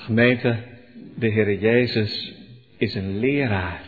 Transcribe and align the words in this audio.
Gemeente, 0.00 0.56
de 1.16 1.26
Heer 1.26 1.58
Jezus 1.58 2.34
is 2.78 2.94
een 2.94 3.18
leraar. 3.18 3.82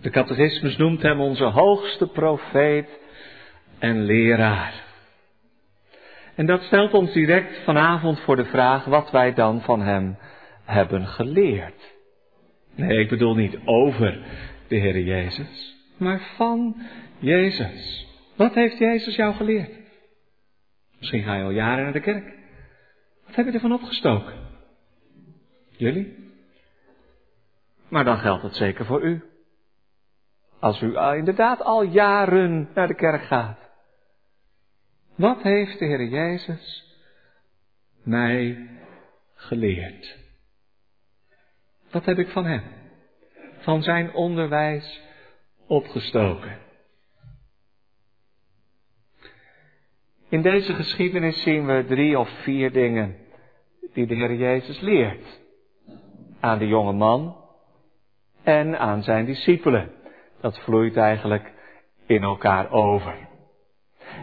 De 0.00 0.10
catechismus 0.10 0.76
noemt 0.76 1.02
hem 1.02 1.20
onze 1.20 1.44
hoogste 1.44 2.06
profeet 2.06 2.88
en 3.78 4.04
leraar. 4.04 4.84
En 6.34 6.46
dat 6.46 6.62
stelt 6.62 6.94
ons 6.94 7.12
direct 7.12 7.58
vanavond 7.64 8.20
voor 8.20 8.36
de 8.36 8.44
vraag 8.44 8.84
wat 8.84 9.10
wij 9.10 9.34
dan 9.34 9.60
van 9.60 9.80
hem 9.80 10.18
hebben 10.64 11.06
geleerd. 11.06 11.94
Nee, 12.74 12.98
ik 12.98 13.08
bedoel 13.08 13.34
niet 13.34 13.58
over 13.64 14.18
de 14.68 14.76
Heer 14.76 15.00
Jezus, 15.00 15.76
maar 15.96 16.20
van 16.36 16.76
Jezus. 17.18 18.06
Wat 18.36 18.54
heeft 18.54 18.78
Jezus 18.78 19.16
jou 19.16 19.34
geleerd? 19.34 19.72
Misschien 20.98 21.22
ga 21.22 21.34
je 21.34 21.44
al 21.44 21.50
jaren 21.50 21.84
naar 21.84 21.92
de 21.92 22.00
kerk. 22.00 22.38
Wat 23.26 23.36
heb 23.36 23.46
je 23.46 23.52
ervan 23.52 23.72
opgestoken? 23.72 24.49
Jullie? 25.80 26.32
Maar 27.88 28.04
dan 28.04 28.18
geldt 28.18 28.42
het 28.42 28.54
zeker 28.54 28.84
voor 28.84 29.02
u. 29.02 29.22
Als 30.58 30.80
u 30.80 30.98
inderdaad 30.98 31.62
al 31.62 31.82
jaren 31.82 32.68
naar 32.74 32.86
de 32.86 32.94
kerk 32.94 33.22
gaat. 33.22 33.58
Wat 35.14 35.42
heeft 35.42 35.78
de 35.78 35.84
Heer 35.84 36.04
Jezus 36.04 36.84
mij 38.02 38.68
geleerd? 39.34 40.18
Wat 41.90 42.04
heb 42.04 42.18
ik 42.18 42.28
van 42.28 42.44
Hem, 42.44 42.62
van 43.58 43.82
Zijn 43.82 44.12
onderwijs 44.12 45.00
opgestoken? 45.66 46.58
In 50.28 50.42
deze 50.42 50.74
geschiedenis 50.74 51.42
zien 51.42 51.66
we 51.66 51.84
drie 51.84 52.18
of 52.18 52.28
vier 52.42 52.72
dingen 52.72 53.16
die 53.92 54.06
de 54.06 54.14
Heer 54.14 54.34
Jezus 54.34 54.80
leert. 54.80 55.39
Aan 56.40 56.58
de 56.58 56.66
jonge 56.66 56.92
man 56.92 57.36
en 58.42 58.78
aan 58.78 59.02
zijn 59.02 59.24
discipelen. 59.24 59.92
Dat 60.40 60.58
vloeit 60.58 60.96
eigenlijk 60.96 61.52
in 62.06 62.22
elkaar 62.22 62.70
over. 62.70 63.28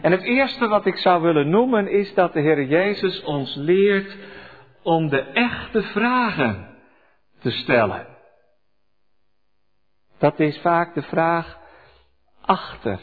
En 0.02 0.12
het 0.12 0.22
eerste 0.22 0.68
wat 0.68 0.86
ik 0.86 0.96
zou 0.96 1.22
willen 1.22 1.50
noemen 1.50 1.90
is 1.90 2.14
dat 2.14 2.32
de 2.32 2.40
Heer 2.40 2.64
Jezus 2.64 3.22
ons 3.22 3.54
leert 3.54 4.16
om 4.82 5.08
de 5.08 5.20
echte 5.20 5.82
vragen 5.82 6.76
te 7.40 7.50
stellen. 7.50 8.06
Dat 10.18 10.40
is 10.40 10.58
vaak 10.58 10.94
de 10.94 11.02
vraag 11.02 11.58
achter 12.40 13.00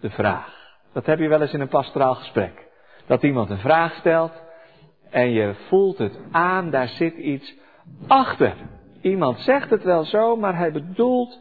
de 0.00 0.10
vraag. 0.10 0.56
Dat 0.92 1.06
heb 1.06 1.18
je 1.18 1.28
wel 1.28 1.40
eens 1.40 1.52
in 1.52 1.60
een 1.60 1.68
pastoraal 1.68 2.14
gesprek. 2.14 2.66
Dat 3.06 3.22
iemand 3.22 3.50
een 3.50 3.58
vraag 3.58 3.94
stelt 3.94 4.32
en 5.10 5.30
je 5.30 5.54
voelt 5.68 5.98
het 5.98 6.18
aan, 6.30 6.70
daar 6.70 6.88
zit 6.88 7.16
iets 7.16 7.56
achter. 8.06 8.56
Iemand 9.00 9.38
zegt 9.38 9.70
het 9.70 9.82
wel 9.82 10.04
zo, 10.04 10.36
maar 10.36 10.56
hij 10.56 10.72
bedoelt, 10.72 11.40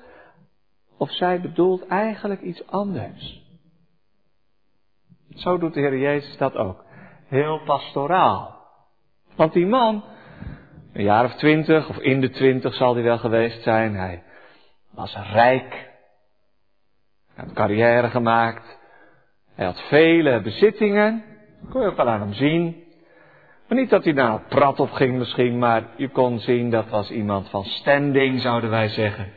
of 0.97 1.11
zij 1.11 1.41
bedoelt 1.41 1.87
eigenlijk 1.87 2.41
iets 2.41 2.67
anders. 2.67 3.45
Zo 5.29 5.57
doet 5.57 5.73
de 5.73 5.79
Heer 5.79 5.97
Jezus 5.97 6.37
dat 6.37 6.55
ook. 6.55 6.85
Heel 7.27 7.61
pastoraal. 7.65 8.55
Want 9.35 9.53
die 9.53 9.67
man, 9.67 10.03
een 10.93 11.03
jaar 11.03 11.25
of 11.25 11.33
twintig, 11.33 11.89
of 11.89 11.97
in 11.97 12.21
de 12.21 12.29
twintig 12.29 12.73
zal 12.73 12.93
hij 12.93 13.03
wel 13.03 13.17
geweest 13.17 13.63
zijn, 13.63 13.95
hij 13.95 14.23
was 14.91 15.15
rijk. 15.15 15.89
Hij 17.33 17.45
had 17.45 17.53
carrière 17.53 18.09
gemaakt. 18.09 18.77
Hij 19.55 19.65
had 19.65 19.81
vele 19.81 20.41
bezittingen. 20.41 21.23
Kon 21.69 21.81
je 21.81 21.87
ook 21.87 21.95
wel 21.95 22.09
aan 22.09 22.19
hem 22.19 22.33
zien. 22.33 22.86
Maar 23.67 23.77
niet 23.77 23.89
dat 23.89 24.03
hij 24.03 24.13
nou 24.13 24.39
prat 24.49 24.79
op 24.79 24.91
ging 24.91 25.17
misschien, 25.17 25.57
maar 25.57 25.83
je 25.95 26.09
kon 26.09 26.39
zien 26.39 26.69
dat 26.69 26.89
was 26.89 27.11
iemand 27.11 27.49
van 27.49 27.63
standing, 27.63 28.41
zouden 28.41 28.69
wij 28.69 28.87
zeggen. 28.87 29.31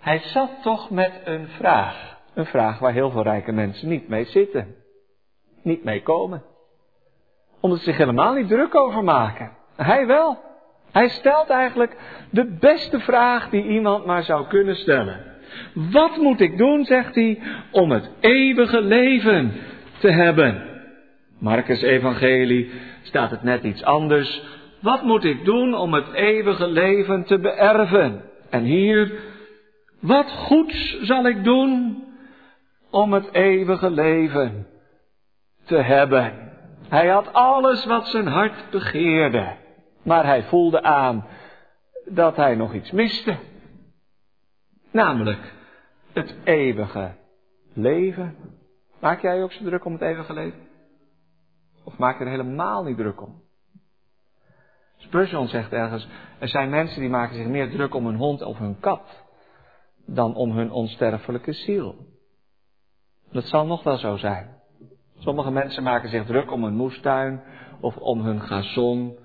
Hij 0.00 0.18
zat 0.18 0.50
toch 0.62 0.90
met 0.90 1.12
een 1.24 1.48
vraag. 1.48 2.16
Een 2.34 2.46
vraag 2.46 2.78
waar 2.78 2.92
heel 2.92 3.10
veel 3.10 3.22
rijke 3.22 3.52
mensen 3.52 3.88
niet 3.88 4.08
mee 4.08 4.24
zitten. 4.24 4.74
Niet 5.62 5.84
mee 5.84 6.02
komen. 6.02 6.42
Omdat 7.60 7.78
ze 7.78 7.84
zich 7.84 7.96
helemaal 7.96 8.34
niet 8.34 8.48
druk 8.48 8.74
over 8.74 9.04
maken. 9.04 9.50
Hij 9.76 10.06
wel. 10.06 10.38
Hij 10.92 11.08
stelt 11.08 11.48
eigenlijk 11.48 11.96
de 12.30 12.56
beste 12.60 13.00
vraag 13.00 13.50
die 13.50 13.64
iemand 13.64 14.06
maar 14.06 14.22
zou 14.22 14.46
kunnen 14.46 14.76
stellen. 14.76 15.24
Wat 15.74 16.16
moet 16.16 16.40
ik 16.40 16.58
doen, 16.58 16.84
zegt 16.84 17.14
hij, 17.14 17.38
om 17.70 17.90
het 17.90 18.10
eeuwige 18.20 18.82
leven 18.82 19.52
te 19.98 20.10
hebben? 20.10 20.68
Marcus 21.38 21.82
Evangelie 21.82 22.70
staat 23.08 23.30
het 23.30 23.42
net 23.42 23.62
iets 23.62 23.82
anders. 23.82 24.42
Wat 24.80 25.02
moet 25.02 25.24
ik 25.24 25.44
doen 25.44 25.74
om 25.74 25.94
het 25.94 26.12
eeuwige 26.12 26.66
leven 26.66 27.24
te 27.24 27.38
beërven? 27.38 28.22
En 28.50 28.62
hier, 28.62 29.12
wat 30.00 30.30
goeds 30.30 31.00
zal 31.00 31.26
ik 31.26 31.44
doen 31.44 32.04
om 32.90 33.12
het 33.12 33.32
eeuwige 33.32 33.90
leven 33.90 34.66
te 35.64 35.76
hebben? 35.76 36.52
Hij 36.88 37.08
had 37.08 37.32
alles 37.32 37.84
wat 37.84 38.06
zijn 38.06 38.26
hart 38.26 38.70
begeerde, 38.70 39.56
maar 40.02 40.24
hij 40.24 40.42
voelde 40.42 40.82
aan 40.82 41.26
dat 42.04 42.36
hij 42.36 42.54
nog 42.54 42.74
iets 42.74 42.90
miste. 42.90 43.36
Namelijk 44.90 45.52
het 46.12 46.36
eeuwige 46.44 47.14
leven. 47.74 48.36
Maak 49.00 49.20
jij 49.22 49.42
ook 49.42 49.52
zo 49.52 49.64
druk 49.64 49.84
om 49.84 49.92
het 49.92 50.02
eeuwige 50.02 50.32
leven? 50.32 50.67
Maak 51.98 52.20
er 52.20 52.28
helemaal 52.28 52.84
niet 52.84 52.96
druk 52.96 53.22
om? 53.22 53.42
Spurgeon 54.96 55.48
zegt 55.48 55.72
ergens, 55.72 56.08
er 56.38 56.48
zijn 56.48 56.70
mensen 56.70 57.00
die 57.00 57.10
maken 57.10 57.36
zich 57.36 57.46
meer 57.46 57.70
druk 57.70 57.94
om 57.94 58.06
hun 58.06 58.16
hond 58.16 58.42
of 58.42 58.58
hun 58.58 58.80
kat 58.80 59.26
dan 60.06 60.34
om 60.34 60.50
hun 60.50 60.70
onsterfelijke 60.70 61.52
ziel. 61.52 61.96
Dat 63.32 63.44
zal 63.44 63.66
nog 63.66 63.82
wel 63.82 63.96
zo 63.96 64.16
zijn. 64.16 64.56
Sommige 65.18 65.50
mensen 65.50 65.82
maken 65.82 66.08
zich 66.08 66.26
druk 66.26 66.52
om 66.52 66.64
hun 66.64 66.74
moestuin 66.74 67.42
of 67.80 67.96
om 67.96 68.20
hun 68.20 68.40
gazon 68.40 69.18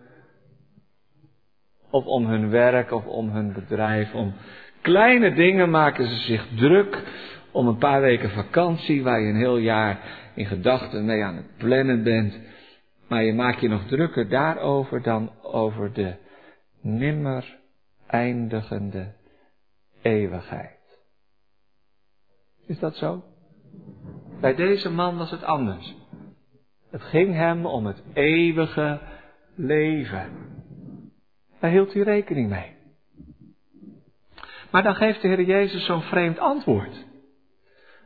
of 1.89 2.05
om 2.05 2.25
hun 2.25 2.49
werk 2.49 2.91
of 2.91 3.05
om 3.05 3.29
hun 3.29 3.53
bedrijf, 3.53 4.13
om 4.13 4.33
kleine 4.81 5.33
dingen 5.33 5.69
maken 5.69 6.07
ze 6.07 6.15
zich 6.15 6.47
druk 6.55 7.03
om 7.51 7.67
een 7.67 7.77
paar 7.77 8.01
weken 8.01 8.29
vakantie 8.29 9.03
waar 9.03 9.21
je 9.21 9.29
een 9.29 9.35
heel 9.35 9.57
jaar 9.57 9.99
in 10.35 10.45
gedachten 10.45 11.05
mee 11.05 11.23
aan 11.23 11.35
het 11.35 11.57
plannen 11.57 12.03
bent. 12.03 12.39
Maar 13.13 13.23
je 13.23 13.33
maakt 13.33 13.61
je 13.61 13.67
nog 13.67 13.85
drukker 13.85 14.29
daarover 14.29 15.01
dan 15.01 15.31
over 15.41 15.93
de 15.93 16.15
nimmer 16.81 17.59
eindigende 18.07 19.13
eeuwigheid. 20.01 20.99
Is 22.67 22.79
dat 22.79 22.95
zo? 22.95 23.23
Bij 24.41 24.55
deze 24.55 24.89
man 24.89 25.17
was 25.17 25.31
het 25.31 25.43
anders. 25.43 25.95
Het 26.91 27.01
ging 27.01 27.33
hem 27.33 27.65
om 27.65 27.85
het 27.85 28.03
eeuwige 28.13 28.99
leven. 29.55 30.31
Daar 31.59 31.71
hield 31.71 31.93
hij 31.93 32.03
rekening 32.03 32.49
mee. 32.49 32.75
Maar 34.71 34.83
dan 34.83 34.95
geeft 34.95 35.21
de 35.21 35.27
Heer 35.27 35.43
Jezus 35.43 35.85
zo'n 35.85 36.01
vreemd 36.01 36.39
antwoord. 36.39 37.05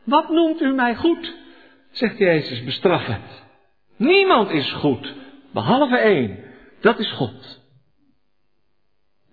Wat 0.03 0.29
noemt 0.29 0.62
u 0.62 0.74
mij 0.74 0.95
goed? 0.95 1.35
zegt 1.91 2.18
Jezus 2.18 2.63
bestraffend. 2.63 3.46
Niemand 3.97 4.49
is 4.49 4.73
goed, 4.73 5.15
behalve 5.53 5.97
één. 5.97 6.43
Dat 6.79 6.99
is 6.99 7.11
God. 7.11 7.65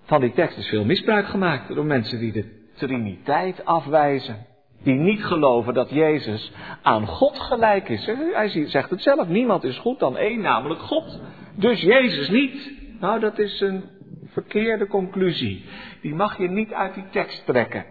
Van 0.03 0.21
die 0.21 0.33
tekst 0.33 0.59
is 0.59 0.69
veel 0.69 0.85
misbruik 0.85 1.27
gemaakt 1.27 1.75
door 1.75 1.85
mensen 1.85 2.19
die 2.19 2.33
de 2.33 2.71
Triniteit 2.75 3.65
afwijzen. 3.65 4.47
Die 4.83 4.95
niet 4.95 5.25
geloven 5.25 5.75
dat 5.75 5.91
Jezus 5.91 6.53
aan 6.83 7.07
God 7.07 7.39
gelijk 7.39 7.89
is. 7.89 8.07
Hij 8.07 8.69
zegt 8.69 8.91
het 8.91 9.03
zelf, 9.03 9.29
niemand 9.29 9.65
is 9.65 9.79
goed 9.79 9.99
dan 9.99 10.17
één, 10.17 10.41
namelijk 10.41 10.81
God. 10.81 11.21
Dus 11.55 11.81
Jezus 11.81 12.29
niet. 12.29 12.73
Nou, 13.01 13.21
dat 13.21 13.39
is 13.39 13.61
een 13.61 13.85
verkeerde 14.27 14.87
conclusie. 14.87 15.65
Die 16.01 16.15
mag 16.15 16.39
je 16.39 16.49
niet 16.49 16.73
uit 16.73 16.95
die 16.95 17.09
tekst 17.11 17.47
trekken. 17.47 17.85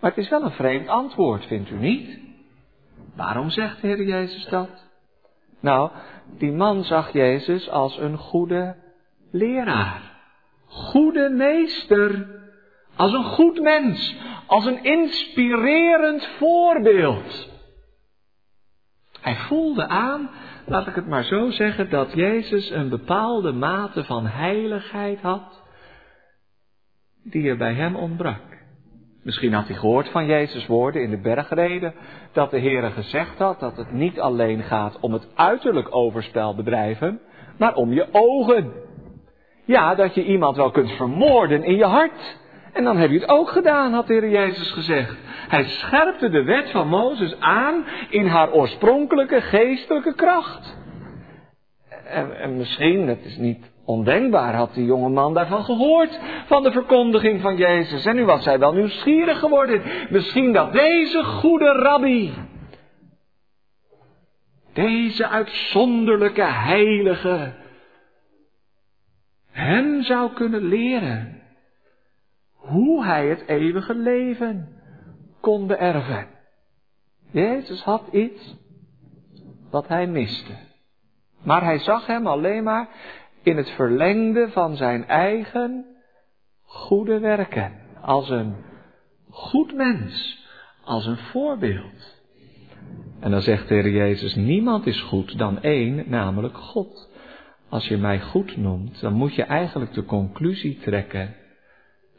Maar 0.00 0.10
het 0.10 0.24
is 0.24 0.30
wel 0.30 0.42
een 0.42 0.50
vreemd 0.50 0.88
antwoord, 0.88 1.46
vindt 1.46 1.70
u 1.70 1.76
niet? 1.76 2.18
Waarom 3.16 3.50
zegt 3.50 3.80
de 3.80 3.86
Heer 3.86 4.02
Jezus 4.02 4.46
dat? 4.46 4.84
Nou, 5.60 5.90
die 6.38 6.52
man 6.52 6.84
zag 6.84 7.12
Jezus 7.12 7.68
als 7.68 7.98
een 7.98 8.16
goede 8.16 8.76
leraar. 9.30 10.02
Goede 10.66 11.28
meester. 11.28 12.28
Als 12.96 13.12
een 13.12 13.24
goed 13.24 13.60
mens. 13.60 14.16
Als 14.46 14.66
een 14.66 14.84
inspirerend 14.84 16.26
voorbeeld. 16.26 17.52
Hij 19.20 19.36
voelde 19.36 19.86
aan, 19.86 20.30
laat 20.66 20.86
ik 20.86 20.94
het 20.94 21.06
maar 21.06 21.24
zo 21.24 21.50
zeggen, 21.50 21.90
dat 21.90 22.12
Jezus 22.12 22.70
een 22.70 22.88
bepaalde 22.88 23.52
mate 23.52 24.04
van 24.04 24.26
heiligheid 24.26 25.20
had 25.20 25.62
die 27.22 27.48
er 27.48 27.56
bij 27.56 27.74
hem 27.74 27.96
ontbrak. 27.96 28.53
Misschien 29.24 29.52
had 29.52 29.68
hij 29.68 29.76
gehoord 29.76 30.08
van 30.08 30.26
Jezus' 30.26 30.66
woorden 30.66 31.02
in 31.02 31.10
de 31.10 31.20
bergreden, 31.20 31.94
dat 32.32 32.50
de 32.50 32.60
Heere 32.60 32.90
gezegd 32.90 33.38
had 33.38 33.60
dat 33.60 33.76
het 33.76 33.92
niet 33.92 34.20
alleen 34.20 34.62
gaat 34.62 35.00
om 35.00 35.12
het 35.12 35.28
uiterlijk 35.34 35.94
overspel 35.94 36.54
bedrijven, 36.54 37.20
maar 37.58 37.74
om 37.74 37.92
je 37.92 38.06
ogen. 38.12 38.72
Ja, 39.64 39.94
dat 39.94 40.14
je 40.14 40.24
iemand 40.24 40.56
wel 40.56 40.70
kunt 40.70 40.90
vermoorden 40.90 41.64
in 41.64 41.76
je 41.76 41.84
hart. 41.84 42.38
En 42.72 42.84
dan 42.84 42.96
heb 42.96 43.10
je 43.10 43.18
het 43.18 43.28
ook 43.28 43.48
gedaan, 43.48 43.92
had 43.92 44.06
de 44.06 44.12
Heer 44.12 44.30
Jezus 44.30 44.70
gezegd. 44.70 45.16
Hij 45.48 45.64
scherpte 45.64 46.30
de 46.30 46.42
wet 46.42 46.70
van 46.70 46.88
Mozes 46.88 47.40
aan 47.40 47.84
in 48.08 48.26
haar 48.26 48.52
oorspronkelijke 48.52 49.40
geestelijke 49.40 50.14
kracht. 50.14 50.76
En, 52.04 52.40
en 52.40 52.56
misschien, 52.56 53.06
dat 53.06 53.18
is 53.22 53.36
niet 53.36 53.73
ondenkbaar, 53.84 54.54
had 54.54 54.74
die 54.74 54.84
jonge 54.84 55.08
man 55.08 55.34
daarvan 55.34 55.64
gehoord, 55.64 56.20
van 56.46 56.62
de 56.62 56.72
verkondiging 56.72 57.40
van 57.40 57.56
Jezus. 57.56 58.04
En 58.04 58.16
nu 58.16 58.24
was 58.24 58.44
hij 58.44 58.58
wel 58.58 58.72
nieuwsgierig 58.72 59.38
geworden. 59.38 59.82
Misschien 60.10 60.52
dat 60.52 60.72
deze 60.72 61.24
goede 61.24 61.72
rabbi, 61.72 62.34
deze 64.72 65.28
uitzonderlijke 65.28 66.44
heilige, 66.44 67.52
hem 69.50 70.02
zou 70.02 70.32
kunnen 70.32 70.62
leren 70.62 71.42
hoe 72.54 73.04
hij 73.04 73.26
het 73.26 73.46
eeuwige 73.46 73.94
leven 73.94 74.68
kon 75.40 75.66
beërven. 75.66 76.26
Jezus 77.30 77.82
had 77.82 78.02
iets 78.12 78.56
wat 79.70 79.88
hij 79.88 80.06
miste. 80.06 80.52
Maar 81.42 81.64
hij 81.64 81.78
zag 81.78 82.06
hem 82.06 82.26
alleen 82.26 82.64
maar 82.64 82.88
in 83.44 83.56
het 83.56 83.70
verlengde 83.70 84.48
van 84.48 84.76
zijn 84.76 85.06
eigen 85.06 85.84
goede 86.62 87.18
werken. 87.18 87.72
Als 88.00 88.30
een 88.30 88.54
goed 89.30 89.74
mens, 89.74 90.44
als 90.84 91.06
een 91.06 91.16
voorbeeld. 91.16 92.22
En 93.20 93.30
dan 93.30 93.42
zegt 93.42 93.68
de 93.68 93.74
Heer 93.74 93.90
Jezus, 93.90 94.34
niemand 94.34 94.86
is 94.86 95.00
goed 95.00 95.38
dan 95.38 95.62
één, 95.62 96.04
namelijk 96.06 96.56
God. 96.56 97.10
Als 97.68 97.88
je 97.88 97.96
mij 97.96 98.20
goed 98.20 98.56
noemt, 98.56 99.00
dan 99.00 99.12
moet 99.12 99.34
je 99.34 99.42
eigenlijk 99.42 99.92
de 99.92 100.04
conclusie 100.04 100.78
trekken 100.78 101.34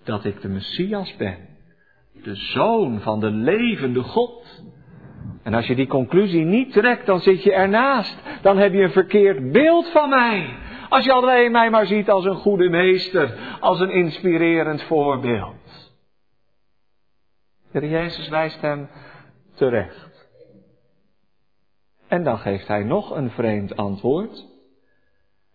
dat 0.04 0.25
ik 0.25 0.42
de 0.42 0.48
Messias 0.48 1.16
ben. 1.16 1.38
De 2.24 2.36
zoon 2.36 3.01
van 3.01 3.19
de 3.19 3.31
levende 3.31 4.01
God. 4.01 4.63
En 5.44 5.54
als 5.54 5.68
je 5.68 5.75
die 5.75 5.88
conclusie 5.88 6.44
niet 6.44 6.71
trekt, 6.71 7.06
dan 7.06 7.19
zit 7.19 7.44
je 7.44 7.54
ernaast. 7.54 8.18
Dan 8.42 8.57
heb 8.57 8.74
je 8.74 8.81
een 8.81 8.92
verkeerd 8.92 9.51
beeld 9.51 9.89
van 9.89 10.10
mij. 10.10 10.63
Als 10.95 11.06
je 11.06 11.13
alleen 11.13 11.51
mij 11.51 11.69
maar 11.69 11.86
ziet 11.86 12.09
als 12.09 12.25
een 12.25 12.36
goede 12.36 12.69
meester, 12.69 13.57
als 13.59 13.80
een 13.80 13.92
inspirerend 13.92 14.81
voorbeeld. 14.83 15.94
De 17.71 17.89
Jezus 17.89 18.27
wijst 18.27 18.62
hem 18.62 18.89
terecht. 19.53 20.30
En 22.07 22.24
dan 22.24 22.38
geeft 22.38 22.68
hij 22.68 22.83
nog 22.83 23.15
een 23.15 23.30
vreemd 23.30 23.75
antwoord. 23.75 24.45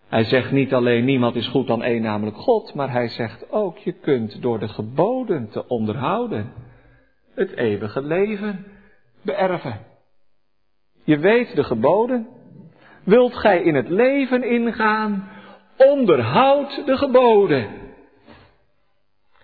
Hij 0.07 0.25
zegt 0.25 0.51
niet 0.51 0.75
alleen 0.75 1.05
niemand 1.05 1.37
is 1.37 1.49
goed 1.49 1.67
dan 1.67 1.83
één, 1.83 2.03
namelijk 2.03 2.37
God, 2.37 2.75
maar 2.75 2.91
hij 2.91 3.09
zegt 3.09 3.51
ook 3.53 3.79
je 3.79 3.93
kunt 3.93 4.43
door 4.43 4.59
de 4.59 4.69
geboden 4.69 5.49
te 5.49 5.69
onderhouden 5.69 6.53
het 7.35 7.57
eeuwige 7.57 8.03
leven 8.03 8.67
beërven. 9.23 9.87
Je 11.05 11.19
weet 11.19 11.55
de 11.55 11.65
geboden. 11.65 12.40
Wilt 13.05 13.37
gij 13.37 13.63
in 13.63 13.75
het 13.75 13.89
leven 13.89 14.43
ingaan, 14.43 15.29
onderhoud 15.77 16.87
de 16.87 16.97
geboden. 16.97 17.67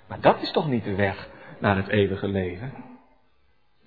Maar 0.09 0.21
dat 0.21 0.43
is 0.43 0.51
toch 0.51 0.69
niet 0.69 0.85
de 0.85 0.95
weg 0.95 1.29
naar 1.59 1.77
het 1.77 1.89
eeuwige 1.89 2.29
leven? 2.29 2.73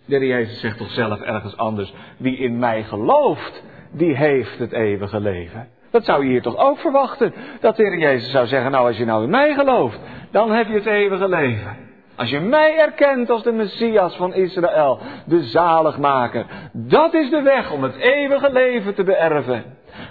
De 0.06 0.18
heer 0.18 0.28
Jezus 0.28 0.60
zegt 0.60 0.78
toch 0.78 0.92
zelf 0.92 1.22
ergens 1.22 1.58
anders, 1.58 1.94
wie 2.18 2.38
in 2.38 2.60
mij 2.60 2.84
gelooft, 2.84 3.64
die 3.92 4.16
heeft 4.16 4.60
het 4.60 4.72
eeuwige 4.72 5.20
leven. 5.20 5.70
Dat 5.92 6.06
zou 6.06 6.24
je 6.24 6.30
hier 6.30 6.42
toch 6.42 6.58
ook 6.58 6.78
verwachten. 6.78 7.34
Dat 7.60 7.76
de 7.76 7.84
Heer 7.84 8.00
Jezus 8.00 8.32
zou 8.32 8.48
zeggen, 8.48 8.72
nou 8.72 8.88
als 8.88 8.98
je 8.98 9.06
nou 9.06 9.24
in 9.24 9.30
mij 9.30 9.54
gelooft, 9.54 10.00
dan 10.32 10.52
heb 10.52 10.68
je 10.68 10.74
het 10.74 10.86
eeuwige 10.86 11.30
leven. 11.30 11.89
Als 12.20 12.30
je 12.30 12.40
mij 12.40 12.78
erkent 12.78 13.30
als 13.30 13.44
de 13.44 13.52
Messias 13.52 14.16
van 14.16 14.34
Israël, 14.34 15.00
de 15.26 15.44
zaligmaker, 15.44 16.46
dat 16.74 17.14
is 17.14 17.30
de 17.30 17.42
weg 17.42 17.72
om 17.72 17.84
het 17.84 17.96
eeuwige 17.96 18.52
leven 18.52 18.96
te 18.96 19.04
beërven. 19.04 19.64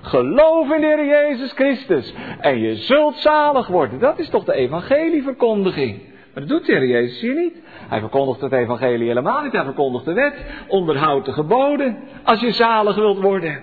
Geloof 0.03 0.71
in 0.71 0.81
de 0.81 0.87
Heer 0.87 1.07
Jezus 1.07 1.53
Christus 1.53 2.15
en 2.41 2.59
je 2.59 2.77
zult 2.77 3.17
zalig 3.17 3.67
worden. 3.67 3.99
Dat 3.99 4.19
is 4.19 4.29
toch 4.29 4.45
de 4.45 4.53
evangelieverkondiging. 4.53 6.03
Maar 6.35 6.47
dat 6.47 6.49
doet 6.49 6.67
de 6.67 6.73
Heer 6.73 6.87
Jezus 6.87 7.21
hier 7.21 7.35
niet. 7.35 7.63
Hij 7.89 8.01
verkondigt 8.01 8.41
het 8.41 8.53
evangelie 8.53 9.09
helemaal 9.09 9.43
niet. 9.43 9.53
Hij 9.53 9.65
verkondigt 9.65 10.05
de 10.05 10.13
wet. 10.13 10.45
Onderhoud 10.69 11.25
de 11.25 11.33
geboden 11.33 11.99
als 12.25 12.41
je 12.41 12.53
zalig 12.53 12.95
wilt 12.95 13.21
worden. 13.21 13.63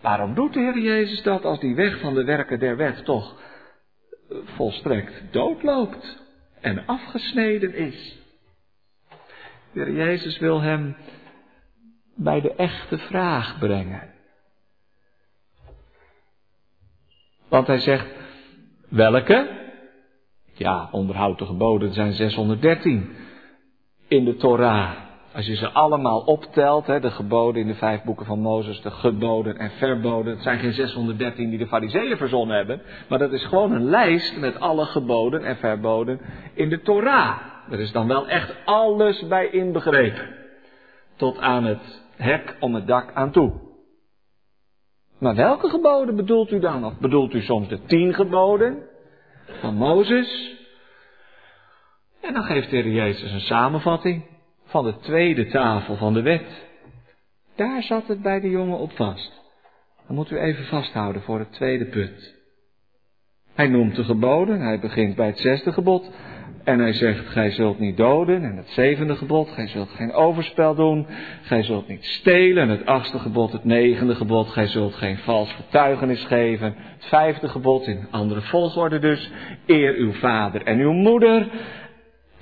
Waarom 0.00 0.34
doet 0.34 0.52
de 0.52 0.60
Heer 0.60 0.78
Jezus 0.78 1.22
dat 1.22 1.44
als 1.44 1.60
die 1.60 1.74
weg 1.74 1.98
van 1.98 2.14
de 2.14 2.24
werken 2.24 2.58
der 2.58 2.76
wet 2.76 3.04
toch 3.04 3.34
volstrekt 4.56 5.22
doodloopt 5.30 6.21
en 6.62 6.86
afgesneden 6.86 7.74
is? 7.74 8.18
De 9.72 9.92
Jezus 9.92 10.38
wil 10.38 10.60
hem 10.60 10.96
bij 12.14 12.40
de 12.40 12.54
echte 12.54 12.98
vraag 12.98 13.58
brengen. 13.58 14.10
Want 17.48 17.66
hij 17.66 17.78
zegt, 17.78 18.06
welke? 18.88 19.60
Ja, 20.52 20.88
onderhoud 20.92 21.38
de 21.38 21.46
geboden 21.46 21.92
zijn 21.92 22.12
613 22.12 23.16
in 24.08 24.24
de 24.24 24.36
Torah. 24.36 25.11
Als 25.34 25.46
je 25.46 25.56
ze 25.56 25.70
allemaal 25.70 26.20
optelt, 26.20 26.86
hè, 26.86 27.00
de 27.00 27.10
geboden 27.10 27.60
in 27.60 27.66
de 27.66 27.74
vijf 27.74 28.02
boeken 28.02 28.26
van 28.26 28.38
Mozes, 28.38 28.80
de 28.80 28.90
geboden 28.90 29.58
en 29.58 29.70
verboden, 29.70 30.32
het 30.32 30.42
zijn 30.42 30.58
geen 30.58 30.72
613 30.72 31.50
die 31.50 31.58
de 31.58 31.66
fariseeën 31.66 32.16
verzonnen 32.16 32.56
hebben, 32.56 32.82
maar 33.08 33.18
dat 33.18 33.32
is 33.32 33.44
gewoon 33.44 33.72
een 33.72 33.84
lijst 33.84 34.36
met 34.36 34.60
alle 34.60 34.84
geboden 34.84 35.44
en 35.44 35.56
verboden 35.56 36.20
in 36.54 36.68
de 36.68 36.80
Torah. 36.80 37.38
Er 37.70 37.80
is 37.80 37.92
dan 37.92 38.08
wel 38.08 38.28
echt 38.28 38.54
alles 38.64 39.26
bij 39.26 39.50
inbegrepen. 39.50 40.28
Tot 41.16 41.38
aan 41.38 41.64
het 41.64 42.02
hek 42.16 42.56
om 42.60 42.74
het 42.74 42.86
dak 42.86 43.12
aan 43.14 43.30
toe. 43.30 43.52
Maar 45.18 45.34
welke 45.34 45.68
geboden 45.68 46.16
bedoelt 46.16 46.50
u 46.50 46.58
dan? 46.58 46.84
Of 46.84 46.98
bedoelt 46.98 47.34
u 47.34 47.40
soms 47.40 47.68
de 47.68 47.82
tien 47.86 48.14
geboden 48.14 48.82
van 49.60 49.74
Mozes? 49.74 50.56
En 52.20 52.32
dan 52.32 52.42
geeft 52.42 52.70
de 52.70 52.76
Heer 52.76 52.92
Jezus 52.92 53.32
een 53.32 53.40
samenvatting 53.40 54.31
van 54.72 54.84
de 54.84 54.96
tweede 54.96 55.46
tafel 55.46 55.96
van 55.96 56.14
de 56.14 56.22
wet. 56.22 56.66
Daar 57.56 57.82
zat 57.82 58.06
het 58.06 58.22
bij 58.22 58.40
de 58.40 58.50
jongen 58.50 58.78
op 58.78 58.92
vast. 58.92 59.40
Dan 60.06 60.16
moet 60.16 60.30
u 60.30 60.38
even 60.38 60.64
vasthouden 60.64 61.22
voor 61.22 61.38
het 61.38 61.52
tweede 61.52 61.84
punt. 61.84 62.34
Hij 63.54 63.68
noemt 63.68 63.96
de 63.96 64.04
geboden, 64.04 64.60
hij 64.60 64.80
begint 64.80 65.16
bij 65.16 65.26
het 65.26 65.38
zesde 65.38 65.72
gebod. 65.72 66.10
En 66.64 66.78
hij 66.78 66.92
zegt, 66.92 67.28
gij 67.28 67.50
zult 67.50 67.78
niet 67.78 67.96
doden. 67.96 68.44
En 68.44 68.56
het 68.56 68.68
zevende 68.68 69.16
gebod, 69.16 69.50
gij 69.50 69.68
zult 69.68 69.90
geen 69.90 70.12
overspel 70.12 70.74
doen. 70.74 71.06
Gij 71.42 71.62
zult 71.62 71.88
niet 71.88 72.04
stelen. 72.04 72.62
En 72.62 72.68
het 72.68 72.86
achtste 72.86 73.18
gebod, 73.18 73.52
het 73.52 73.64
negende 73.64 74.14
gebod, 74.14 74.48
gij 74.48 74.66
zult 74.66 74.94
geen 74.94 75.18
vals 75.18 75.52
getuigenis 75.52 76.24
geven. 76.24 76.74
Het 76.76 77.06
vijfde 77.06 77.48
gebod, 77.48 77.86
in 77.86 78.06
andere 78.10 78.40
volgorde 78.40 78.98
dus, 78.98 79.32
eer 79.66 79.94
uw 79.94 80.12
vader 80.12 80.62
en 80.62 80.78
uw 80.78 80.92
moeder. 80.92 81.48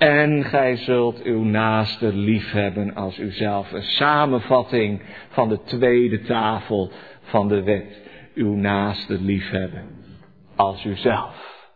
En 0.01 0.43
gij 0.43 0.75
zult 0.75 1.21
uw 1.23 1.43
naaste 1.43 2.13
liefhebben 2.13 2.95
als 2.95 3.19
uzelf. 3.19 3.71
Een 3.71 3.83
samenvatting 3.83 5.01
van 5.29 5.49
de 5.49 5.63
tweede 5.63 6.21
tafel 6.21 6.91
van 7.21 7.47
de 7.47 7.63
wet. 7.63 8.01
Uw 8.33 8.55
naaste 8.55 9.13
liefhebben 9.13 9.87
als 10.55 10.85
uzelf. 10.85 11.69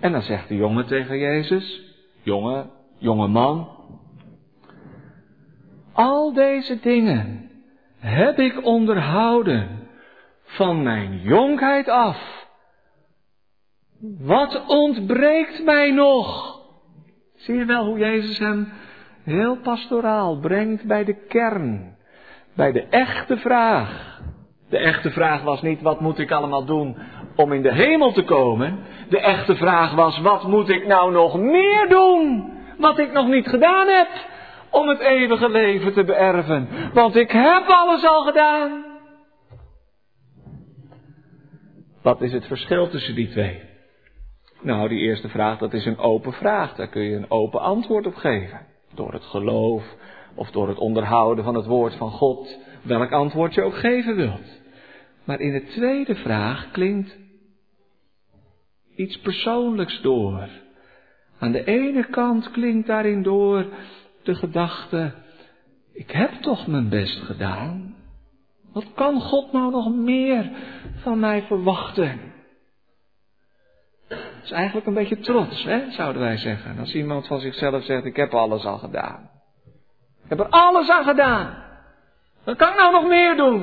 En 0.00 0.12
dan 0.12 0.22
zegt 0.22 0.48
de 0.48 0.56
jongen 0.56 0.86
tegen 0.86 1.18
Jezus, 1.18 1.82
jongen, 2.22 2.70
jonge 2.98 3.28
man, 3.28 3.68
al 5.92 6.32
deze 6.32 6.80
dingen 6.80 7.50
heb 7.98 8.38
ik 8.38 8.64
onderhouden 8.64 9.88
van 10.42 10.82
mijn 10.82 11.20
jonkheid 11.20 11.88
af. 11.88 12.46
Wat 14.18 14.66
ontbreekt 14.66 15.64
mij 15.64 15.90
nog? 15.90 16.57
Zie 17.38 17.56
je 17.56 17.64
wel 17.64 17.84
hoe 17.84 17.98
Jezus 17.98 18.38
hem 18.38 18.72
heel 19.24 19.56
pastoraal 19.56 20.38
brengt 20.38 20.84
bij 20.84 21.04
de 21.04 21.26
kern, 21.28 21.96
bij 22.56 22.72
de 22.72 22.82
echte 22.90 23.36
vraag. 23.36 24.20
De 24.68 24.78
echte 24.78 25.10
vraag 25.10 25.42
was 25.42 25.62
niet 25.62 25.82
wat 25.82 26.00
moet 26.00 26.18
ik 26.18 26.30
allemaal 26.30 26.64
doen 26.64 26.96
om 27.36 27.52
in 27.52 27.62
de 27.62 27.72
hemel 27.72 28.12
te 28.12 28.22
komen. 28.22 28.78
De 29.08 29.20
echte 29.20 29.56
vraag 29.56 29.94
was 29.94 30.20
wat 30.20 30.42
moet 30.42 30.68
ik 30.68 30.86
nou 30.86 31.12
nog 31.12 31.38
meer 31.38 31.88
doen 31.88 32.52
wat 32.78 32.98
ik 32.98 33.12
nog 33.12 33.28
niet 33.28 33.48
gedaan 33.48 33.88
heb 33.88 34.08
om 34.70 34.88
het 34.88 35.00
eeuwige 35.00 35.50
leven 35.50 35.92
te 35.92 36.04
beërven. 36.04 36.68
Want 36.92 37.16
ik 37.16 37.30
heb 37.30 37.64
alles 37.66 38.06
al 38.06 38.22
gedaan. 38.22 38.84
Wat 42.02 42.20
is 42.20 42.32
het 42.32 42.46
verschil 42.46 42.88
tussen 42.88 43.14
die 43.14 43.28
twee? 43.28 43.67
Nou, 44.60 44.88
die 44.88 44.98
eerste 44.98 45.28
vraag, 45.28 45.58
dat 45.58 45.72
is 45.72 45.86
een 45.86 45.98
open 45.98 46.32
vraag. 46.32 46.74
Daar 46.74 46.88
kun 46.88 47.02
je 47.02 47.16
een 47.16 47.30
open 47.30 47.60
antwoord 47.60 48.06
op 48.06 48.14
geven. 48.14 48.60
Door 48.94 49.12
het 49.12 49.24
geloof 49.24 49.96
of 50.34 50.50
door 50.50 50.68
het 50.68 50.78
onderhouden 50.78 51.44
van 51.44 51.54
het 51.54 51.66
woord 51.66 51.94
van 51.94 52.10
God. 52.10 52.58
Welk 52.82 53.12
antwoord 53.12 53.54
je 53.54 53.62
ook 53.62 53.76
geven 53.76 54.16
wilt. 54.16 54.60
Maar 55.24 55.40
in 55.40 55.52
de 55.52 55.64
tweede 55.64 56.14
vraag 56.14 56.70
klinkt 56.70 57.16
iets 58.96 59.18
persoonlijks 59.18 60.00
door. 60.00 60.48
Aan 61.38 61.52
de 61.52 61.64
ene 61.64 62.06
kant 62.10 62.50
klinkt 62.50 62.86
daarin 62.86 63.22
door 63.22 63.66
de 64.22 64.34
gedachte, 64.34 65.12
ik 65.92 66.10
heb 66.10 66.30
toch 66.30 66.66
mijn 66.66 66.88
best 66.88 67.18
gedaan. 67.18 67.94
Wat 68.72 68.94
kan 68.94 69.20
God 69.20 69.52
nou 69.52 69.70
nog 69.70 69.94
meer 69.94 70.50
van 71.02 71.18
mij 71.18 71.42
verwachten? 71.42 72.20
Dat 74.08 74.18
is 74.42 74.50
eigenlijk 74.50 74.86
een 74.86 74.94
beetje 74.94 75.18
trots, 75.18 75.64
hè, 75.64 75.90
zouden 75.90 76.22
wij 76.22 76.36
zeggen. 76.36 76.78
Als 76.78 76.94
iemand 76.94 77.26
van 77.26 77.40
zichzelf 77.40 77.84
zegt, 77.84 78.04
ik 78.04 78.16
heb 78.16 78.34
alles 78.34 78.64
al 78.64 78.78
gedaan. 78.78 79.30
Ik 80.24 80.28
heb 80.28 80.38
er 80.38 80.48
alles 80.48 80.90
aan 80.90 81.04
gedaan. 81.04 81.64
Wat 82.44 82.56
kan 82.56 82.68
ik 82.68 82.76
nou 82.76 82.92
nog 82.92 83.06
meer 83.06 83.36
doen? 83.36 83.62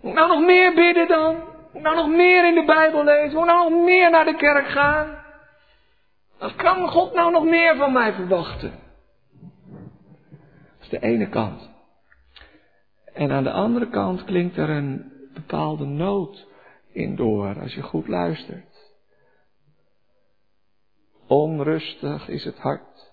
Moet 0.00 0.12
ik 0.12 0.18
nou 0.18 0.28
nog 0.28 0.40
meer 0.40 0.74
bidden 0.74 1.08
dan? 1.08 1.34
Moet 1.34 1.74
ik 1.74 1.82
nou 1.82 1.96
nog 1.96 2.08
meer 2.08 2.48
in 2.48 2.54
de 2.54 2.64
Bijbel 2.64 3.04
lezen? 3.04 3.38
Moet 3.38 3.48
ik 3.48 3.54
nou 3.54 3.70
nog 3.70 3.84
meer 3.84 4.10
naar 4.10 4.24
de 4.24 4.36
kerk 4.36 4.66
gaan? 4.66 5.18
Wat 6.38 6.56
kan 6.56 6.88
God 6.88 7.14
nou 7.14 7.30
nog 7.30 7.44
meer 7.44 7.76
van 7.76 7.92
mij 7.92 8.12
verwachten? 8.12 8.72
Dat 10.78 10.80
is 10.80 10.88
de 10.88 10.98
ene 10.98 11.28
kant. 11.28 11.70
En 13.14 13.30
aan 13.32 13.44
de 13.44 13.52
andere 13.52 13.88
kant 13.88 14.24
klinkt 14.24 14.56
er 14.56 14.70
een 14.70 15.12
bepaalde 15.34 15.84
nood 15.84 16.46
in 16.92 17.16
door, 17.16 17.60
als 17.60 17.74
je 17.74 17.82
goed 17.82 18.08
luistert. 18.08 18.67
Onrustig 21.28 22.28
is 22.28 22.44
het 22.44 22.58
hart, 22.58 23.10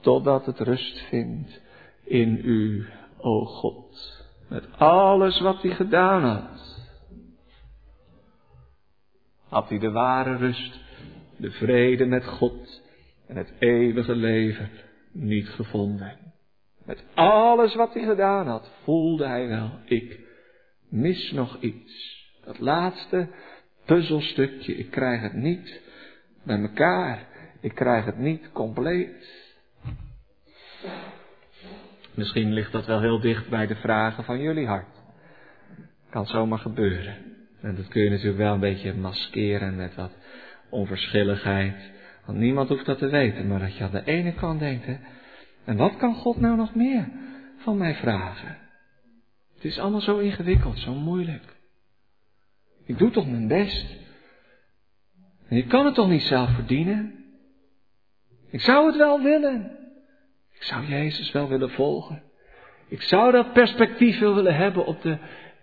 totdat 0.00 0.46
het 0.46 0.58
rust 0.58 0.98
vindt 0.98 1.60
in 2.04 2.40
u, 2.44 2.86
o 3.16 3.44
God. 3.44 4.24
Met 4.48 4.78
alles 4.78 5.40
wat 5.40 5.62
hij 5.62 5.70
gedaan 5.70 6.22
had. 6.22 6.88
Had 9.48 9.68
hij 9.68 9.78
de 9.78 9.90
ware 9.90 10.36
rust, 10.36 10.80
de 11.36 11.50
vrede 11.50 12.04
met 12.04 12.24
God 12.24 12.82
en 13.26 13.36
het 13.36 13.52
eeuwige 13.58 14.14
leven 14.14 14.70
niet 15.12 15.48
gevonden. 15.48 16.16
Met 16.84 17.04
alles 17.14 17.74
wat 17.74 17.94
hij 17.94 18.04
gedaan 18.04 18.46
had, 18.46 18.70
voelde 18.82 19.26
hij 19.26 19.48
wel, 19.48 19.70
ik 19.84 20.20
mis 20.88 21.32
nog 21.32 21.60
iets. 21.60 22.24
Dat 22.44 22.58
laatste 22.58 23.28
puzzelstukje, 23.84 24.74
ik 24.74 24.90
krijg 24.90 25.20
het 25.20 25.34
niet 25.34 25.80
bij 26.42 26.60
elkaar. 26.60 27.26
Ik 27.60 27.74
krijg 27.74 28.04
het 28.04 28.18
niet 28.18 28.52
compleet. 28.52 29.48
Misschien 32.14 32.52
ligt 32.52 32.72
dat 32.72 32.86
wel 32.86 33.00
heel 33.00 33.20
dicht 33.20 33.48
bij 33.48 33.66
de 33.66 33.76
vragen 33.76 34.24
van 34.24 34.40
jullie 34.40 34.66
hart. 34.66 35.02
Kan 36.10 36.26
zomaar 36.26 36.58
gebeuren. 36.58 37.16
En 37.60 37.76
dat 37.76 37.88
kun 37.88 38.02
je 38.02 38.10
natuurlijk 38.10 38.38
wel 38.38 38.54
een 38.54 38.60
beetje 38.60 38.94
maskeren 38.94 39.76
met 39.76 39.94
wat 39.94 40.12
onverschilligheid. 40.68 41.90
Want 42.26 42.38
niemand 42.38 42.68
hoeft 42.68 42.86
dat 42.86 42.98
te 42.98 43.08
weten, 43.08 43.46
maar 43.46 43.60
dat 43.60 43.76
je 43.76 43.84
aan 43.84 43.90
de 43.90 44.04
ene 44.04 44.34
kant 44.34 44.58
denkt, 44.58 44.86
hè, 44.86 44.96
en 45.64 45.76
wat 45.76 45.96
kan 45.96 46.14
God 46.14 46.40
nou 46.40 46.56
nog 46.56 46.74
meer 46.74 47.08
van 47.56 47.76
mij 47.78 47.94
vragen? 47.94 48.56
Het 49.54 49.64
is 49.64 49.78
allemaal 49.78 50.00
zo 50.00 50.18
ingewikkeld, 50.18 50.78
zo 50.78 50.94
moeilijk. 50.94 51.56
Ik 52.84 52.98
doe 52.98 53.10
toch 53.10 53.30
mijn 53.30 53.48
best. 53.48 53.86
En 55.50 55.56
je 55.56 55.66
kan 55.66 55.84
het 55.84 55.94
toch 55.94 56.08
niet 56.08 56.22
zelf 56.22 56.50
verdienen? 56.54 57.14
Ik 58.50 58.60
zou 58.60 58.86
het 58.86 58.96
wel 58.96 59.20
willen. 59.20 59.78
Ik 60.52 60.62
zou 60.62 60.86
Jezus 60.86 61.32
wel 61.32 61.48
willen 61.48 61.70
volgen. 61.70 62.22
Ik 62.88 63.02
zou 63.02 63.32
dat 63.32 63.52
perspectief 63.52 64.18
willen 64.18 64.54
hebben 64.54 64.86
op 64.86 65.02
de 65.02 65.18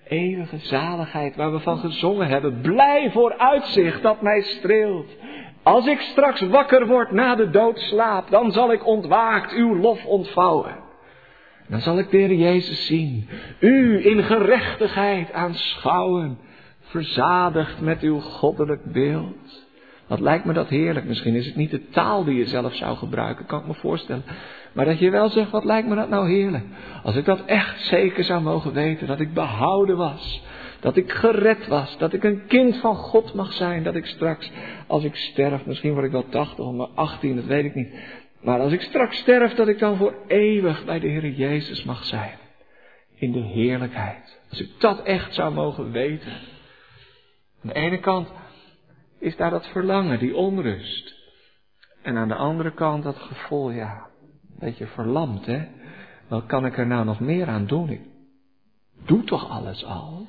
eeuwige 0.08 0.58
zaligheid 0.58 1.36
waar 1.36 1.52
we 1.52 1.60
van 1.60 1.78
gezongen 1.78 2.28
hebben. 2.28 2.62
Blij 2.62 3.12
voor 3.12 3.38
uitzicht 3.38 4.02
dat 4.02 4.22
mij 4.22 4.42
streelt. 4.42 5.16
Als 5.64 5.88
ik 5.88 6.00
straks 6.00 6.42
wakker 6.42 6.88
word 6.88 7.12
na 7.12 7.36
de 7.36 7.50
doodslaap, 7.50 8.30
dan 8.30 8.52
zal 8.52 8.72
ik 8.72 8.86
ontwaakt 8.86 9.52
uw 9.52 9.76
lof 9.76 10.06
ontvouwen. 10.06 10.76
Dan 11.68 11.82
zal 11.82 12.00
ik 12.00 12.10
de 12.10 12.18
Heer 12.18 12.34
Jezus 12.34 12.86
zien, 12.86 13.30
u 13.60 14.06
in 14.06 14.24
gerechtigheid 14.24 15.32
aanschouwen, 15.32 16.38
verzadigd 16.80 17.82
met 17.82 18.02
uw 18.02 18.20
goddelijk 18.20 18.92
beeld. 18.92 19.67
Wat 20.08 20.20
lijkt 20.20 20.46
me 20.46 20.54
dat 20.54 20.70
heerlijk. 20.70 21.06
Misschien 21.06 21.36
is 21.36 21.46
het 21.46 21.56
niet 21.56 21.72
de 21.72 21.90
taal 21.90 22.24
die 22.24 22.36
je 22.36 22.46
zelf 22.46 22.76
zou 22.76 22.98
gebruiken, 22.98 23.46
kan 23.46 23.60
ik 23.60 23.68
me 23.68 23.74
voorstellen. 23.74 24.24
Maar 24.74 24.86
dat 24.86 25.00
je 25.00 25.10
wel 25.10 25.30
zegt, 25.30 25.52
wat 25.52 25.66
lijkt 25.66 25.88
me 25.88 25.96
dat 25.96 26.10
nou 26.10 26.30
heerlijk. 26.30 26.66
Als 27.04 27.16
ik 27.16 27.26
dat 27.26 27.46
echt 27.46 27.82
zeker 27.82 28.24
zou 28.24 28.42
mogen 28.42 28.74
weten, 28.74 29.08
dat 29.08 29.20
ik 29.20 29.34
behouden 29.34 29.98
was. 29.98 30.44
Dat 30.80 30.98
ik 30.98 31.12
gered 31.12 31.68
was, 31.68 31.98
dat 31.98 32.14
ik 32.14 32.24
een 32.24 32.48
kind 32.48 32.78
van 32.78 32.96
God 32.96 33.34
mag 33.34 33.54
zijn, 33.54 33.84
dat 33.84 33.96
ik 33.96 34.06
straks, 34.06 34.52
als 34.88 35.04
ik 35.04 35.16
sterf, 35.16 35.66
misschien 35.66 35.94
word 35.94 36.06
ik 36.06 36.12
wel 36.12 36.30
80 36.30 36.66
of 36.66 36.90
18, 36.96 37.36
dat 37.36 37.46
weet 37.46 37.66
ik 37.66 37.76
niet. 37.76 37.94
Maar 38.42 38.60
als 38.60 38.72
ik 38.72 38.82
straks 38.82 39.18
sterf, 39.18 39.54
dat 39.54 39.68
ik 39.68 39.80
dan 39.80 39.98
voor 39.98 40.16
eeuwig 40.28 40.86
bij 40.86 41.00
de 41.00 41.08
Heer 41.08 41.30
Jezus 41.30 41.84
mag 41.84 42.04
zijn. 42.04 42.38
In 43.16 43.32
de 43.32 43.40
heerlijkheid. 43.40 44.40
Als 44.50 44.62
ik 44.62 44.70
dat 44.78 45.04
echt 45.04 45.34
zou 45.34 45.54
mogen 45.54 45.92
weten. 45.92 46.32
Aan 47.64 47.70
de 47.70 47.74
ene 47.74 48.00
kant 48.00 48.30
is 49.20 49.36
daar 49.36 49.50
dat 49.50 49.68
verlangen, 49.68 50.20
die 50.20 50.36
onrust. 50.36 51.16
En 52.02 52.18
aan 52.18 52.28
de 52.28 52.36
andere 52.36 52.74
kant 52.74 53.04
dat 53.04 53.18
gevoel, 53.18 53.72
ja, 53.72 54.10
een 54.22 54.60
beetje 54.60 54.88
verlamd, 54.88 55.46
hè. 55.46 55.68
Wat 56.28 56.46
kan 56.46 56.66
ik 56.66 56.78
er 56.78 56.88
nou 56.88 57.06
nog 57.06 57.20
meer 57.20 57.48
aan 57.48 57.68
doen? 57.68 57.90
Ik 57.90 58.02
doe 59.06 59.24
toch 59.24 59.50
alles 59.50 59.86
al? 59.86 60.28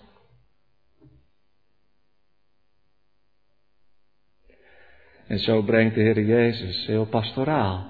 En 5.26 5.38
zo 5.38 5.62
brengt 5.62 5.94
de 5.94 6.00
Heer 6.00 6.24
Jezus 6.24 6.86
heel 6.86 7.06
pastoraal 7.06 7.86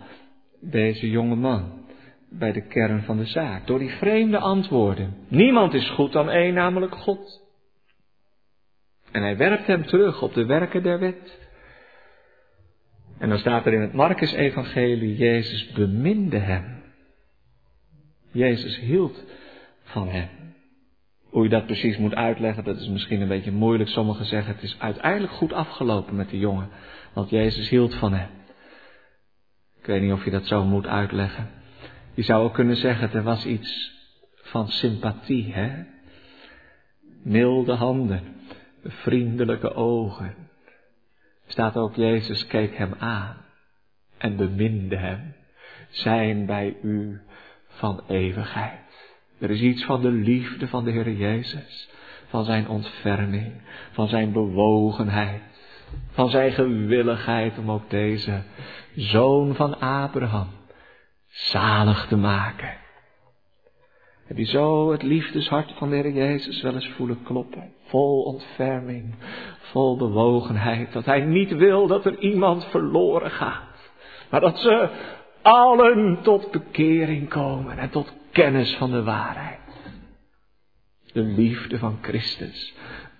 deze 0.61 1.11
jonge 1.11 1.37
man 1.37 1.87
bij 2.31 2.53
de 2.53 2.67
kern 2.67 3.03
van 3.03 3.17
de 3.17 3.27
zaak. 3.27 3.67
Door 3.67 3.79
die 3.79 3.91
vreemde 3.91 4.39
antwoorden. 4.39 5.15
Niemand 5.29 5.75
is 5.75 5.91
goed 5.91 6.13
dan 6.13 6.31
één, 6.31 6.55
namelijk 6.55 6.95
God. 6.95 7.48
En 9.11 9.23
hij 9.23 9.37
werpt 9.37 9.67
hem 9.67 9.87
terug 9.87 10.23
op 10.23 10.35
de 10.35 10.47
werken 10.47 10.83
der 10.83 10.99
wet. 10.99 11.49
En 13.19 13.29
dan 13.29 13.39
staat 13.39 13.67
er 13.67 13.73
in 13.73 13.81
het 13.81 13.93
Marcus-evangelie, 13.93 15.17
Jezus 15.17 15.73
beminde 15.73 16.39
hem. 16.39 16.83
Jezus 18.31 18.79
hield 18.79 19.25
van 19.83 20.09
hem. 20.09 20.29
Hoe 21.29 21.43
je 21.43 21.49
dat 21.49 21.67
precies 21.67 21.97
moet 21.97 22.15
uitleggen, 22.15 22.65
dat 22.65 22.81
is 22.81 22.89
misschien 22.89 23.21
een 23.21 23.29
beetje 23.29 23.53
moeilijk. 23.53 23.91
Sommigen 23.91 24.25
zeggen 24.25 24.55
het 24.55 24.63
is 24.63 24.77
uiteindelijk 24.79 25.33
goed 25.33 25.53
afgelopen 25.53 26.17
met 26.17 26.31
de 26.31 26.39
jongen, 26.39 26.69
want 27.13 27.31
Jezus 27.31 27.69
hield 27.69 27.95
van 27.95 28.13
hem. 28.13 28.29
Ik 29.81 29.87
weet 29.87 30.03
niet 30.03 30.13
of 30.13 30.25
je 30.25 30.31
dat 30.31 30.47
zo 30.47 30.65
moet 30.65 30.87
uitleggen. 30.87 31.51
Je 32.15 32.23
zou 32.23 32.45
ook 32.45 32.55
kunnen 32.55 32.77
zeggen, 32.77 33.13
er 33.13 33.23
was 33.23 33.47
iets 33.47 33.93
van 34.35 34.69
sympathie, 34.69 35.53
hè? 35.53 35.85
Milde 37.23 37.73
handen, 37.73 38.23
vriendelijke 38.85 39.75
ogen. 39.75 40.35
Staat 41.47 41.77
ook, 41.77 41.95
Jezus 41.95 42.47
keek 42.47 42.77
hem 42.77 42.95
aan 42.99 43.37
en 44.19 44.37
beminde 44.37 44.97
hem. 44.97 45.35
Zijn 45.89 46.47
bij 46.47 46.77
u 46.83 47.21
van 47.67 48.03
eeuwigheid. 48.09 49.17
Er 49.39 49.51
is 49.51 49.61
iets 49.61 49.85
van 49.85 50.01
de 50.01 50.11
liefde 50.11 50.69
van 50.69 50.85
de 50.85 50.91
Heer 50.91 51.13
Jezus, 51.13 51.91
van 52.29 52.45
zijn 52.45 52.69
ontferming, 52.69 53.53
van 53.93 54.09
zijn 54.09 54.33
bewogenheid, 54.33 55.43
van 56.11 56.31
zijn 56.31 56.53
gewilligheid 56.53 57.59
om 57.59 57.71
ook 57.71 57.91
deze 57.91 58.43
zoon 58.95 59.55
van 59.55 59.81
Abraham 59.81 60.49
zalig 61.29 62.07
te 62.07 62.17
maken. 62.17 62.77
Heb 64.29 64.37
je 64.37 64.45
zo 64.45 64.91
het 64.91 65.03
liefdeshart 65.03 65.73
van 65.73 65.91
de 65.91 65.97
Heer 65.97 66.13
Jezus 66.13 66.63
wel 66.63 66.75
eens 66.75 66.89
voelen 66.89 67.23
kloppen? 67.23 67.73
Vol 67.85 68.23
ontferming, 68.23 69.15
vol 69.59 69.97
bewogenheid, 69.97 70.93
dat 70.93 71.05
Hij 71.05 71.21
niet 71.21 71.57
wil 71.57 71.87
dat 71.87 72.05
er 72.05 72.19
iemand 72.19 72.65
verloren 72.65 73.31
gaat, 73.31 73.91
maar 74.31 74.41
dat 74.41 74.59
ze 74.59 74.89
allen 75.43 76.19
tot 76.23 76.51
bekering 76.51 77.29
komen 77.29 77.79
en 77.79 77.91
tot 77.91 78.13
kennis 78.33 78.77
van 78.77 78.91
de 78.91 79.03
waarheid. 79.03 79.59
De 81.13 81.23
liefde 81.23 81.79
van 81.79 81.99
Christus 82.01 82.75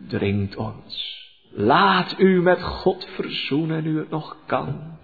dringt 0.09 0.57
ons. 0.57 1.17
Laat 1.51 2.15
u 2.19 2.43
met 2.43 2.63
God 2.63 3.09
verzoenen 3.15 3.83
nu 3.83 3.99
het 3.99 4.11
nog 4.11 4.37
kan. 4.47 4.99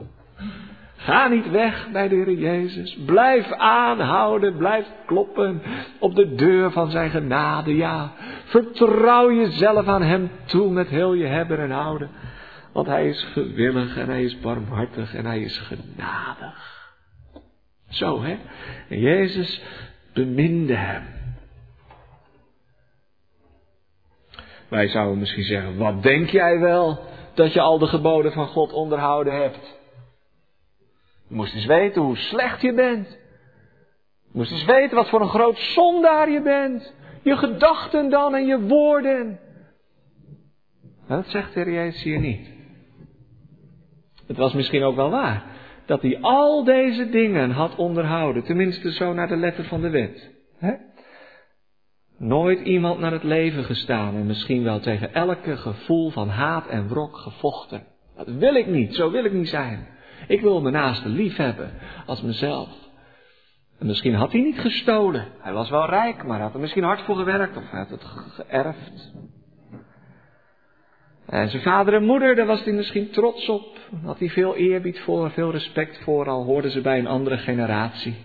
Ga 1.04 1.28
niet 1.28 1.50
weg 1.50 1.88
bij 1.92 2.08
de 2.08 2.14
Heer 2.14 2.32
Jezus. 2.32 2.98
Blijf 3.06 3.52
aanhouden, 3.52 4.56
blijf 4.56 4.86
kloppen 5.06 5.62
op 5.98 6.14
de 6.14 6.34
deur 6.34 6.70
van 6.70 6.90
zijn 6.90 7.10
genade. 7.10 7.76
Ja, 7.76 8.12
vertrouw 8.44 9.32
jezelf 9.32 9.86
aan 9.86 10.02
Hem 10.02 10.30
toe 10.44 10.70
met 10.70 10.88
heel 10.88 11.14
je 11.14 11.26
hebben 11.26 11.58
en 11.58 11.70
houden. 11.70 12.10
Want 12.72 12.86
Hij 12.86 13.08
is 13.08 13.22
gewillig 13.32 13.96
en 13.96 14.08
Hij 14.08 14.24
is 14.24 14.40
barmhartig 14.40 15.14
en 15.14 15.26
Hij 15.26 15.40
is 15.40 15.58
genadig. 15.58 16.92
Zo, 17.88 18.22
hè? 18.22 18.36
En 18.88 19.00
Jezus 19.00 19.62
beminde 20.14 20.74
Hem. 20.74 21.02
Wij 24.68 24.88
zouden 24.88 25.18
misschien 25.18 25.44
zeggen, 25.44 25.76
wat 25.76 26.02
denk 26.02 26.28
jij 26.28 26.58
wel 26.58 27.04
dat 27.34 27.52
je 27.52 27.60
al 27.60 27.78
de 27.78 27.86
geboden 27.86 28.32
van 28.32 28.46
God 28.46 28.72
onderhouden 28.72 29.32
hebt. 29.32 29.82
Je 31.28 31.34
moest 31.34 31.54
eens 31.54 31.66
weten 31.66 32.02
hoe 32.02 32.16
slecht 32.16 32.60
je 32.60 32.74
bent. 32.74 33.08
Je 34.22 34.30
moest 34.32 34.50
eens 34.50 34.64
weten 34.64 34.96
wat 34.96 35.08
voor 35.08 35.20
een 35.20 35.28
groot 35.28 35.58
zondaar 35.58 36.30
je 36.30 36.42
bent. 36.42 36.94
Je 37.22 37.36
gedachten 37.36 38.10
dan 38.10 38.34
en 38.34 38.46
je 38.46 38.60
woorden. 38.60 39.38
Maar 41.06 41.16
dat 41.16 41.30
zegt 41.30 41.54
de 41.54 41.60
Heer 41.60 41.72
Jezus 41.72 42.02
hier 42.02 42.20
niet. 42.20 42.48
Het 44.26 44.36
was 44.36 44.52
misschien 44.52 44.82
ook 44.82 44.96
wel 44.96 45.10
waar 45.10 45.44
dat 45.86 46.02
hij 46.02 46.18
al 46.20 46.64
deze 46.64 47.08
dingen 47.08 47.50
had 47.50 47.76
onderhouden, 47.76 48.44
tenminste 48.44 48.92
zo 48.92 49.12
naar 49.12 49.28
de 49.28 49.36
letter 49.36 49.64
van 49.64 49.80
de 49.80 49.90
wet. 49.90 50.32
Nooit 52.18 52.60
iemand 52.60 52.98
naar 52.98 53.12
het 53.12 53.22
leven 53.22 53.64
gestaan 53.64 54.14
en 54.14 54.26
misschien 54.26 54.62
wel 54.62 54.80
tegen 54.80 55.14
elke 55.14 55.56
gevoel 55.56 56.10
van 56.10 56.28
haat 56.28 56.66
en 56.66 56.88
wrok 56.88 57.16
gevochten. 57.16 57.82
Dat 58.16 58.28
wil 58.28 58.54
ik 58.54 58.66
niet, 58.66 58.94
zo 58.94 59.10
wil 59.10 59.24
ik 59.24 59.32
niet 59.32 59.48
zijn. 59.48 59.86
Ik 60.28 60.40
wil 60.40 60.60
mijn 60.60 60.74
naaste 60.74 61.08
lief 61.08 61.36
hebben 61.36 61.70
als 62.06 62.22
mezelf. 62.22 62.68
En 63.78 63.86
misschien 63.86 64.14
had 64.14 64.32
hij 64.32 64.40
niet 64.40 64.58
gestolen. 64.58 65.26
Hij 65.38 65.52
was 65.52 65.70
wel 65.70 65.86
rijk, 65.86 66.24
maar 66.24 66.40
had 66.40 66.54
er 66.54 66.60
misschien 66.60 66.84
hard 66.84 67.02
voor 67.02 67.16
gewerkt 67.16 67.56
of 67.56 67.70
had 67.70 67.90
het 67.90 68.04
geërfd. 68.04 69.12
En 71.26 71.48
zijn 71.48 71.62
vader 71.62 71.94
en 71.94 72.04
moeder, 72.04 72.34
daar 72.34 72.46
was 72.46 72.64
hij 72.64 72.72
misschien 72.72 73.10
trots 73.10 73.48
op. 73.48 73.78
Had 74.04 74.18
hij 74.18 74.28
veel 74.28 74.56
eerbied 74.56 75.00
voor, 75.00 75.30
veel 75.30 75.50
respect 75.50 76.02
voor, 76.02 76.28
al 76.28 76.44
hoorden 76.44 76.70
ze 76.70 76.80
bij 76.80 76.98
een 76.98 77.06
andere 77.06 77.38
generatie. 77.38 78.16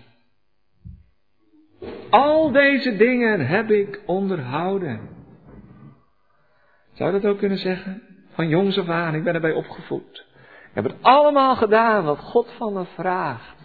Al 2.10 2.52
deze 2.52 2.96
dingen 2.96 3.46
heb 3.46 3.70
ik 3.70 4.02
onderhouden. 4.06 5.08
Zou 6.92 7.14
je 7.14 7.20
dat 7.20 7.30
ook 7.30 7.38
kunnen 7.38 7.58
zeggen? 7.58 8.02
Van 8.32 8.48
jongs 8.48 8.78
af 8.78 8.88
aan, 8.88 9.14
ik 9.14 9.24
ben 9.24 9.34
erbij 9.34 9.52
opgevoed. 9.52 10.26
Ik 10.70 10.76
heb 10.76 10.84
het 10.84 10.96
allemaal 11.00 11.56
gedaan 11.56 12.04
wat 12.04 12.18
God 12.18 12.52
van 12.56 12.72
me 12.72 12.84
vraagt. 12.84 13.58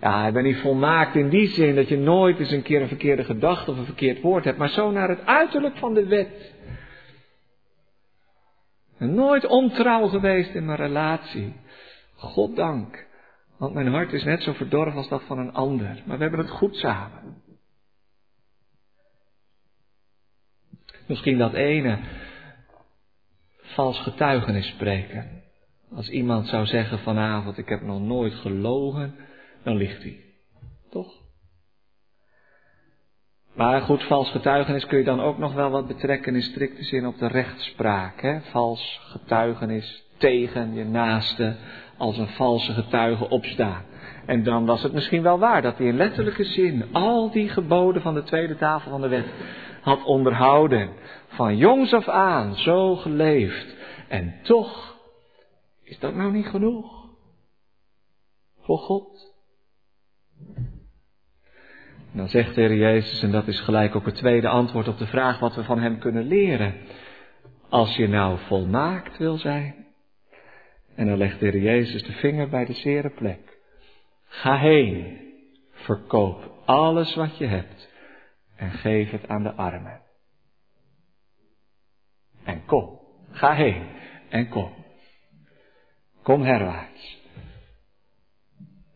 Ja, 0.00 0.26
ik 0.26 0.32
ben 0.32 0.42
niet 0.42 0.60
volmaakt 0.60 1.14
in 1.14 1.28
die 1.28 1.48
zin 1.48 1.74
dat 1.74 1.88
je 1.88 1.96
nooit 1.96 2.38
eens 2.38 2.50
een 2.50 2.62
keer 2.62 2.82
een 2.82 2.88
verkeerde 2.88 3.24
gedachte 3.24 3.70
of 3.70 3.76
een 3.76 3.84
verkeerd 3.84 4.20
woord 4.20 4.44
hebt, 4.44 4.58
maar 4.58 4.68
zo 4.68 4.90
naar 4.90 5.08
het 5.08 5.26
uiterlijk 5.26 5.76
van 5.76 5.94
de 5.94 6.06
wet. 6.06 6.54
En 8.98 9.14
nooit 9.14 9.46
ontrouw 9.46 10.08
geweest 10.08 10.54
in 10.54 10.64
mijn 10.64 10.78
relatie. 10.78 11.52
God 12.16 12.56
dank. 12.56 13.06
Want 13.58 13.74
mijn 13.74 13.92
hart 13.92 14.12
is 14.12 14.24
net 14.24 14.42
zo 14.42 14.52
verdorven 14.52 14.96
als 14.96 15.08
dat 15.08 15.22
van 15.22 15.38
een 15.38 15.52
ander. 15.52 16.02
Maar 16.04 16.16
we 16.16 16.22
hebben 16.22 16.40
het 16.40 16.50
goed 16.50 16.76
samen. 16.76 17.42
Misschien 21.06 21.38
dat 21.38 21.52
ene 21.52 21.98
vals 23.62 24.00
getuigenis 24.00 24.66
spreken. 24.68 25.37
Als 25.94 26.08
iemand 26.08 26.46
zou 26.46 26.66
zeggen 26.66 26.98
vanavond, 26.98 27.58
ik 27.58 27.68
heb 27.68 27.82
nog 27.82 28.00
nooit 28.00 28.34
gelogen, 28.34 29.14
dan 29.62 29.76
ligt 29.76 30.02
hij. 30.02 30.20
Toch? 30.90 31.12
Maar 33.54 33.80
goed, 33.80 34.02
vals 34.02 34.30
getuigenis 34.30 34.86
kun 34.86 34.98
je 34.98 35.04
dan 35.04 35.20
ook 35.20 35.38
nog 35.38 35.54
wel 35.54 35.70
wat 35.70 35.86
betrekken 35.86 36.34
in 36.34 36.42
strikte 36.42 36.84
zin 36.84 37.06
op 37.06 37.18
de 37.18 37.26
rechtspraak. 37.26 38.20
Hè? 38.20 38.40
Vals 38.40 39.00
getuigenis 39.02 40.04
tegen 40.18 40.74
je 40.74 40.84
naaste 40.84 41.56
als 41.96 42.18
een 42.18 42.28
valse 42.28 42.72
getuige 42.72 43.28
opstaan. 43.28 43.82
En 44.26 44.42
dan 44.42 44.66
was 44.66 44.82
het 44.82 44.92
misschien 44.92 45.22
wel 45.22 45.38
waar 45.38 45.62
dat 45.62 45.78
hij 45.78 45.86
in 45.86 45.96
letterlijke 45.96 46.44
zin 46.44 46.84
al 46.92 47.30
die 47.30 47.48
geboden 47.48 48.02
van 48.02 48.14
de 48.14 48.22
tweede 48.22 48.56
tafel 48.56 48.90
van 48.90 49.00
de 49.00 49.08
wet 49.08 49.26
had 49.80 50.04
onderhouden. 50.04 50.90
Van 51.26 51.56
jongs 51.56 51.92
af 51.92 52.08
aan 52.08 52.54
zo 52.54 52.96
geleefd. 52.96 53.76
En 54.08 54.34
toch 54.42 54.97
is 55.88 55.98
dat 55.98 56.14
nou 56.14 56.32
niet 56.32 56.46
genoeg? 56.46 57.08
Voor 58.60 58.78
God? 58.78 59.36
dan 62.12 62.28
zegt 62.28 62.54
de 62.54 62.76
Jezus, 62.76 63.22
en 63.22 63.30
dat 63.30 63.46
is 63.46 63.60
gelijk 63.60 63.96
ook 63.96 64.06
het 64.06 64.14
tweede 64.14 64.48
antwoord 64.48 64.88
op 64.88 64.98
de 64.98 65.06
vraag 65.06 65.38
wat 65.38 65.54
we 65.54 65.64
van 65.64 65.78
Hem 65.78 65.98
kunnen 65.98 66.24
leren. 66.24 66.74
Als 67.68 67.96
je 67.96 68.08
nou 68.08 68.38
volmaakt 68.38 69.18
wil 69.18 69.36
zijn. 69.36 69.86
En 70.94 71.06
dan 71.06 71.16
legt 71.16 71.40
de 71.40 71.60
Jezus 71.60 72.02
de 72.02 72.12
vinger 72.12 72.48
bij 72.48 72.64
de 72.64 72.72
zere 72.72 73.10
plek. 73.10 73.58
Ga 74.24 74.56
heen, 74.56 75.20
verkoop 75.72 76.52
alles 76.64 77.14
wat 77.14 77.38
je 77.38 77.46
hebt 77.46 77.88
en 78.56 78.70
geef 78.70 79.10
het 79.10 79.28
aan 79.28 79.42
de 79.42 79.52
armen. 79.52 80.00
En 82.44 82.64
kom, 82.64 83.00
ga 83.30 83.54
heen 83.54 83.86
en 84.28 84.48
kom. 84.48 84.77
Kom 86.28 86.42
herwaarts. 86.42 87.18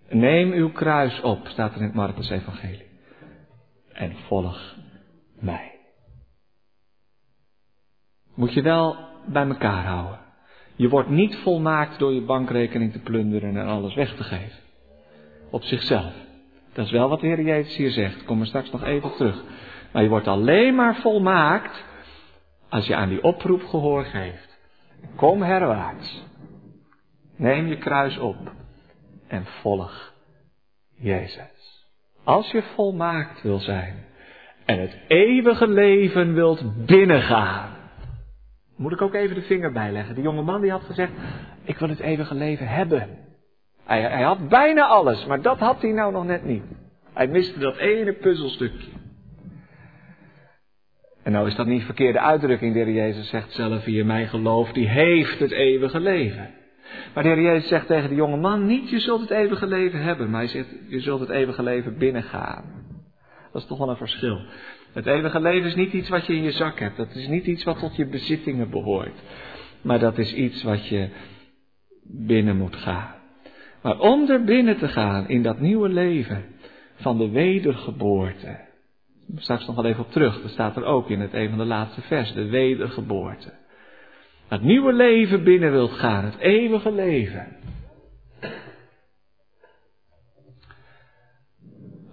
Neem 0.08 0.52
uw 0.52 0.72
kruis 0.72 1.20
op, 1.20 1.46
staat 1.46 1.70
er 1.70 1.76
in 1.76 1.82
het 1.82 1.94
Marcus 1.94 2.30
Evangelie 2.30 2.86
en 3.92 4.16
volg 4.16 4.76
mij. 5.40 5.78
Moet 8.34 8.52
je 8.52 8.62
wel 8.62 8.96
bij 9.26 9.46
elkaar 9.46 9.84
houden. 9.84 10.18
Je 10.76 10.88
wordt 10.88 11.08
niet 11.08 11.36
volmaakt 11.36 11.98
door 11.98 12.12
je 12.12 12.22
bankrekening 12.22 12.92
te 12.92 12.98
plunderen 12.98 13.56
en 13.56 13.66
alles 13.66 13.94
weg 13.94 14.14
te 14.14 14.22
geven. 14.22 14.58
Op 15.50 15.62
zichzelf. 15.62 16.14
Dat 16.72 16.84
is 16.84 16.92
wel 16.92 17.08
wat 17.08 17.20
de 17.20 17.26
Heer 17.26 17.42
Jezus 17.42 17.76
hier 17.76 17.90
zegt. 17.90 18.24
Kom 18.24 18.40
er 18.40 18.46
straks 18.46 18.70
nog 18.70 18.84
even 18.84 19.12
terug. 19.16 19.44
Maar 19.92 20.02
je 20.02 20.08
wordt 20.08 20.28
alleen 20.28 20.74
maar 20.74 20.96
volmaakt 20.96 21.84
als 22.68 22.86
je 22.86 22.94
aan 22.94 23.08
die 23.08 23.22
oproep 23.22 23.62
gehoor 23.62 24.04
geeft. 24.04 24.58
Kom 25.16 25.42
herwaarts. 25.42 26.30
Neem 27.36 27.66
je 27.66 27.78
kruis 27.78 28.18
op 28.18 28.36
en 29.28 29.44
volg 29.44 30.12
Jezus. 30.94 31.86
Als 32.24 32.50
je 32.50 32.62
volmaakt 32.62 33.42
wil 33.42 33.58
zijn 33.58 34.04
en 34.64 34.80
het 34.80 34.96
eeuwige 35.08 35.68
leven 35.68 36.34
wilt 36.34 36.86
binnengaan. 36.86 37.76
Moet 38.76 38.92
ik 38.92 39.02
ook 39.02 39.14
even 39.14 39.34
de 39.34 39.42
vinger 39.42 39.72
bijleggen. 39.72 40.14
Die 40.14 40.24
jonge 40.24 40.42
man 40.42 40.60
die 40.60 40.70
had 40.70 40.84
gezegd, 40.84 41.12
ik 41.64 41.78
wil 41.78 41.88
het 41.88 42.00
eeuwige 42.00 42.34
leven 42.34 42.68
hebben. 42.68 43.08
Hij, 43.84 44.02
hij 44.02 44.22
had 44.22 44.48
bijna 44.48 44.86
alles, 44.86 45.26
maar 45.26 45.42
dat 45.42 45.58
had 45.58 45.82
hij 45.82 45.92
nou 45.92 46.12
nog 46.12 46.24
net 46.24 46.44
niet. 46.44 46.62
Hij 47.12 47.26
miste 47.26 47.58
dat 47.58 47.76
ene 47.76 48.12
puzzelstukje. 48.12 48.90
En 51.22 51.32
nou 51.32 51.48
is 51.48 51.54
dat 51.54 51.66
niet 51.66 51.84
verkeerde 51.84 52.20
uitdrukking. 52.20 52.74
De 52.74 52.92
Jezus 52.92 53.28
zegt 53.28 53.52
zelf, 53.52 53.84
wie 53.84 53.98
in 53.98 54.06
mij 54.06 54.26
gelooft, 54.26 54.74
die 54.74 54.88
heeft 54.88 55.38
het 55.38 55.50
eeuwige 55.50 56.00
leven. 56.00 56.54
Maar 57.14 57.22
de 57.22 57.28
Heer 57.28 57.42
Jezus 57.42 57.68
zegt 57.68 57.86
tegen 57.86 58.08
de 58.08 58.14
jonge 58.14 58.36
man 58.36 58.66
niet, 58.66 58.90
je 58.90 59.00
zult 59.00 59.20
het 59.20 59.30
eeuwige 59.30 59.66
leven 59.66 60.02
hebben, 60.02 60.30
maar 60.30 60.40
hij 60.40 60.48
zegt, 60.48 60.68
je 60.88 61.00
zult 61.00 61.20
het 61.20 61.28
eeuwige 61.28 61.62
leven 61.62 61.98
binnengaan. 61.98 62.64
Dat 63.52 63.62
is 63.62 63.68
toch 63.68 63.78
wel 63.78 63.88
een 63.88 63.96
verschil. 63.96 64.40
Het 64.92 65.06
eeuwige 65.06 65.40
leven 65.40 65.68
is 65.68 65.74
niet 65.74 65.92
iets 65.92 66.08
wat 66.08 66.26
je 66.26 66.34
in 66.34 66.42
je 66.42 66.52
zak 66.52 66.78
hebt. 66.78 66.96
Dat 66.96 67.14
is 67.14 67.28
niet 67.28 67.46
iets 67.46 67.64
wat 67.64 67.78
tot 67.78 67.96
je 67.96 68.06
bezittingen 68.06 68.70
behoort. 68.70 69.22
Maar 69.82 69.98
dat 69.98 70.18
is 70.18 70.34
iets 70.34 70.62
wat 70.62 70.86
je 70.86 71.08
binnen 72.02 72.56
moet 72.56 72.76
gaan. 72.76 73.14
Maar 73.82 73.98
om 73.98 74.30
er 74.30 74.44
binnen 74.44 74.78
te 74.78 74.88
gaan 74.88 75.28
in 75.28 75.42
dat 75.42 75.60
nieuwe 75.60 75.88
leven 75.88 76.44
van 76.94 77.18
de 77.18 77.30
wedergeboorte. 77.30 78.60
Straks 79.36 79.66
nog 79.66 79.76
wel 79.76 79.84
even 79.84 80.04
op 80.04 80.10
terug. 80.10 80.42
Dat 80.42 80.50
staat 80.50 80.76
er 80.76 80.84
ook 80.84 81.10
in 81.10 81.20
het 81.20 81.32
een 81.32 81.48
van 81.48 81.58
de 81.58 81.64
laatste 81.64 82.00
vers. 82.00 82.32
De 82.32 82.46
wedergeboorte 82.46 83.52
het 84.52 84.62
nieuwe 84.62 84.92
leven 84.92 85.44
binnen 85.44 85.70
wilt 85.70 85.92
gaan, 85.92 86.24
het 86.24 86.38
eeuwige 86.38 86.92
leven, 86.92 87.56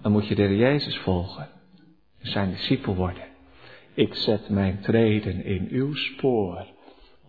dan 0.01 0.11
moet 0.11 0.27
je 0.27 0.35
de 0.35 0.57
Jezus 0.57 0.97
volgen, 0.97 1.49
zijn 2.21 2.49
discipel 2.49 2.95
worden. 2.95 3.23
Ik 3.93 4.13
zet 4.13 4.49
mijn 4.49 4.79
treden 4.79 5.43
in 5.43 5.67
uw 5.69 5.93
spoor, 5.93 6.65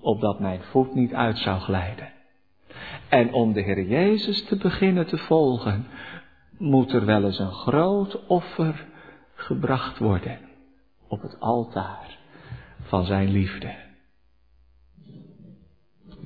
opdat 0.01 0.41
mijn 0.41 0.63
voet 0.63 0.95
niet 0.95 1.15
uit 1.15 1.39
zou 1.39 1.61
glijden. 1.61 2.13
En 3.09 3.33
om 3.33 3.53
de 3.53 3.61
Heer 3.61 3.83
Jezus 3.83 4.45
te 4.45 4.57
beginnen 4.57 5.07
te 5.07 5.19
volgen, 5.19 5.87
moet 6.59 6.93
er 6.93 7.05
wel 7.05 7.25
eens 7.25 7.39
een 7.39 7.53
groot 7.53 8.27
offer 8.27 8.87
gebracht 9.35 9.99
worden 9.99 10.39
op 11.09 11.23
het 11.23 11.41
altaar 11.41 12.19
van 12.83 13.05
zijn 13.05 13.29
liefde 13.31 13.89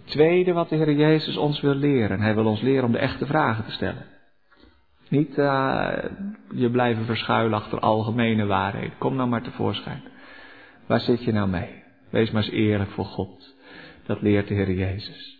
tweede 0.05 0.53
wat 0.53 0.69
de 0.69 0.77
Heer 0.77 0.93
Jezus 0.93 1.37
ons 1.37 1.61
wil 1.61 1.75
leren. 1.75 2.21
Hij 2.21 2.35
wil 2.35 2.47
ons 2.47 2.61
leren 2.61 2.85
om 2.85 2.93
de 2.93 2.99
echte 2.99 3.27
vragen 3.27 3.65
te 3.65 3.71
stellen. 3.71 4.07
Niet 5.09 5.39
uh, 5.39 5.93
je 6.55 6.71
blijven 6.71 7.05
verschuilen 7.05 7.59
achter 7.59 7.81
algemene 7.81 8.47
waarheden. 8.47 8.99
Kom 8.99 9.15
nou 9.15 9.29
maar 9.29 9.43
tevoorschijn. 9.43 10.03
Waar 10.87 11.01
zit 11.01 11.25
je 11.25 11.33
nou 11.33 11.49
mee? 11.49 11.83
Wees 12.11 12.31
maar 12.31 12.43
eens 12.43 12.53
eerlijk 12.53 12.91
voor 12.91 13.05
God. 13.05 13.55
Dat 14.07 14.23
leert 14.23 14.49
de 14.49 14.55
Heer 14.55 14.73
Jezus. 14.73 15.39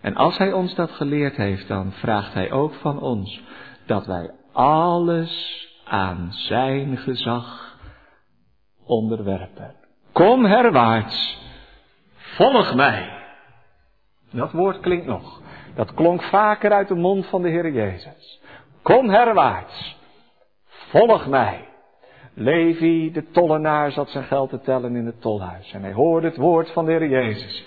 En 0.00 0.14
als 0.14 0.38
Hij 0.38 0.52
ons 0.52 0.74
dat 0.74 0.90
geleerd 0.90 1.36
heeft, 1.36 1.68
dan 1.68 1.92
vraagt 1.92 2.34
Hij 2.34 2.52
ook 2.52 2.74
van 2.74 3.00
ons 3.00 3.42
dat 3.86 4.06
wij 4.06 4.30
alles 4.52 5.66
aan 5.84 6.28
Zijn 6.32 6.96
gezag 6.96 7.76
onderwerpen. 8.84 9.74
Kom 10.12 10.44
herwaarts, 10.44 11.38
volg 12.16 12.74
mij. 12.74 13.17
Dat 14.30 14.52
woord 14.52 14.80
klinkt 14.80 15.06
nog. 15.06 15.40
Dat 15.74 15.94
klonk 15.94 16.22
vaker 16.22 16.72
uit 16.72 16.88
de 16.88 16.94
mond 16.94 17.26
van 17.26 17.42
de 17.42 17.48
Heer 17.48 17.70
Jezus. 17.70 18.40
Kom 18.82 19.08
herwaarts. 19.08 19.96
Volg 20.66 21.26
mij. 21.26 21.68
Levi, 22.34 23.12
de 23.12 23.30
tollenaar, 23.30 23.90
zat 23.90 24.08
zijn 24.08 24.24
geld 24.24 24.50
te 24.50 24.60
tellen 24.60 24.96
in 24.96 25.06
het 25.06 25.20
tolhuis. 25.20 25.72
En 25.72 25.82
hij 25.82 25.92
hoorde 25.92 26.26
het 26.26 26.36
woord 26.36 26.70
van 26.70 26.84
de 26.84 26.90
Heer 26.90 27.08
Jezus. 27.08 27.66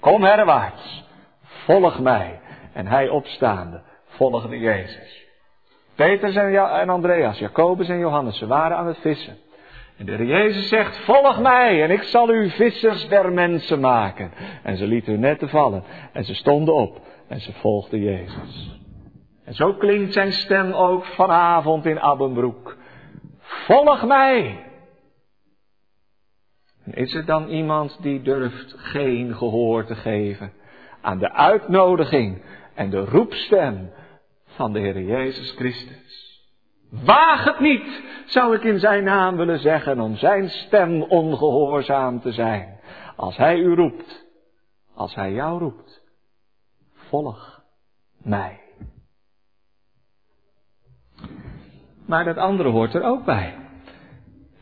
Kom 0.00 0.22
herwaarts. 0.22 1.04
Volg 1.42 1.98
mij. 1.98 2.40
En 2.72 2.86
hij 2.86 3.08
opstaande 3.08 3.82
volgde 4.06 4.58
Jezus. 4.58 5.26
Peter 5.94 6.36
en 6.36 6.88
Andreas, 6.88 7.38
Jacobus 7.38 7.88
en 7.88 7.98
Johannes, 7.98 8.38
ze 8.38 8.46
waren 8.46 8.76
aan 8.76 8.86
het 8.86 8.98
vissen. 8.98 9.36
En 9.96 10.06
de 10.06 10.12
Heer 10.12 10.26
Jezus 10.26 10.68
zegt, 10.68 10.98
volg 10.98 11.40
mij 11.40 11.82
en 11.82 11.90
ik 11.90 12.02
zal 12.02 12.30
u 12.34 12.50
vissers 12.50 13.08
der 13.08 13.32
mensen 13.32 13.80
maken. 13.80 14.32
En 14.62 14.76
ze 14.76 14.86
lieten 14.86 15.12
hun 15.12 15.20
netten 15.20 15.48
vallen 15.48 15.84
en 16.12 16.24
ze 16.24 16.34
stonden 16.34 16.74
op 16.74 17.00
en 17.28 17.40
ze 17.40 17.52
volgden 17.52 18.00
Jezus. 18.00 18.80
En 19.44 19.54
zo 19.54 19.74
klinkt 19.74 20.12
zijn 20.12 20.32
stem 20.32 20.72
ook 20.72 21.04
vanavond 21.04 21.86
in 21.86 22.00
Abbenbroek. 22.00 22.76
Volg 23.40 24.06
mij! 24.06 24.66
En 26.84 26.92
is 26.92 27.14
er 27.14 27.24
dan 27.24 27.48
iemand 27.48 28.02
die 28.02 28.22
durft 28.22 28.74
geen 28.76 29.36
gehoor 29.36 29.84
te 29.84 29.94
geven 29.94 30.52
aan 31.00 31.18
de 31.18 31.32
uitnodiging 31.32 32.42
en 32.74 32.90
de 32.90 33.04
roepstem 33.04 33.90
van 34.46 34.72
de 34.72 34.78
Heer 34.78 35.02
Jezus 35.02 35.50
Christus? 35.50 36.31
Waag 36.92 37.44
het 37.44 37.60
niet, 37.60 38.02
zou 38.26 38.54
ik 38.54 38.64
in 38.64 38.78
zijn 38.78 39.04
naam 39.04 39.36
willen 39.36 39.58
zeggen, 39.58 40.00
om 40.00 40.16
zijn 40.16 40.48
stem 40.48 41.02
ongehoorzaam 41.02 42.20
te 42.20 42.32
zijn. 42.32 42.78
Als 43.16 43.36
hij 43.36 43.58
u 43.58 43.74
roept, 43.74 44.26
als 44.94 45.14
hij 45.14 45.32
jou 45.32 45.58
roept, 45.58 46.02
volg 46.94 47.62
mij. 48.22 48.60
Maar 52.06 52.24
dat 52.24 52.36
andere 52.36 52.68
hoort 52.68 52.94
er 52.94 53.02
ook 53.02 53.24
bij. 53.24 53.54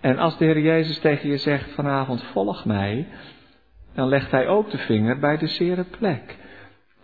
En 0.01 0.19
als 0.19 0.38
de 0.38 0.45
Heer 0.45 0.61
Jezus 0.61 0.99
tegen 0.99 1.29
je 1.29 1.37
zegt 1.37 1.71
vanavond 1.71 2.23
volg 2.23 2.64
mij, 2.64 3.09
dan 3.95 4.09
legt 4.09 4.31
hij 4.31 4.49
ook 4.49 4.71
de 4.71 4.79
vinger 4.79 5.19
bij 5.19 5.37
de 5.37 5.47
zere 5.47 5.85
plek. 5.85 6.38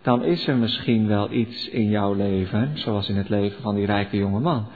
Dan 0.01 0.23
is 0.23 0.47
er 0.47 0.55
misschien 0.55 1.07
wel 1.07 1.31
iets 1.31 1.69
in 1.69 1.89
jouw 1.89 2.13
leven, 2.13 2.77
zoals 2.77 3.09
in 3.09 3.15
het 3.15 3.29
leven 3.29 3.61
van 3.61 3.75
die 3.75 3.85
rijke 3.85 4.17
jonge 4.17 4.39
man, 4.39 4.67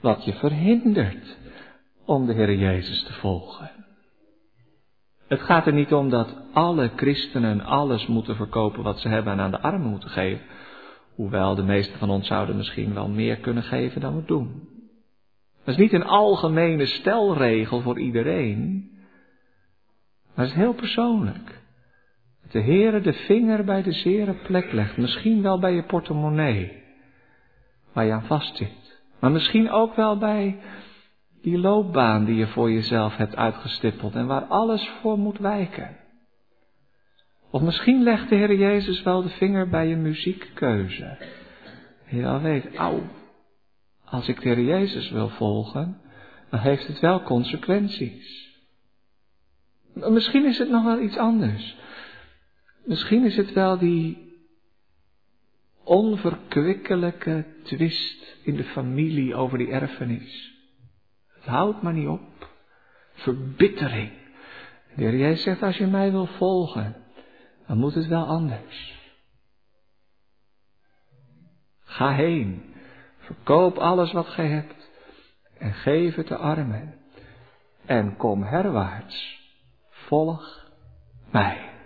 wat 0.00 0.24
je 0.24 0.32
verhindert 0.32 1.36
om 2.04 2.26
de 2.26 2.32
Heer 2.32 2.54
Jezus 2.54 3.02
te 3.02 3.12
volgen. 3.12 3.70
Het 5.28 5.40
gaat 5.40 5.66
er 5.66 5.72
niet 5.72 5.92
om 5.92 6.10
dat 6.10 6.36
alle 6.52 6.90
christenen 6.96 7.60
alles 7.60 8.06
moeten 8.06 8.36
verkopen 8.36 8.82
wat 8.82 9.00
ze 9.00 9.08
hebben 9.08 9.32
en 9.32 9.40
aan 9.40 9.50
de 9.50 9.60
armen 9.60 9.90
moeten 9.90 10.10
geven. 10.10 10.44
Hoewel 11.14 11.54
de 11.54 11.62
meesten 11.62 11.98
van 11.98 12.10
ons 12.10 12.26
zouden 12.26 12.56
misschien 12.56 12.94
wel 12.94 13.08
meer 13.08 13.36
kunnen 13.36 13.62
geven 13.62 14.00
dan 14.00 14.16
we 14.16 14.24
doen. 14.24 14.68
Dat 15.64 15.74
is 15.74 15.82
niet 15.82 15.92
een 15.92 16.06
algemene 16.06 16.86
stelregel 16.86 17.80
voor 17.80 17.98
iedereen. 17.98 18.90
Maar 20.34 20.44
het 20.44 20.54
is 20.54 20.60
heel 20.60 20.74
persoonlijk. 20.74 21.60
Dat 22.42 22.52
de 22.52 22.60
Heer 22.60 23.02
de 23.02 23.12
vinger 23.12 23.64
bij 23.64 23.82
de 23.82 23.92
zere 23.92 24.34
plek 24.34 24.72
legt. 24.72 24.96
Misschien 24.96 25.42
wel 25.42 25.58
bij 25.58 25.74
je 25.74 25.82
portemonnee. 25.82 26.82
Waar 27.92 28.04
je 28.04 28.12
aan 28.12 28.26
vastzit. 28.26 28.87
Maar 29.18 29.30
misschien 29.30 29.70
ook 29.70 29.94
wel 29.94 30.18
bij 30.18 30.60
die 31.42 31.58
loopbaan 31.58 32.24
die 32.24 32.36
je 32.36 32.46
voor 32.46 32.70
jezelf 32.70 33.16
hebt 33.16 33.36
uitgestippeld 33.36 34.14
en 34.14 34.26
waar 34.26 34.44
alles 34.44 34.88
voor 35.00 35.18
moet 35.18 35.38
wijken. 35.38 35.96
Of 37.50 37.62
misschien 37.62 38.02
legt 38.02 38.28
de 38.28 38.34
Heer 38.34 38.54
Jezus 38.54 39.02
wel 39.02 39.22
de 39.22 39.28
vinger 39.28 39.68
bij 39.68 39.88
je 39.88 39.96
muziekkeuze. 39.96 41.18
Je 42.08 42.20
wel 42.20 42.40
weet, 42.40 42.76
auw, 42.76 43.02
als 44.04 44.28
ik 44.28 44.40
de 44.42 44.48
Heer 44.48 44.64
Jezus 44.64 45.10
wil 45.10 45.28
volgen, 45.28 46.00
dan 46.50 46.60
heeft 46.60 46.86
het 46.86 47.00
wel 47.00 47.22
consequenties. 47.22 48.56
Misschien 49.94 50.44
is 50.44 50.58
het 50.58 50.70
nog 50.70 50.84
wel 50.84 51.00
iets 51.00 51.16
anders. 51.16 51.76
Misschien 52.84 53.24
is 53.24 53.36
het 53.36 53.52
wel 53.52 53.78
die 53.78 54.27
onverkwikkelijke 55.88 57.46
twist 57.62 58.36
in 58.42 58.56
de 58.56 58.64
familie 58.64 59.34
over 59.34 59.58
die 59.58 59.70
erfenis. 59.70 60.52
Het 61.32 61.44
houdt 61.44 61.82
maar 61.82 61.92
niet 61.92 62.08
op. 62.08 62.50
Verbittering. 63.12 64.10
De 64.94 65.04
Heer 65.04 65.16
Jezus 65.16 65.42
zegt, 65.42 65.62
als 65.62 65.76
je 65.76 65.86
mij 65.86 66.10
wil 66.10 66.26
volgen, 66.26 66.96
dan 67.66 67.78
moet 67.78 67.94
het 67.94 68.06
wel 68.06 68.26
anders. 68.26 68.96
Ga 71.84 72.12
heen. 72.12 72.74
Verkoop 73.18 73.78
alles 73.78 74.12
wat 74.12 74.26
gij 74.26 74.48
hebt 74.48 74.90
en 75.58 75.72
geef 75.72 76.14
het 76.14 76.28
de 76.28 76.36
armen. 76.36 76.94
En 77.86 78.16
kom 78.16 78.42
herwaarts. 78.42 79.38
Volg 79.90 80.70
mij. 81.30 81.77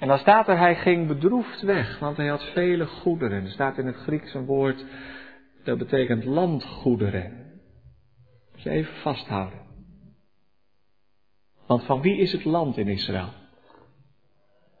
En 0.00 0.08
dan 0.08 0.18
staat 0.18 0.48
er, 0.48 0.58
hij 0.58 0.76
ging 0.76 1.06
bedroefd 1.06 1.62
weg, 1.62 1.98
want 1.98 2.16
hij 2.16 2.26
had 2.26 2.42
vele 2.42 2.86
goederen. 2.86 3.44
Er 3.44 3.50
staat 3.50 3.78
in 3.78 3.86
het 3.86 3.96
Grieks 3.96 4.34
een 4.34 4.44
woord, 4.44 4.84
dat 5.64 5.78
betekent 5.78 6.24
landgoederen. 6.24 7.60
Je 8.54 8.70
even 8.70 8.94
vasthouden. 8.94 9.58
Want 11.66 11.84
van 11.84 12.00
wie 12.00 12.18
is 12.18 12.32
het 12.32 12.44
land 12.44 12.76
in 12.76 12.88
Israël? 12.88 13.32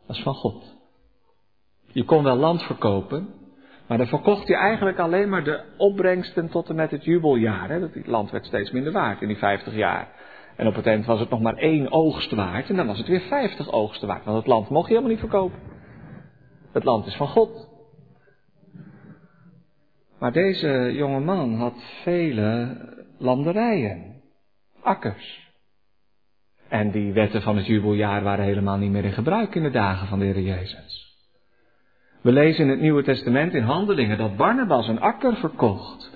Dat 0.06 0.16
is 0.16 0.22
van 0.22 0.34
God. 0.34 0.76
Je 1.92 2.04
kon 2.04 2.22
wel 2.22 2.36
land 2.36 2.62
verkopen, 2.62 3.34
maar 3.86 3.98
dan 3.98 4.06
verkocht 4.06 4.46
je 4.46 4.56
eigenlijk 4.56 4.98
alleen 4.98 5.28
maar 5.28 5.44
de 5.44 5.64
opbrengsten 5.76 6.48
tot 6.48 6.68
en 6.68 6.74
met 6.74 6.90
het 6.90 7.04
jubeljaar. 7.04 7.68
Hè? 7.68 7.80
Dat 7.80 8.06
land 8.06 8.30
werd 8.30 8.46
steeds 8.46 8.70
minder 8.70 8.92
waard 8.92 9.22
in 9.22 9.28
die 9.28 9.38
50 9.38 9.74
jaar. 9.74 10.08
En 10.56 10.66
op 10.66 10.74
het 10.74 10.86
eind 10.86 11.06
was 11.06 11.20
het 11.20 11.30
nog 11.30 11.40
maar 11.40 11.56
één 11.56 11.92
oogst 11.92 12.30
waard 12.30 12.68
en 12.68 12.76
dan 12.76 12.86
was 12.86 12.98
het 12.98 13.06
weer 13.06 13.20
50 13.20 13.72
oogsten 13.72 14.08
waard. 14.08 14.24
Want 14.24 14.36
het 14.36 14.46
land 14.46 14.68
mocht 14.68 14.88
je 14.88 14.94
helemaal 14.94 15.12
niet 15.12 15.30
verkopen. 15.30 15.58
Het 16.72 16.84
land 16.84 17.06
is 17.06 17.16
van 17.16 17.28
God. 17.28 17.68
Maar 20.18 20.32
deze 20.32 20.92
jonge 20.94 21.20
man 21.20 21.54
had 21.54 21.82
vele 22.02 22.76
landerijen, 23.18 24.22
akkers. 24.82 25.48
En 26.68 26.90
die 26.90 27.12
wetten 27.12 27.42
van 27.42 27.56
het 27.56 27.66
jubeljaar 27.66 28.22
waren 28.22 28.44
helemaal 28.44 28.76
niet 28.76 28.90
meer 28.90 29.04
in 29.04 29.12
gebruik 29.12 29.54
in 29.54 29.62
de 29.62 29.70
dagen 29.70 30.06
van 30.06 30.18
de 30.18 30.24
Heer 30.24 30.40
Jezus. 30.40 31.10
We 32.20 32.32
lezen 32.32 32.64
in 32.64 32.70
het 32.70 32.80
Nieuwe 32.80 33.02
Testament 33.02 33.54
in 33.54 33.62
Handelingen 33.62 34.18
dat 34.18 34.36
Barnabas 34.36 34.88
een 34.88 35.00
akker 35.00 35.36
verkocht. 35.36 36.10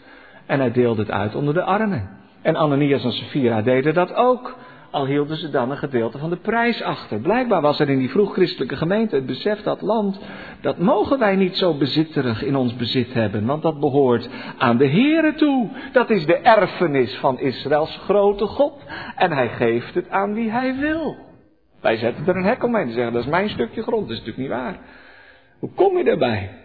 En 0.47 0.59
hij 0.59 0.73
deelde 0.73 1.01
het 1.01 1.11
uit 1.11 1.35
onder 1.35 1.55
de 1.55 1.63
armen. 1.63 2.24
En 2.45 2.57
Ananias 2.57 3.05
en 3.05 3.13
Sapphira 3.13 3.63
deden 3.63 3.95
dat 3.95 4.15
ook. 4.15 4.57
Al 4.91 5.07
hielden 5.07 5.37
ze 5.37 5.51
dan 5.51 5.71
een 5.71 5.77
gedeelte 5.77 6.19
van 6.19 6.31
de 6.31 6.37
prijs 6.37 6.83
achter. 6.83 7.19
Blijkbaar 7.21 7.61
was 7.61 7.81
er 7.81 7.89
in 7.89 7.99
die 7.99 8.11
vroeg-christelijke 8.11 8.77
gemeente 8.77 9.15
het 9.15 9.27
besef 9.27 9.63
dat 9.63 9.81
land, 9.81 10.21
dat 10.61 10.79
mogen 10.79 11.19
wij 11.19 11.37
niet 11.37 11.57
zo 11.57 11.75
bezitterig 11.75 12.43
in 12.43 12.57
ons 12.57 12.77
bezit 12.77 13.15
hebben, 13.15 13.47
want 13.47 13.63
dat 13.63 13.81
behoort 13.81 14.29
aan 14.59 14.77
de 14.77 14.89
Here 14.89 15.35
toe. 15.35 15.69
Dat 15.93 16.11
is 16.11 16.27
de 16.27 16.37
erfenis 16.37 17.17
van 17.17 17.39
Israëls 17.39 17.97
grote 17.97 18.47
God. 18.47 18.83
En 19.17 19.33
hij 19.33 19.49
geeft 19.49 19.95
het 19.95 20.11
aan 20.11 20.35
wie 20.35 20.51
hij 20.51 20.77
wil. 20.77 21.17
Wij 21.81 21.97
zetten 21.97 22.27
er 22.27 22.37
een 22.37 22.45
hek 22.45 22.65
omheen 22.65 22.87
en 22.87 22.93
zeggen, 22.93 23.13
dat 23.13 23.23
is 23.23 23.31
mijn 23.31 23.49
stukje 23.49 23.83
grond. 23.83 24.09
Dat 24.09 24.11
is 24.11 24.25
natuurlijk 24.25 24.49
niet 24.49 24.59
waar. 24.59 24.79
Hoe 25.59 25.71
kom 25.75 25.99
je 25.99 26.05
daarbij? 26.05 26.64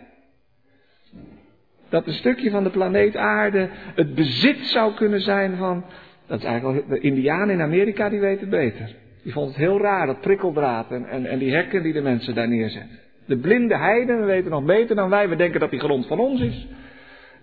Dat 1.89 2.07
een 2.07 2.13
stukje 2.13 2.49
van 2.49 2.63
de 2.63 2.69
planeet 2.69 3.15
aarde 3.15 3.69
het 3.95 4.15
bezit 4.15 4.65
zou 4.65 4.93
kunnen 4.93 5.21
zijn 5.21 5.55
van, 5.57 5.85
dat 6.27 6.39
is 6.39 6.45
eigenlijk 6.45 6.89
de 6.89 6.99
indianen 6.99 7.49
in 7.49 7.61
Amerika, 7.61 8.09
die 8.09 8.19
weten 8.19 8.39
het 8.39 8.49
beter. 8.49 8.95
Die 9.23 9.33
vonden 9.33 9.51
het 9.51 9.61
heel 9.61 9.81
raar, 9.81 10.05
dat 10.05 10.21
prikkeldraad 10.21 10.91
en, 10.91 11.05
en, 11.09 11.25
en 11.25 11.39
die 11.39 11.53
hekken 11.53 11.83
die 11.83 11.93
de 11.93 12.01
mensen 12.01 12.35
daar 12.35 12.47
neerzetten. 12.47 12.99
De 13.25 13.37
blinde 13.37 13.77
heiden 13.77 14.25
weten 14.25 14.51
nog 14.51 14.63
beter 14.63 14.95
dan 14.95 15.09
wij, 15.09 15.29
we 15.29 15.35
denken 15.35 15.59
dat 15.59 15.69
die 15.69 15.79
grond 15.79 16.07
van 16.07 16.19
ons 16.19 16.41
is. 16.41 16.67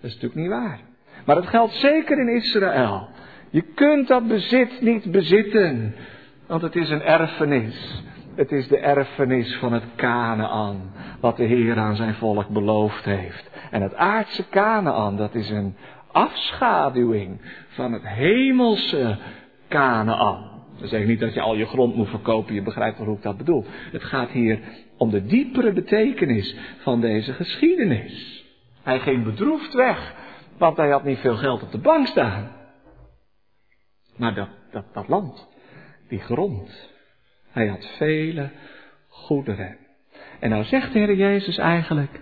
Dat 0.01 0.09
is 0.09 0.13
natuurlijk 0.13 0.41
niet 0.41 0.49
waar. 0.49 0.79
Maar 1.25 1.35
dat 1.35 1.47
geldt 1.47 1.73
zeker 1.73 2.19
in 2.19 2.29
Israël. 2.29 3.09
Je 3.49 3.61
kunt 3.61 4.07
dat 4.07 4.27
bezit 4.27 4.81
niet 4.81 5.11
bezitten, 5.11 5.95
want 6.47 6.61
het 6.61 6.75
is 6.75 6.89
een 6.89 7.01
erfenis. 7.01 8.03
Het 8.35 8.51
is 8.51 8.67
de 8.67 8.77
erfenis 8.77 9.55
van 9.55 9.73
het 9.73 9.83
Kanaan, 9.95 10.91
wat 11.19 11.37
de 11.37 11.43
Heer 11.43 11.77
aan 11.77 11.95
zijn 11.95 12.13
volk 12.13 12.47
beloofd 12.47 13.05
heeft. 13.05 13.46
En 13.71 13.81
het 13.81 13.95
aardse 13.95 14.43
Kanaan, 14.43 15.17
dat 15.17 15.35
is 15.35 15.49
een 15.49 15.75
afschaduwing 16.11 17.41
van 17.67 17.93
het 17.93 18.07
hemelse 18.07 19.17
Kanaan. 19.67 20.57
Dat 20.79 20.89
zeg 20.89 21.05
niet 21.05 21.19
dat 21.19 21.33
je 21.33 21.41
al 21.41 21.55
je 21.55 21.65
grond 21.65 21.95
moet 21.95 22.09
verkopen, 22.09 22.53
je 22.53 22.61
begrijpt 22.61 22.97
wel 22.97 23.07
hoe 23.07 23.15
ik 23.15 23.21
dat 23.21 23.37
bedoel. 23.37 23.65
Het 23.91 24.03
gaat 24.03 24.29
hier 24.29 24.59
om 24.97 25.09
de 25.09 25.25
diepere 25.25 25.73
betekenis 25.73 26.55
van 26.77 27.01
deze 27.01 27.33
geschiedenis. 27.33 28.45
Hij 28.83 28.99
ging 28.99 29.23
bedroefd 29.23 29.73
weg, 29.73 30.15
want 30.57 30.77
hij 30.77 30.89
had 30.89 31.03
niet 31.03 31.19
veel 31.19 31.35
geld 31.35 31.63
op 31.63 31.71
de 31.71 31.77
bank 31.77 32.07
staan. 32.07 32.51
Maar 34.15 34.33
dat, 34.33 34.49
dat, 34.71 34.85
dat 34.93 35.07
land, 35.07 35.47
die 36.07 36.19
grond, 36.19 36.89
hij 37.51 37.67
had 37.67 37.85
vele 37.85 38.49
goederen. 39.07 39.77
En 40.39 40.49
nou 40.49 40.63
zegt 40.63 40.93
de 40.93 40.99
Heer 40.99 41.15
Jezus 41.15 41.57
eigenlijk, 41.57 42.19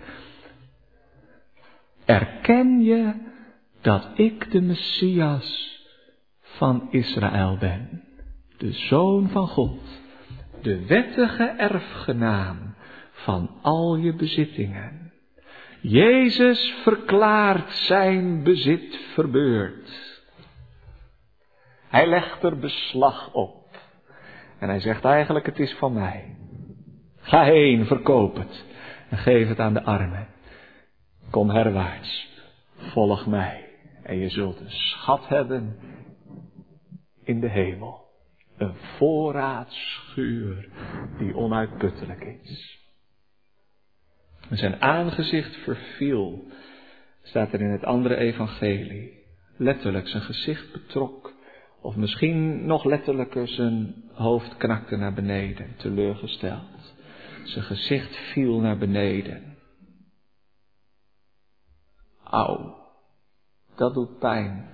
erken 2.06 2.82
je 2.82 3.14
dat 3.80 4.08
ik 4.14 4.50
de 4.50 4.60
Messias 4.60 5.78
van 6.40 6.88
Israël 6.90 7.56
ben, 7.56 8.02
de 8.56 8.72
Zoon 8.72 9.28
van 9.28 9.48
God, 9.48 9.80
de 10.62 10.86
wettige 10.86 11.44
erfgenaam 11.44 12.74
van 13.10 13.50
al 13.62 13.96
je 13.96 14.14
bezittingen. 14.14 15.12
Jezus 15.80 16.74
verklaart 16.82 17.72
zijn 17.72 18.42
bezit 18.42 18.96
verbeurd. 19.14 20.20
Hij 21.88 22.06
legt 22.06 22.42
er 22.42 22.58
beslag 22.58 23.32
op. 23.32 23.64
En 24.58 24.68
hij 24.68 24.80
zegt 24.80 25.04
eigenlijk, 25.04 25.46
het 25.46 25.58
is 25.58 25.72
van 25.74 25.92
mij. 25.92 26.36
Ga 27.20 27.44
heen, 27.44 27.86
verkoop 27.86 28.36
het 28.36 28.64
en 29.08 29.18
geef 29.18 29.48
het 29.48 29.60
aan 29.60 29.74
de 29.74 29.82
armen. 29.82 30.28
Kom 31.36 31.50
herwaarts, 31.50 32.28
volg 32.76 33.26
mij 33.26 33.68
en 34.02 34.18
je 34.18 34.28
zult 34.28 34.60
een 34.60 34.70
schat 34.70 35.28
hebben 35.28 35.76
in 37.24 37.40
de 37.40 37.48
hemel. 37.48 38.04
Een 38.56 38.74
voorraadschuur 38.74 40.68
die 41.18 41.36
onuitputtelijk 41.36 42.24
is. 42.42 42.80
zijn 44.50 44.82
aangezicht 44.82 45.56
verviel, 45.56 46.44
staat 47.22 47.52
er 47.52 47.60
in 47.60 47.70
het 47.70 47.84
andere 47.84 48.16
evangelie. 48.16 49.24
Letterlijk 49.56 50.08
zijn 50.08 50.22
gezicht 50.22 50.72
betrok, 50.72 51.32
of 51.80 51.96
misschien 51.96 52.66
nog 52.66 52.84
letterlijker 52.84 53.48
zijn 53.48 53.94
hoofd 54.12 54.56
knakte 54.56 54.96
naar 54.96 55.14
beneden, 55.14 55.74
teleurgesteld. 55.76 56.94
Zijn 57.44 57.64
gezicht 57.64 58.16
viel 58.16 58.60
naar 58.60 58.78
beneden. 58.78 59.55
Auw, 62.30 62.74
dat 63.76 63.94
doet 63.94 64.18
pijn. 64.18 64.68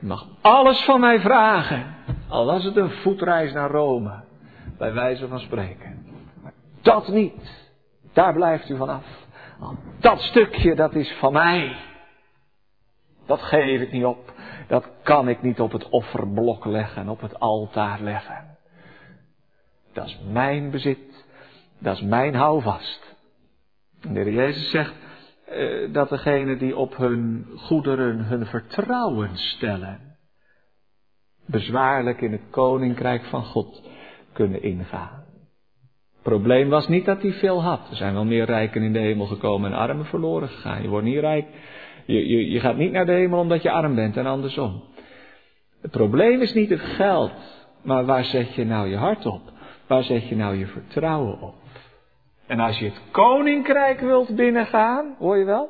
Je 0.00 0.06
mag 0.06 0.26
alles 0.40 0.84
van 0.84 1.00
mij 1.00 1.20
vragen, 1.20 1.94
al 2.28 2.44
was 2.44 2.64
het 2.64 2.76
een 2.76 2.90
voetreis 2.90 3.52
naar 3.52 3.70
Rome, 3.70 4.24
bij 4.78 4.92
wijze 4.92 5.28
van 5.28 5.40
spreken. 5.40 6.06
Maar 6.42 6.52
dat 6.82 7.08
niet, 7.08 7.70
daar 8.12 8.32
blijft 8.32 8.68
u 8.68 8.76
vanaf. 8.76 9.04
Dat 9.98 10.20
stukje, 10.20 10.74
dat 10.74 10.94
is 10.94 11.12
van 11.12 11.32
mij. 11.32 11.76
Dat 13.26 13.42
geef 13.42 13.80
ik 13.80 13.92
niet 13.92 14.04
op. 14.04 14.32
Dat 14.68 14.90
kan 15.02 15.28
ik 15.28 15.42
niet 15.42 15.60
op 15.60 15.72
het 15.72 15.88
offerblok 15.88 16.64
leggen, 16.64 17.08
op 17.08 17.20
het 17.20 17.40
altaar 17.40 18.00
leggen. 18.00 18.56
Dat 19.92 20.06
is 20.06 20.18
mijn 20.30 20.70
bezit. 20.70 21.24
Dat 21.78 21.96
is 21.96 22.02
mijn 22.02 22.34
houvast. 22.34 23.16
En 24.00 24.14
de 24.14 24.20
Heer 24.20 24.32
Jezus 24.32 24.70
zegt 24.70 24.94
eh, 25.50 25.92
dat 25.92 26.08
degenen 26.08 26.58
die 26.58 26.76
op 26.76 26.96
hun 26.96 27.46
goederen 27.56 28.24
hun 28.24 28.46
vertrouwen 28.46 29.30
stellen, 29.32 30.00
bezwaarlijk 31.46 32.20
in 32.20 32.32
het 32.32 32.50
koninkrijk 32.50 33.24
van 33.24 33.44
God 33.44 33.82
kunnen 34.32 34.62
ingaan. 34.62 35.24
Het 36.12 36.22
probleem 36.22 36.68
was 36.68 36.88
niet 36.88 37.04
dat 37.04 37.22
hij 37.22 37.32
veel 37.32 37.62
had. 37.62 37.90
Er 37.90 37.96
zijn 37.96 38.14
wel 38.14 38.24
meer 38.24 38.44
rijken 38.44 38.82
in 38.82 38.92
de 38.92 38.98
hemel 38.98 39.26
gekomen 39.26 39.72
en 39.72 39.78
armen 39.78 40.04
verloren 40.04 40.48
gegaan. 40.48 40.82
Je 40.82 40.88
wordt 40.88 41.06
niet 41.06 41.18
rijk. 41.18 41.46
Je, 42.06 42.28
je, 42.28 42.50
je 42.50 42.60
gaat 42.60 42.76
niet 42.76 42.92
naar 42.92 43.06
de 43.06 43.12
hemel 43.12 43.38
omdat 43.38 43.62
je 43.62 43.70
arm 43.70 43.94
bent 43.94 44.16
en 44.16 44.26
andersom. 44.26 44.84
Het 45.80 45.90
probleem 45.90 46.40
is 46.40 46.52
niet 46.52 46.70
het 46.70 46.80
geld, 46.80 47.66
maar 47.82 48.04
waar 48.04 48.24
zet 48.24 48.54
je 48.54 48.64
nou 48.64 48.88
je 48.88 48.96
hart 48.96 49.26
op? 49.26 49.42
Waar 49.86 50.02
zet 50.02 50.28
je 50.28 50.36
nou 50.36 50.56
je 50.56 50.66
vertrouwen 50.66 51.40
op? 51.40 51.54
En 52.50 52.60
als 52.60 52.78
je 52.78 52.84
het 52.84 53.00
koninkrijk 53.10 54.00
wilt 54.00 54.36
binnengaan, 54.36 55.14
hoor 55.18 55.36
je 55.36 55.44
wel? 55.44 55.68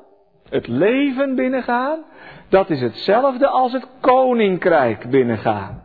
Het 0.49 0.67
leven 0.67 1.35
binnengaan, 1.35 2.05
dat 2.49 2.71
is 2.71 2.81
hetzelfde 2.81 3.49
als 3.49 3.73
het 3.73 3.87
koninkrijk 4.01 5.11
binnengaan. 5.11 5.83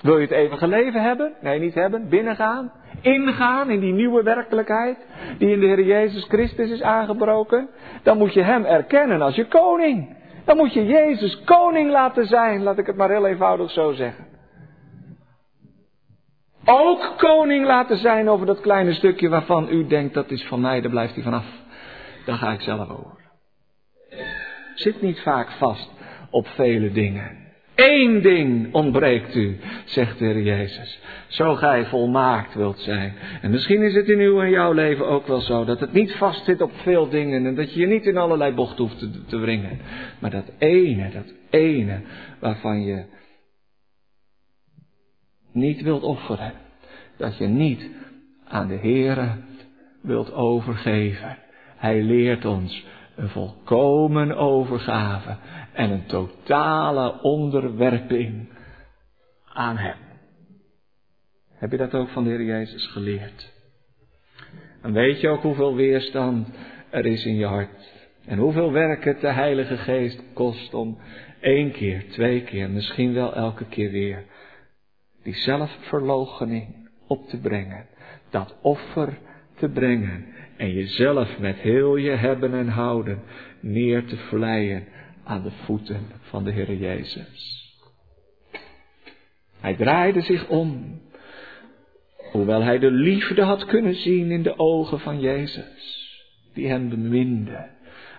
Wil 0.00 0.16
je 0.16 0.22
het 0.22 0.30
eeuwige 0.30 0.66
leven 0.66 1.02
hebben? 1.02 1.32
Nee, 1.40 1.58
niet 1.58 1.74
hebben. 1.74 2.08
Binnengaan. 2.08 2.72
Ingaan 3.00 3.70
in 3.70 3.80
die 3.80 3.92
nieuwe 3.92 4.22
werkelijkheid 4.22 4.98
die 5.38 5.50
in 5.50 5.60
de 5.60 5.66
Heer 5.66 5.82
Jezus 5.82 6.24
Christus 6.24 6.70
is 6.70 6.82
aangebroken. 6.82 7.68
Dan 8.02 8.18
moet 8.18 8.34
je 8.34 8.42
Hem 8.42 8.64
erkennen 8.64 9.22
als 9.22 9.34
je 9.34 9.46
koning. 9.46 10.16
Dan 10.44 10.56
moet 10.56 10.72
je 10.72 10.86
Jezus 10.86 11.44
koning 11.44 11.90
laten 11.90 12.26
zijn, 12.26 12.62
laat 12.62 12.78
ik 12.78 12.86
het 12.86 12.96
maar 12.96 13.10
heel 13.10 13.26
eenvoudig 13.26 13.70
zo 13.70 13.92
zeggen 13.92 14.31
ook 16.64 17.14
koning 17.16 17.66
laten 17.66 17.96
zijn 17.96 18.28
over 18.28 18.46
dat 18.46 18.60
kleine 18.60 18.92
stukje 18.92 19.28
waarvan 19.28 19.68
u 19.70 19.86
denkt 19.86 20.14
dat 20.14 20.30
is 20.30 20.44
van 20.44 20.60
mij, 20.60 20.80
daar 20.80 20.90
blijft 20.90 21.14
hij 21.14 21.22
vanaf. 21.22 21.46
Dan 22.24 22.36
ga 22.36 22.52
ik 22.52 22.60
zelf 22.60 22.90
over. 22.90 23.20
Zit 24.74 25.02
niet 25.02 25.20
vaak 25.20 25.50
vast 25.50 25.90
op 26.30 26.46
vele 26.48 26.92
dingen. 26.92 27.40
Eén 27.74 28.22
ding 28.22 28.74
ontbreekt 28.74 29.34
u, 29.34 29.58
zegt 29.84 30.18
de 30.18 30.24
Heer 30.24 30.42
Jezus. 30.42 31.00
Zo 31.26 31.54
gij 31.54 31.86
volmaakt 31.86 32.54
wilt 32.54 32.78
zijn. 32.78 33.14
En 33.40 33.50
misschien 33.50 33.82
is 33.82 33.94
het 33.94 34.08
in 34.08 34.18
uw 34.18 34.40
en 34.40 34.50
jouw 34.50 34.72
leven 34.72 35.06
ook 35.06 35.26
wel 35.26 35.40
zo 35.40 35.64
dat 35.64 35.80
het 35.80 35.92
niet 35.92 36.12
vast 36.12 36.44
zit 36.44 36.62
op 36.62 36.72
veel 36.74 37.08
dingen 37.08 37.46
en 37.46 37.54
dat 37.54 37.74
je 37.74 37.80
je 37.80 37.86
niet 37.86 38.06
in 38.06 38.16
allerlei 38.16 38.52
bochten 38.52 38.84
hoeft 38.84 38.98
te, 38.98 39.24
te 39.24 39.38
wringen. 39.38 39.80
Maar 40.18 40.30
dat 40.30 40.52
ene, 40.58 41.10
dat 41.10 41.32
ene 41.50 42.00
waarvan 42.40 42.82
je 42.82 43.04
niet 45.52 45.82
wilt 45.82 46.02
offeren. 46.02 46.52
Dat 47.16 47.38
je 47.38 47.46
niet 47.46 47.90
aan 48.44 48.68
de 48.68 48.76
Heere 48.76 49.30
wilt 50.00 50.32
overgeven. 50.32 51.38
Hij 51.76 52.02
leert 52.02 52.44
ons 52.44 52.84
een 53.16 53.28
volkomen 53.28 54.36
overgave 54.36 55.36
en 55.72 55.90
een 55.90 56.06
totale 56.06 57.20
onderwerping 57.22 58.48
aan 59.44 59.76
Hem. 59.76 59.96
Heb 61.52 61.70
je 61.70 61.76
dat 61.76 61.94
ook 61.94 62.08
van 62.08 62.24
de 62.24 62.30
Heer 62.30 62.44
Jezus 62.44 62.86
geleerd? 62.86 63.52
Dan 64.82 64.92
weet 64.92 65.20
je 65.20 65.28
ook 65.28 65.42
hoeveel 65.42 65.74
weerstand 65.74 66.48
er 66.90 67.06
is 67.06 67.24
in 67.24 67.36
je 67.36 67.46
hart. 67.46 67.92
En 68.26 68.38
hoeveel 68.38 68.72
werk 68.72 69.04
het 69.04 69.20
de 69.20 69.32
Heilige 69.32 69.76
Geest 69.76 70.22
kost 70.32 70.74
om 70.74 70.98
één 71.40 71.72
keer, 71.72 72.04
twee 72.08 72.42
keer, 72.42 72.70
misschien 72.70 73.12
wel 73.12 73.34
elke 73.34 73.64
keer 73.64 73.90
weer 73.90 74.24
die 75.22 75.34
zelfverloochening 75.34 76.88
op 77.06 77.28
te 77.28 77.40
brengen, 77.40 77.86
dat 78.30 78.56
offer 78.60 79.18
te 79.54 79.68
brengen 79.68 80.26
en 80.56 80.72
jezelf 80.72 81.38
met 81.38 81.56
heel 81.56 81.96
je 81.96 82.10
hebben 82.10 82.54
en 82.54 82.68
houden 82.68 83.22
neer 83.60 84.04
te 84.04 84.16
vleien 84.16 84.84
aan 85.24 85.42
de 85.42 85.50
voeten 85.50 86.06
van 86.20 86.44
de 86.44 86.52
Heer 86.52 86.74
Jezus. 86.74 87.60
Hij 89.60 89.74
draaide 89.74 90.20
zich 90.20 90.48
om, 90.48 91.00
hoewel 92.32 92.62
hij 92.62 92.78
de 92.78 92.90
liefde 92.90 93.42
had 93.42 93.64
kunnen 93.64 93.94
zien 93.94 94.30
in 94.30 94.42
de 94.42 94.58
ogen 94.58 95.00
van 95.00 95.20
Jezus, 95.20 96.10
die 96.52 96.68
hem 96.68 96.88
beminde. 96.88 97.70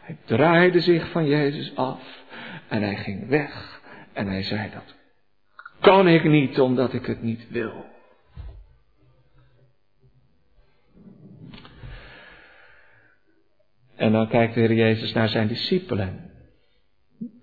Hij 0.02 0.18
draaide 0.26 0.80
zich 0.80 1.10
van 1.10 1.28
Jezus 1.28 1.76
af 1.76 2.24
en 2.70 2.82
hij 2.82 2.96
ging 2.96 3.28
weg 3.28 3.82
en 4.13 4.28
hij 4.28 4.44
zei 4.44 4.70
dat 4.74 4.96
kan 5.84 6.08
ik 6.08 6.24
niet 6.24 6.60
omdat 6.60 6.93
ik 6.93 7.06
het 7.06 7.22
niet 7.22 7.50
wil. 7.50 7.86
En 13.96 14.12
dan 14.12 14.28
kijkt 14.28 14.54
de 14.54 14.60
Heer 14.60 14.74
Jezus 14.74 15.13
naar 15.13 15.30
zijn 15.30 15.48
discipelen. 15.48 16.32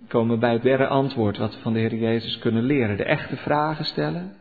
Komen 0.08 0.38
bij 0.38 0.52
het 0.52 0.62
derde 0.62 0.86
antwoord 0.86 1.36
wat 1.36 1.54
we 1.54 1.60
van 1.60 1.72
de 1.72 1.78
Heer 1.78 1.94
Jezus 1.94 2.38
kunnen 2.38 2.62
leren. 2.62 2.96
De 2.96 3.04
echte 3.04 3.36
vragen 3.36 3.84
stellen. 3.84 4.36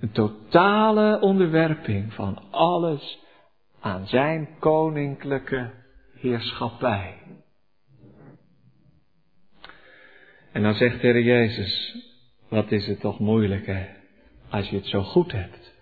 Een 0.00 0.12
totale 0.12 1.20
onderwerping 1.20 2.12
van 2.12 2.50
alles 2.50 3.18
aan 3.80 4.06
zijn 4.06 4.48
koninklijke 4.58 5.70
heerschappij. 6.14 7.18
En 10.52 10.62
dan 10.62 10.74
zegt 10.74 11.00
de 11.00 11.06
Heer 11.06 11.22
Jezus, 11.22 11.96
wat 12.54 12.72
is 12.72 12.86
het 12.86 13.00
toch 13.00 13.18
moeilijk, 13.18 13.66
hè? 13.66 13.86
Als 14.50 14.68
je 14.68 14.76
het 14.76 14.86
zo 14.86 15.02
goed 15.02 15.32
hebt. 15.32 15.74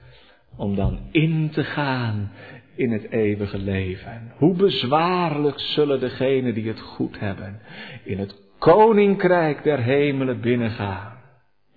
Om 0.57 0.77
dan 0.77 0.99
in 1.11 1.51
te 1.51 1.65
gaan 1.65 2.33
in 2.75 2.93
het 2.93 3.11
eeuwige 3.11 3.59
leven. 3.59 4.33
Hoe 4.37 4.55
bezwaarlijk 4.55 5.59
zullen 5.59 6.01
degenen 6.01 6.55
die 6.55 6.69
het 6.69 6.81
goed 6.81 7.19
hebben 7.19 7.61
in 8.05 8.19
het 8.19 8.41
koninkrijk 8.59 9.63
der 9.63 9.79
hemelen 9.79 10.41
binnengaan. 10.41 11.13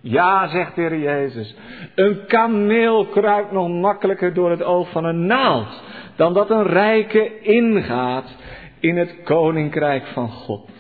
Ja, 0.02 0.48
zegt 0.48 0.76
de 0.76 0.82
Heer 0.82 1.00
Jezus, 1.00 1.56
een 1.96 2.26
kameel 2.26 3.06
kruipt 3.06 3.52
nog 3.52 3.70
makkelijker 3.70 4.34
door 4.34 4.50
het 4.50 4.64
oog 4.64 4.90
van 4.90 5.06
een 5.06 5.26
naald 5.26 5.84
dan 6.16 6.34
dat 6.34 6.50
een 6.50 6.66
rijke 6.66 7.42
ingaat 7.42 8.36
in 8.80 8.98
het 8.98 9.16
koninkrijk 9.24 10.08
van 10.08 10.30
God 10.30 10.75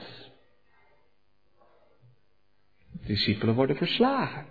discipelen 3.06 3.56
worden 3.56 3.76
verslagen. 3.76 4.46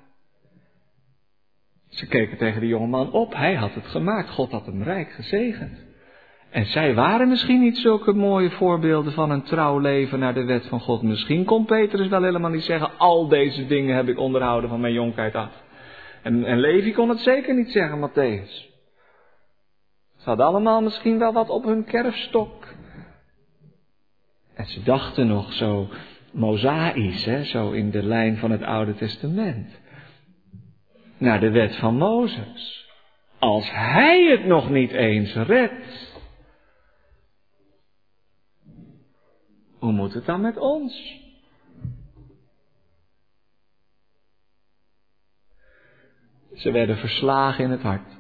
Ze 1.89 2.07
keken 2.07 2.37
tegen 2.37 2.61
de 2.61 2.67
jongeman 2.67 3.13
op. 3.13 3.35
Hij 3.35 3.55
had 3.55 3.75
het 3.75 3.87
gemaakt. 3.87 4.31
God 4.31 4.51
had 4.51 4.67
hem 4.67 4.83
rijk 4.83 5.13
gezegend. 5.13 5.79
En 6.51 6.67
zij 6.67 6.95
waren 6.95 7.29
misschien 7.29 7.61
niet 7.61 7.79
zulke 7.79 8.13
mooie 8.13 8.51
voorbeelden 8.51 9.13
van 9.13 9.31
een 9.31 9.43
trouw 9.43 9.79
leven 9.79 10.19
naar 10.19 10.35
de 10.35 10.45
wet 10.45 10.67
van 10.67 10.81
God. 10.81 11.03
Misschien 11.03 11.45
kon 11.45 11.65
Petrus 11.65 12.09
wel 12.09 12.23
helemaal 12.23 12.51
niet 12.51 12.65
zeggen, 12.65 12.99
al 12.99 13.29
deze 13.29 13.67
dingen 13.67 13.97
heb 13.97 14.09
ik 14.09 14.19
onderhouden 14.19 14.71
van 14.71 14.81
mijn 14.81 14.93
jonkheid 14.93 15.35
af. 15.35 15.63
En, 16.23 16.45
en 16.45 16.61
Levi 16.61 16.93
kon 16.93 17.09
het 17.09 17.21
zeker 17.21 17.55
niet 17.55 17.71
zeggen, 17.71 18.11
Matthäus. 18.11 18.73
Ze 20.17 20.31
hadden 20.31 20.47
allemaal 20.47 20.83
misschien 20.83 21.19
wel 21.19 21.33
wat 21.33 21.49
op 21.49 21.65
hun 21.65 21.85
kerfstok. 21.85 22.75
En 24.55 24.67
ze 24.67 24.83
dachten 24.83 25.27
nog 25.27 25.53
zo 25.53 25.89
mozaïs, 26.35 27.25
hè, 27.25 27.45
zo 27.45 27.71
in 27.71 27.91
de 27.91 28.03
lijn 28.03 28.37
van 28.37 28.51
het 28.51 28.63
Oude 28.63 28.95
Testament. 28.95 29.81
Naar 31.19 31.41
de 31.41 31.51
wet 31.51 31.77
van 31.77 31.97
Mozes. 31.97 32.89
Als 33.39 33.71
hij 33.71 34.25
het 34.31 34.45
nog 34.45 34.71
niet 34.71 34.91
eens 34.91 35.35
redt. 35.35 36.13
Hoe 39.79 39.93
moet 39.93 40.15
het 40.15 40.25
dan 40.25 40.41
met 40.41 40.57
ons? 40.57 41.23
Ze 46.55 46.71
werden 46.71 46.97
verslagen 46.97 47.65
in 47.65 47.71
het 47.71 47.83
hart. 47.83 48.19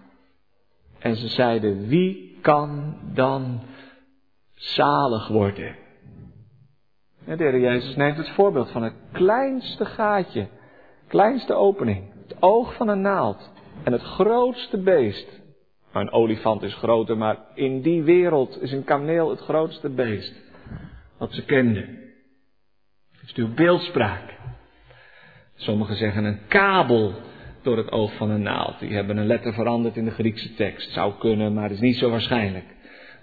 En 0.98 1.16
ze 1.16 1.28
zeiden, 1.28 1.86
wie 1.86 2.38
kan 2.40 2.98
dan 3.14 3.62
zalig 4.54 5.28
worden? 5.28 5.83
De 7.24 7.34
Heer 7.36 7.60
Jezus 7.60 7.96
neemt 7.96 8.16
het 8.16 8.30
voorbeeld 8.30 8.70
van 8.70 8.82
het 8.82 8.94
kleinste 9.12 9.84
gaatje, 9.84 10.46
kleinste 11.08 11.54
opening, 11.54 12.04
het 12.28 12.42
oog 12.42 12.74
van 12.74 12.88
een 12.88 13.00
naald 13.00 13.52
en 13.84 13.92
het 13.92 14.02
grootste 14.02 14.78
beest. 14.78 15.42
een 15.92 16.12
olifant 16.12 16.62
is 16.62 16.74
groter, 16.74 17.16
maar 17.16 17.38
in 17.54 17.80
die 17.80 18.02
wereld 18.02 18.62
is 18.62 18.72
een 18.72 18.84
kameel 18.84 19.30
het 19.30 19.40
grootste 19.40 19.88
beest 19.88 20.34
wat 21.18 21.32
ze 21.32 21.44
kenden. 21.44 21.82
Het 23.12 23.22
is 23.22 23.28
natuurlijk 23.28 23.56
beeldspraak. 23.56 24.34
Sommigen 25.54 25.96
zeggen 25.96 26.24
een 26.24 26.46
kabel 26.48 27.14
door 27.62 27.76
het 27.76 27.90
oog 27.90 28.14
van 28.16 28.30
een 28.30 28.42
naald. 28.42 28.78
Die 28.78 28.94
hebben 28.94 29.16
een 29.16 29.26
letter 29.26 29.52
veranderd 29.52 29.96
in 29.96 30.04
de 30.04 30.10
Griekse 30.10 30.54
tekst. 30.54 30.92
Zou 30.92 31.14
kunnen, 31.18 31.54
maar 31.54 31.62
het 31.62 31.72
is 31.72 31.80
niet 31.80 31.96
zo 31.96 32.10
waarschijnlijk. 32.10 32.64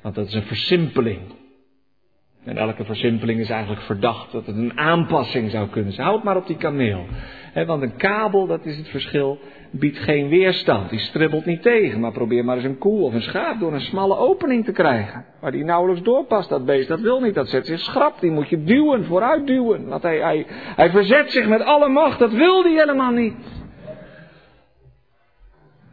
Want 0.02 0.16
dat 0.16 0.28
is 0.28 0.34
een 0.34 0.44
versimpeling. 0.44 1.20
En 2.44 2.58
elke 2.58 2.86
versimpeling 2.86 3.40
is 3.40 3.50
eigenlijk 3.50 3.82
verdacht 3.82 4.32
dat 4.32 4.46
het 4.46 4.56
een 4.56 4.78
aanpassing 4.78 5.52
zou 5.52 5.68
kunnen 5.68 5.94
zijn. 5.94 6.08
Houd 6.08 6.24
maar 6.24 6.38
op 6.38 6.48
die 6.48 6.58
kameel. 6.58 7.06
want 7.66 7.82
een 7.82 7.96
kabel, 7.96 8.48
dat 8.48 8.66
is 8.66 8.78
het 8.78 8.88
verschil, 8.88 9.40
biedt 9.72 9.98
geen 9.98 10.28
weerstand. 10.28 10.90
Die 10.90 11.00
stribbelt 11.00 11.46
niet 11.46 11.62
tegen. 11.62 12.00
Maar 12.00 12.12
probeer 12.12 12.46
maar 12.46 12.56
eens 12.56 12.66
een 12.66 12.78
koe 12.78 13.02
of 13.02 13.14
een 13.14 13.22
schaap 13.22 13.60
door 13.60 13.74
een 13.74 13.82
smalle 13.82 14.18
opening 14.18 14.66
te 14.66 14.72
krijgen. 14.72 15.26
Waar 15.42 15.52
die 15.52 15.64
nauwelijks 15.64 16.04
doorpast, 16.04 16.50
dat 16.50 16.66
beest. 16.66 16.88
Dat 16.88 17.00
wil 17.00 17.20
niet. 17.20 17.34
Dat 17.34 17.50
zet 17.50 17.66
zich 17.66 17.80
schrap. 17.80 18.20
Die 18.20 18.32
moet 18.32 18.50
je 18.50 18.64
duwen, 18.64 19.06
vooruit 19.06 19.48
duwen. 19.48 19.88
Want 19.88 20.04
hij, 20.04 20.20
hij, 20.20 20.46
hij 20.76 20.90
verzet 20.90 21.32
zich 21.32 21.48
met 21.48 21.62
alle 21.62 21.90
macht. 21.90 22.20
Dat 22.20 22.32
wil 22.32 22.64
hij 22.64 22.74
helemaal 22.74 23.12
niet. 23.12 23.36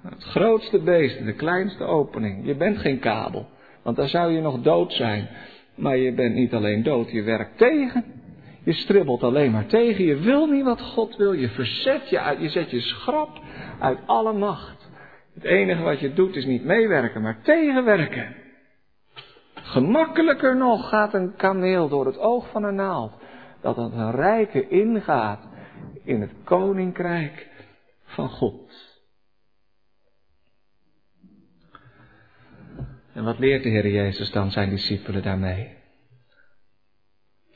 Het 0.02 0.24
grootste 0.24 0.78
beest, 0.78 1.24
de 1.24 1.34
kleinste 1.34 1.84
opening. 1.84 2.46
Je 2.46 2.54
bent 2.54 2.78
geen 2.78 2.98
kabel. 2.98 3.48
Want 3.82 3.96
dan 3.96 4.08
zou 4.08 4.32
je 4.32 4.40
nog 4.40 4.60
dood 4.60 4.92
zijn. 4.92 5.28
Maar 5.78 5.96
je 5.96 6.12
bent 6.12 6.34
niet 6.34 6.54
alleen 6.54 6.82
dood, 6.82 7.10
je 7.10 7.22
werkt 7.22 7.58
tegen. 7.58 8.04
Je 8.64 8.72
stribbelt 8.72 9.22
alleen 9.22 9.50
maar 9.50 9.66
tegen. 9.66 10.04
Je 10.04 10.16
wil 10.16 10.46
niet 10.46 10.64
wat 10.64 10.80
God 10.80 11.16
wil. 11.16 11.32
Je 11.32 11.48
verzet 11.48 12.08
je 12.08 12.20
uit. 12.20 12.40
Je 12.40 12.48
zet 12.48 12.70
je 12.70 12.80
schrap 12.80 13.40
uit 13.78 13.98
alle 14.06 14.32
macht. 14.32 14.90
Het 15.34 15.44
enige 15.44 15.82
wat 15.82 16.00
je 16.00 16.12
doet 16.12 16.36
is 16.36 16.44
niet 16.44 16.64
meewerken, 16.64 17.22
maar 17.22 17.42
tegenwerken. 17.42 18.34
Gemakkelijker 19.54 20.56
nog 20.56 20.88
gaat 20.88 21.14
een 21.14 21.36
kameel 21.36 21.88
door 21.88 22.06
het 22.06 22.18
oog 22.18 22.50
van 22.50 22.64
een 22.64 22.74
naald. 22.74 23.12
Dat 23.60 23.76
het 23.76 23.92
een 23.92 24.10
rijke 24.10 24.68
ingaat 24.68 25.48
in 26.04 26.20
het 26.20 26.32
koninkrijk 26.44 27.48
van 28.04 28.28
God. 28.28 28.87
En 33.18 33.24
wat 33.24 33.38
leert 33.38 33.62
de 33.62 33.68
Heer 33.68 33.88
Jezus 33.88 34.30
dan 34.30 34.50
zijn 34.50 34.70
discipelen 34.70 35.22
daarmee? 35.22 35.76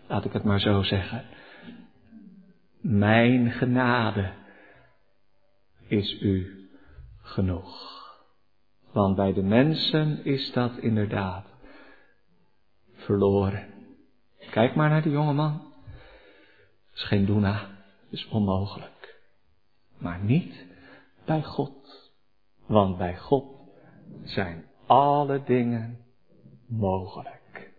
Laat 0.07 0.25
ik 0.25 0.33
het 0.33 0.45
maar 0.45 0.61
zo 0.61 0.83
zeggen. 0.83 1.25
Mijn 2.81 3.51
genade 3.51 4.33
is 5.87 6.21
u 6.21 6.69
genoeg. 7.17 8.01
Want 8.93 9.17
bij 9.17 9.33
de 9.33 9.43
mensen 9.43 10.25
is 10.25 10.53
dat 10.53 10.79
inderdaad 10.79 11.47
verloren. 12.95 13.67
Kijk 14.51 14.75
maar 14.75 14.89
naar 14.89 15.03
die 15.03 15.13
jonge 15.13 15.33
man. 15.33 15.73
Is 16.95 17.03
geen 17.03 17.27
doena, 17.27 17.85
is 18.11 18.29
onmogelijk. 18.29 19.21
Maar 19.99 20.19
niet 20.19 20.67
bij 21.25 21.43
God. 21.43 22.11
Want 22.67 22.99
bij 22.99 23.17
God 23.17 23.45
zijn 24.25 24.71
alle 24.87 25.43
dingen 25.45 25.99
mogelijk. 26.67 27.73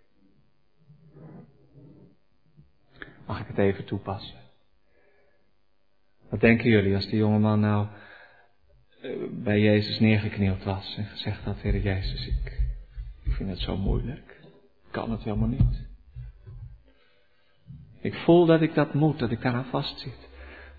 Mag 3.25 3.39
ik 3.39 3.47
het 3.47 3.57
even 3.57 3.85
toepassen? 3.85 4.39
Wat 6.29 6.41
denken 6.41 6.69
jullie 6.69 6.95
als 6.95 7.07
die 7.07 7.17
jongeman 7.17 7.59
nou 7.59 7.87
eh, 9.01 9.11
bij 9.31 9.59
Jezus 9.59 9.99
neergeknield 9.99 10.63
was 10.63 10.95
en 10.97 11.05
gezegd 11.05 11.43
had, 11.43 11.61
Heer 11.61 11.79
Jezus, 11.79 12.27
ik, 12.27 12.61
ik 13.23 13.31
vind 13.31 13.49
het 13.49 13.59
zo 13.59 13.77
moeilijk. 13.77 14.39
Ik 14.85 14.91
kan 14.91 15.11
het 15.11 15.23
helemaal 15.23 15.47
niet. 15.47 15.87
Ik 18.01 18.13
voel 18.13 18.45
dat 18.45 18.61
ik 18.61 18.73
dat 18.73 18.93
moet, 18.93 19.19
dat 19.19 19.31
ik 19.31 19.41
daaraan 19.41 19.65
vastzit. 19.65 20.29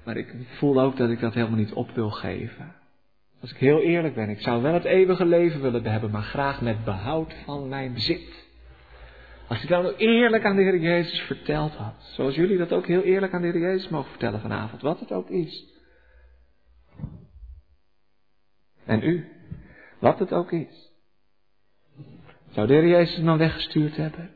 Maar 0.04 0.16
ik 0.16 0.34
voel 0.58 0.80
ook 0.80 0.96
dat 0.96 1.10
ik 1.10 1.20
dat 1.20 1.34
helemaal 1.34 1.58
niet 1.58 1.72
op 1.72 1.90
wil 1.90 2.10
geven. 2.10 2.74
Als 3.44 3.52
ik 3.52 3.58
heel 3.58 3.80
eerlijk 3.80 4.14
ben, 4.14 4.28
ik 4.28 4.40
zou 4.40 4.62
wel 4.62 4.72
het 4.72 4.84
eeuwige 4.84 5.24
leven 5.24 5.60
willen 5.60 5.84
hebben, 5.84 6.10
maar 6.10 6.22
graag 6.22 6.60
met 6.60 6.84
behoud 6.84 7.34
van 7.44 7.68
mijn 7.68 7.92
bezit. 7.92 8.48
Als 9.48 9.62
ik 9.62 9.68
dat 9.68 9.82
nou 9.82 9.94
eerlijk 9.96 10.44
aan 10.44 10.56
de 10.56 10.62
Heer 10.62 10.78
Jezus 10.78 11.20
verteld 11.20 11.74
had, 11.74 11.94
zoals 11.98 12.34
jullie 12.34 12.58
dat 12.58 12.72
ook 12.72 12.86
heel 12.86 13.02
eerlijk 13.02 13.32
aan 13.32 13.40
de 13.40 13.46
Heer 13.46 13.60
Jezus 13.60 13.88
mogen 13.88 14.10
vertellen 14.10 14.40
vanavond, 14.40 14.82
wat 14.82 15.00
het 15.00 15.12
ook 15.12 15.28
is. 15.28 15.64
En 18.84 19.02
u, 19.02 19.28
wat 19.98 20.18
het 20.18 20.32
ook 20.32 20.52
is. 20.52 20.92
Zou 22.50 22.66
de 22.66 22.72
Heer 22.72 22.88
Jezus 22.88 23.18
nou 23.18 23.38
weggestuurd 23.38 23.96
hebben? 23.96 24.30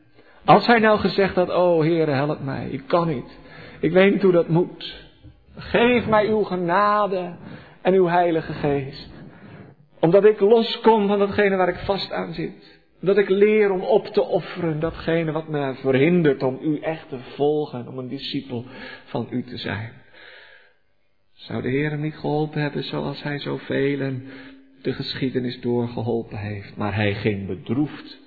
Als 0.45 0.67
hij 0.67 0.79
nou 0.79 0.99
gezegd 0.99 1.35
had, 1.35 1.49
oh 1.49 1.81
Heer, 1.81 2.07
help 2.07 2.39
mij, 2.39 2.69
ik 2.69 2.87
kan 2.87 3.07
niet. 3.07 3.37
Ik 3.79 3.91
weet 3.91 4.11
niet 4.13 4.21
hoe 4.21 4.31
dat 4.31 4.47
moet. 4.47 5.07
Geef 5.55 6.07
mij 6.07 6.27
uw 6.27 6.43
genade 6.43 7.37
en 7.89 7.95
uw 7.95 8.07
Heilige 8.07 8.53
Geest. 8.53 9.09
Omdat 9.99 10.25
ik 10.25 10.39
loskom 10.39 11.07
van 11.07 11.19
datgene 11.19 11.55
waar 11.55 11.69
ik 11.69 11.79
vast 11.79 12.11
aan 12.11 12.33
zit. 12.33 12.79
Dat 12.99 13.17
ik 13.17 13.29
leer 13.29 13.71
om 13.71 13.81
op 13.81 14.07
te 14.07 14.21
offeren 14.21 14.79
datgene 14.79 15.31
wat 15.31 15.47
me 15.47 15.73
verhindert 15.73 16.43
om 16.43 16.59
u 16.61 16.79
echt 16.79 17.09
te 17.09 17.17
volgen, 17.35 17.87
om 17.87 17.97
een 17.97 18.07
discipel 18.07 18.65
van 19.05 19.27
u 19.29 19.43
te 19.43 19.57
zijn. 19.57 19.91
Zou 21.33 21.61
de 21.61 21.69
Heer 21.69 21.89
hem 21.89 22.01
niet 22.01 22.17
geholpen 22.17 22.61
hebben 22.61 22.83
zoals 22.83 23.23
hij 23.23 23.39
zoveel 23.39 24.11
de 24.81 24.93
geschiedenis 24.93 25.59
doorgeholpen 25.61 26.37
heeft, 26.37 26.75
maar 26.75 26.95
hij 26.95 27.13
ging 27.13 27.47
bedroefd 27.47 28.19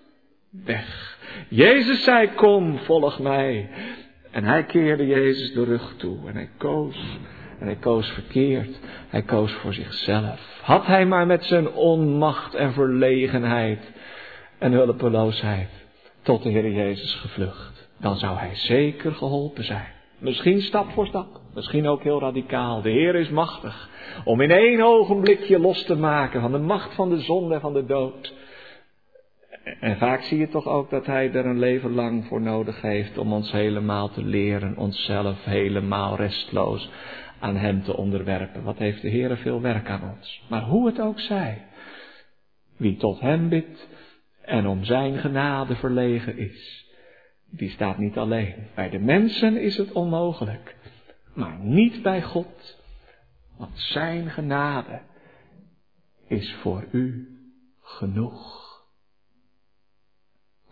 weg. 0.51 1.19
Jezus 1.49 2.05
zei, 2.05 2.31
kom, 2.35 2.79
volg 2.79 3.19
mij. 3.19 3.69
En 4.31 4.45
hij 4.45 4.65
keerde 4.65 5.07
Jezus 5.07 5.53
de 5.53 5.65
rug 5.65 5.95
toe 5.97 6.29
en 6.29 6.35
hij 6.35 6.49
koos 6.57 7.19
en 7.63 7.69
hij 7.69 7.77
koos 7.77 8.09
verkeerd. 8.09 8.81
Hij 9.09 9.23
koos 9.23 9.53
voor 9.53 9.75
zichzelf. 9.75 10.61
Had 10.63 10.87
hij 10.87 11.07
maar 11.07 11.27
met 11.27 11.45
zijn 11.45 11.73
onmacht 11.73 12.55
en 12.55 12.73
verlegenheid 12.73 13.93
en 14.59 14.73
hulpeloosheid 14.73 15.69
tot 16.23 16.43
de 16.43 16.49
Heer 16.49 16.73
Jezus 16.73 17.15
gevlucht, 17.15 17.89
dan 18.01 18.17
zou 18.17 18.37
hij 18.37 18.55
zeker 18.55 19.13
geholpen 19.13 19.65
zijn. 19.65 19.89
Misschien 20.19 20.61
stap 20.61 20.91
voor 20.91 21.07
stap, 21.07 21.41
misschien 21.55 21.87
ook 21.87 22.03
heel 22.03 22.21
radicaal. 22.21 22.83
De 22.83 22.91
Heer 22.91 23.15
is 23.15 23.29
machtig 23.29 23.89
om 24.25 24.41
in 24.41 24.51
één 24.51 24.83
ogenblikje 24.83 25.59
los 25.59 25.85
te 25.85 25.97
maken 25.97 26.41
van 26.41 26.53
de 26.53 26.59
macht 26.59 26.95
van 26.95 27.09
de 27.09 27.21
zonde 27.21 27.55
en 27.55 27.61
van 27.61 27.73
de 27.73 27.85
dood. 27.85 28.35
En 29.81 29.97
vaak 29.97 30.23
zie 30.23 30.39
je 30.39 30.49
toch 30.49 30.67
ook 30.67 30.91
dat 30.91 31.07
Hij 31.07 31.33
er 31.33 31.47
een 31.47 31.59
leven 31.59 31.95
lang 31.95 32.27
voor 32.27 32.41
nodig 32.41 32.81
heeft 32.81 33.19
om 33.19 33.33
ons 33.33 33.53
helemaal 33.53 34.11
te 34.11 34.25
leren, 34.25 34.77
onszelf 34.77 35.45
helemaal 35.45 36.17
restloos 36.17 36.91
aan 37.43 37.57
Hem 37.57 37.83
te 37.83 37.97
onderwerpen. 37.97 38.63
Wat 38.63 38.79
heeft 38.79 39.03
de 39.03 39.09
Heer 39.09 39.37
veel 39.37 39.61
werk 39.61 39.89
aan 39.89 40.11
ons. 40.17 40.45
Maar 40.49 40.63
hoe 40.63 40.87
het 40.87 41.01
ook 41.01 41.21
zij, 41.21 41.67
wie 42.77 42.97
tot 42.97 43.21
Hem 43.21 43.49
bidt 43.49 43.89
en 44.41 44.67
om 44.67 44.85
Zijn 44.85 45.19
genade 45.19 45.77
verlegen 45.77 46.37
is, 46.37 46.87
die 47.51 47.71
staat 47.71 47.99
niet 47.99 48.17
alleen. 48.17 48.67
Bij 48.75 48.91
de 48.91 48.99
mensen 48.99 49.61
is 49.61 49.77
het 49.77 49.93
onmogelijk, 49.93 50.77
maar 51.35 51.59
niet 51.59 52.03
bij 52.03 52.23
God. 52.23 52.81
Want 53.57 53.79
Zijn 53.79 54.31
genade 54.31 55.01
is 56.27 56.55
voor 56.55 56.87
u 56.91 57.29
genoeg. 57.81 58.61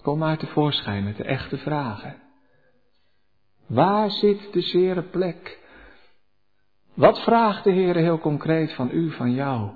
Kom 0.02 0.18
maar 0.18 0.38
tevoorschijn 0.38 1.04
met 1.04 1.16
de 1.16 1.24
echte 1.24 1.58
vragen. 1.58 2.22
Waar 3.66 4.10
zit 4.10 4.52
de 4.52 4.60
zere 4.60 5.02
plek? 5.02 5.59
Wat 6.94 7.22
vraagt 7.22 7.64
de 7.64 7.70
Heer 7.70 7.96
heel 7.96 8.18
concreet 8.18 8.72
van 8.72 8.90
u, 8.92 9.10
van 9.10 9.32
jou? 9.32 9.70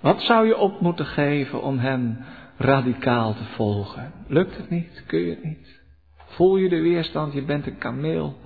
Wat 0.00 0.22
zou 0.22 0.46
je 0.46 0.56
op 0.56 0.80
moeten 0.80 1.06
geven 1.06 1.62
om 1.62 1.78
Hem 1.78 2.24
radicaal 2.56 3.34
te 3.34 3.44
volgen? 3.44 4.12
Lukt 4.26 4.56
het 4.56 4.70
niet? 4.70 5.04
Kun 5.06 5.20
je 5.20 5.30
het 5.30 5.44
niet? 5.44 5.80
Voel 6.16 6.56
je 6.56 6.68
de 6.68 6.80
weerstand? 6.80 7.32
Je 7.32 7.44
bent 7.44 7.66
een 7.66 7.78
kameel. 7.78 8.36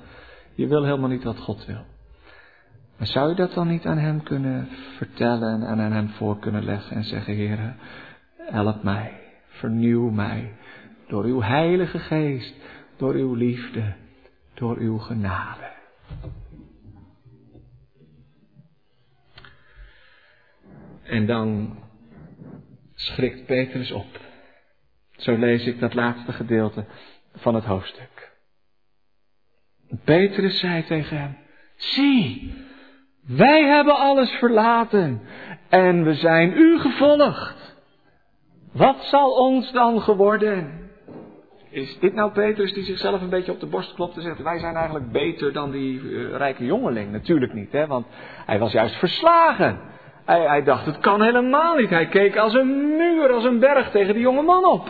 Je 0.55 0.66
wil 0.66 0.84
helemaal 0.84 1.09
niet 1.09 1.24
wat 1.24 1.39
God 1.39 1.64
wil. 1.64 1.84
Maar 2.97 3.07
zou 3.07 3.28
je 3.28 3.34
dat 3.34 3.53
dan 3.53 3.68
niet 3.68 3.87
aan 3.87 3.99
Hem 3.99 4.22
kunnen 4.22 4.68
vertellen 4.97 5.62
en 5.62 5.80
aan 5.80 5.93
Hem 5.93 6.09
voor 6.09 6.39
kunnen 6.39 6.64
leggen 6.64 6.97
en 6.97 7.05
zeggen, 7.05 7.34
Heer, 7.34 7.76
help 8.37 8.82
mij, 8.82 9.20
vernieuw 9.49 10.11
mij 10.11 10.53
door 11.07 11.24
uw 11.24 11.43
Heilige 11.43 11.99
Geest, 11.99 12.55
door 12.97 13.14
uw 13.14 13.34
liefde, 13.34 13.95
door 14.55 14.76
uw 14.76 14.99
genade. 14.99 15.74
En 21.09 21.26
dan 21.26 21.78
schrikt 22.94 23.46
Petrus 23.46 23.90
op. 23.90 24.20
Zo 25.16 25.36
lees 25.36 25.66
ik 25.66 25.80
dat 25.80 25.94
laatste 25.94 26.32
gedeelte 26.32 26.84
van 27.34 27.54
het 27.54 27.64
hoofdstuk. 27.64 28.34
Petrus 30.04 30.59
zei 30.59 30.84
tegen 30.84 31.18
hem, 31.18 31.36
zie, 31.76 32.54
wij 33.26 33.64
hebben 33.64 33.96
alles 33.96 34.30
verlaten 34.30 35.20
en 35.68 36.04
we 36.04 36.14
zijn 36.14 36.52
u 36.52 36.78
gevolgd. 36.78 37.76
Wat 38.72 39.04
zal 39.04 39.30
ons 39.30 39.72
dan 39.72 40.02
geworden? 40.02 40.90
Is 41.70 41.98
dit 41.98 42.14
nou 42.14 42.32
Petrus 42.32 42.72
die 42.72 42.84
zichzelf 42.84 43.20
een 43.20 43.28
beetje 43.28 43.52
op 43.52 43.61
de 43.61 43.66
borst 43.66 43.94
klopt 43.94 44.16
en 44.16 44.22
zegt: 44.22 44.42
Wij 44.42 44.59
zijn 44.59 44.74
eigenlijk 44.74 45.12
beter 45.12 45.52
dan 45.52 45.70
die 45.70 46.00
uh, 46.00 46.36
rijke 46.36 46.64
jongeling? 46.64 47.12
Natuurlijk 47.12 47.52
niet, 47.52 47.72
hè, 47.72 47.86
want 47.86 48.07
hij 48.46 48.59
was 48.59 48.72
juist 48.72 48.94
verslagen. 48.94 49.80
Hij, 50.26 50.40
hij 50.40 50.62
dacht: 50.62 50.86
Het 50.86 50.98
kan 50.98 51.22
helemaal 51.22 51.76
niet. 51.76 51.90
Hij 51.90 52.06
keek 52.06 52.36
als 52.36 52.54
een 52.54 52.96
muur, 52.96 53.32
als 53.32 53.44
een 53.44 53.58
berg 53.58 53.90
tegen 53.90 54.14
die 54.14 54.22
jonge 54.22 54.42
man 54.42 54.64
op. 54.64 54.88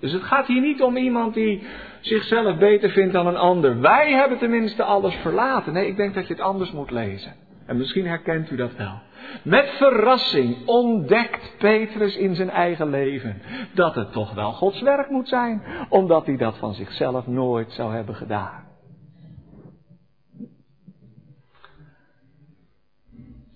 Dus 0.00 0.12
het 0.12 0.22
gaat 0.22 0.46
hier 0.46 0.60
niet 0.60 0.82
om 0.82 0.96
iemand 0.96 1.34
die 1.34 1.66
zichzelf 2.00 2.56
beter 2.56 2.90
vindt 2.90 3.12
dan 3.12 3.26
een 3.26 3.36
ander. 3.36 3.80
Wij 3.80 4.12
hebben 4.12 4.38
tenminste 4.38 4.82
alles 4.82 5.14
verlaten. 5.14 5.72
Nee, 5.72 5.86
ik 5.86 5.96
denk 5.96 6.14
dat 6.14 6.26
je 6.26 6.34
het 6.34 6.42
anders 6.42 6.72
moet 6.72 6.90
lezen. 6.90 7.32
En 7.66 7.76
misschien 7.76 8.06
herkent 8.06 8.50
u 8.50 8.56
dat 8.56 8.76
wel. 8.76 9.00
Met 9.42 9.70
verrassing 9.70 10.56
ontdekt 10.66 11.54
Petrus 11.58 12.16
in 12.16 12.34
zijn 12.34 12.50
eigen 12.50 12.90
leven 12.90 13.42
dat 13.74 13.94
het 13.94 14.12
toch 14.12 14.34
wel 14.34 14.52
Gods 14.52 14.80
werk 14.80 15.10
moet 15.10 15.28
zijn, 15.28 15.62
omdat 15.88 16.26
hij 16.26 16.36
dat 16.36 16.58
van 16.58 16.74
zichzelf 16.74 17.26
nooit 17.26 17.72
zou 17.72 17.94
hebben 17.94 18.14
gedaan. 18.14 18.63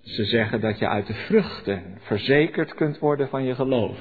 Ze 0.09 0.24
zeggen 0.24 0.61
dat 0.61 0.78
je 0.78 0.88
uit 0.88 1.06
de 1.06 1.14
vruchten 1.14 1.82
verzekerd 1.98 2.74
kunt 2.74 2.98
worden 2.98 3.28
van 3.28 3.44
je 3.44 3.54
geloof. 3.54 3.98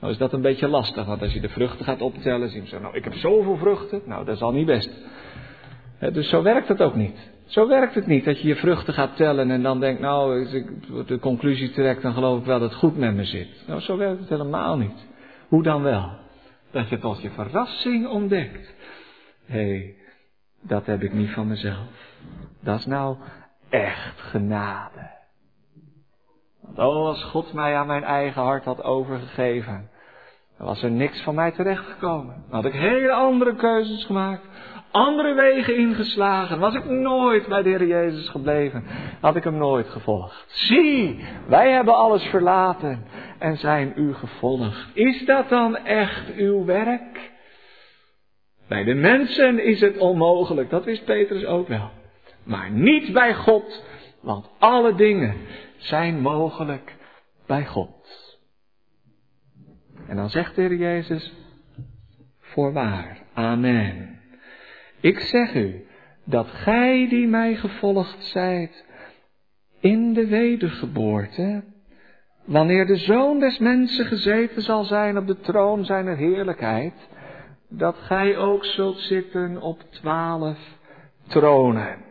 Nou 0.00 0.12
is 0.12 0.18
dat 0.18 0.32
een 0.32 0.40
beetje 0.40 0.68
lastig, 0.68 1.06
want 1.06 1.22
als 1.22 1.32
je 1.32 1.40
de 1.40 1.48
vruchten 1.48 1.84
gaat 1.84 2.00
optellen, 2.00 2.48
zie 2.48 2.62
je 2.62 2.68
zo, 2.68 2.80
nou 2.80 2.96
ik 2.96 3.04
heb 3.04 3.14
zoveel 3.14 3.56
vruchten, 3.56 4.02
nou 4.04 4.24
dat 4.24 4.34
is 4.34 4.42
al 4.42 4.52
niet 4.52 4.66
best. 4.66 4.90
dus 6.12 6.28
zo 6.28 6.42
werkt 6.42 6.68
het 6.68 6.82
ook 6.82 6.94
niet. 6.94 7.30
Zo 7.46 7.68
werkt 7.68 7.94
het 7.94 8.06
niet, 8.06 8.24
dat 8.24 8.40
je 8.40 8.48
je 8.48 8.56
vruchten 8.56 8.94
gaat 8.94 9.16
tellen 9.16 9.50
en 9.50 9.62
dan 9.62 9.80
denkt, 9.80 10.00
nou, 10.00 10.40
als 10.40 10.52
ik 10.52 10.66
de 11.06 11.18
conclusie 11.18 11.70
trek, 11.70 12.02
dan 12.02 12.12
geloof 12.12 12.38
ik 12.38 12.44
wel 12.44 12.58
dat 12.58 12.70
het 12.70 12.78
goed 12.78 12.96
met 12.96 13.14
me 13.14 13.24
zit. 13.24 13.64
Nou, 13.66 13.80
zo 13.80 13.96
werkt 13.96 14.20
het 14.20 14.28
helemaal 14.28 14.76
niet. 14.76 15.06
Hoe 15.48 15.62
dan 15.62 15.82
wel? 15.82 16.10
Dat 16.70 16.88
je 16.88 16.98
tot 16.98 17.22
je 17.22 17.30
verrassing 17.30 18.06
ontdekt. 18.06 18.74
Hé, 19.44 19.68
hey, 19.68 19.94
dat 20.62 20.86
heb 20.86 21.02
ik 21.02 21.12
niet 21.12 21.30
van 21.30 21.46
mezelf. 21.46 21.88
Dat 22.62 22.78
is 22.78 22.86
nou 22.86 23.16
echt 23.68 24.20
genade. 24.20 25.19
Want 26.62 26.78
oh, 26.78 27.06
als 27.06 27.24
God 27.24 27.52
mij 27.52 27.76
aan 27.76 27.86
mijn 27.86 28.04
eigen 28.04 28.42
hart 28.42 28.64
had 28.64 28.82
overgegeven, 28.82 29.90
dan 30.58 30.66
was 30.66 30.82
er 30.82 30.90
niks 30.90 31.22
van 31.22 31.34
mij 31.34 31.50
terechtgekomen. 31.50 32.44
Dan 32.48 32.62
had 32.62 32.64
ik 32.64 32.80
hele 32.80 33.12
andere 33.12 33.54
keuzes 33.54 34.04
gemaakt 34.04 34.46
andere 34.90 35.34
wegen 35.34 35.76
ingeslagen. 35.76 36.58
Was 36.58 36.74
ik 36.74 36.84
nooit 36.84 37.46
bij 37.46 37.62
de 37.62 37.68
Heer 37.68 37.86
Jezus 37.86 38.28
gebleven, 38.28 38.84
had 39.20 39.36
ik 39.36 39.44
hem 39.44 39.56
nooit 39.56 39.88
gevolgd. 39.88 40.44
Zie, 40.46 41.24
wij 41.48 41.70
hebben 41.70 41.96
alles 41.96 42.24
verlaten 42.24 43.04
en 43.38 43.56
zijn 43.56 43.92
u 43.96 44.14
gevolgd. 44.14 44.88
Is 44.92 45.24
dat 45.24 45.48
dan 45.48 45.76
echt 45.76 46.34
uw 46.36 46.64
werk? 46.64 47.30
Bij 48.68 48.84
de 48.84 48.94
mensen 48.94 49.64
is 49.64 49.80
het 49.80 49.98
onmogelijk, 49.98 50.70
dat 50.70 50.84
wist 50.84 51.04
Petrus 51.04 51.44
ook 51.44 51.68
wel. 51.68 51.90
Maar 52.44 52.70
niet 52.70 53.12
bij 53.12 53.34
God, 53.34 53.84
want 54.20 54.50
alle 54.58 54.94
dingen 54.94 55.34
zijn 55.80 56.20
mogelijk 56.20 56.96
bij 57.46 57.66
God. 57.66 58.38
En 60.06 60.16
dan 60.16 60.30
zegt 60.30 60.54
de 60.54 60.60
Heer 60.60 60.74
Jezus, 60.74 61.32
voorwaar, 62.38 63.18
amen. 63.34 64.20
Ik 65.00 65.18
zeg 65.18 65.54
u, 65.54 65.86
dat 66.24 66.46
gij 66.46 67.08
die 67.08 67.26
mij 67.26 67.54
gevolgd 67.54 68.24
zijt, 68.24 68.84
in 69.80 70.12
de 70.12 70.26
wedergeboorte, 70.26 71.64
wanneer 72.44 72.86
de 72.86 72.96
Zoon 72.96 73.40
des 73.40 73.58
Mensen 73.58 74.06
gezeten 74.06 74.62
zal 74.62 74.84
zijn 74.84 75.18
op 75.18 75.26
de 75.26 75.40
troon 75.40 75.84
zijner 75.84 76.16
heerlijkheid, 76.16 77.08
dat 77.68 77.96
gij 77.96 78.36
ook 78.36 78.64
zult 78.64 78.98
zitten 78.98 79.62
op 79.62 79.82
twaalf 79.90 80.58
tronen. 81.26 82.09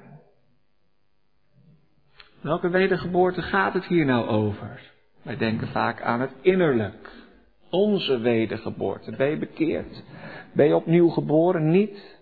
Welke 2.41 2.69
wedergeboorte 2.69 3.41
gaat 3.41 3.73
het 3.73 3.85
hier 3.85 4.05
nou 4.05 4.27
over? 4.27 4.81
Wij 5.23 5.37
denken 5.37 5.67
vaak 5.67 6.01
aan 6.01 6.21
het 6.21 6.31
innerlijk. 6.41 7.11
Onze 7.69 8.19
wedergeboorte. 8.19 9.15
Ben 9.17 9.29
je 9.29 9.37
bekeerd? 9.37 10.03
Ben 10.53 10.67
je 10.67 10.75
opnieuw 10.75 11.09
geboren? 11.09 11.69
Niet. 11.69 12.17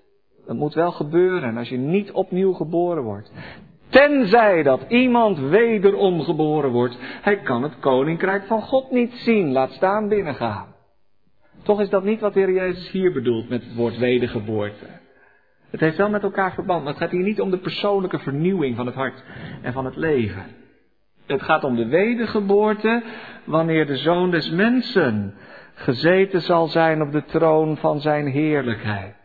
Dat 0.45 0.55
moet 0.55 0.73
wel 0.73 0.91
gebeuren 0.91 1.57
als 1.57 1.69
je 1.69 1.77
niet 1.77 2.11
opnieuw 2.11 2.53
geboren 2.53 3.03
wordt. 3.03 3.31
Tenzij 3.89 4.63
dat 4.63 4.81
iemand 4.87 5.39
wederom 5.39 6.21
geboren 6.21 6.71
wordt. 6.71 6.97
Hij 6.99 7.37
kan 7.41 7.63
het 7.63 7.79
koninkrijk 7.79 8.45
van 8.45 8.61
God 8.61 8.91
niet 8.91 9.13
zien. 9.13 9.51
Laat 9.51 9.71
staan 9.71 10.07
binnengaan. 10.07 10.75
Toch 11.63 11.81
is 11.81 11.89
dat 11.89 12.03
niet 12.03 12.19
wat 12.19 12.33
de 12.33 12.39
Heer 12.39 12.53
Jezus 12.53 12.91
hier 12.91 13.11
bedoelt 13.11 13.49
met 13.49 13.63
het 13.63 13.75
woord 13.75 13.97
wedergeboorte. 13.97 14.85
Het 15.69 15.79
heeft 15.79 15.97
wel 15.97 16.09
met 16.09 16.23
elkaar 16.23 16.53
verband, 16.53 16.83
maar 16.83 16.93
het 16.93 17.01
gaat 17.01 17.11
hier 17.11 17.23
niet 17.23 17.41
om 17.41 17.51
de 17.51 17.57
persoonlijke 17.57 18.19
vernieuwing 18.19 18.75
van 18.75 18.85
het 18.85 18.95
hart 18.95 19.23
en 19.61 19.73
van 19.73 19.85
het 19.85 19.95
leven. 19.95 20.45
Het 21.25 21.41
gaat 21.41 21.63
om 21.63 21.75
de 21.75 21.87
wedergeboorte 21.87 23.03
wanneer 23.43 23.85
de 23.85 23.97
Zoon 23.97 24.31
des 24.31 24.49
Mensen 24.49 25.33
gezeten 25.73 26.41
zal 26.41 26.67
zijn 26.67 27.01
op 27.01 27.11
de 27.11 27.23
troon 27.23 27.77
van 27.77 28.01
zijn 28.01 28.27
heerlijkheid. 28.27 29.15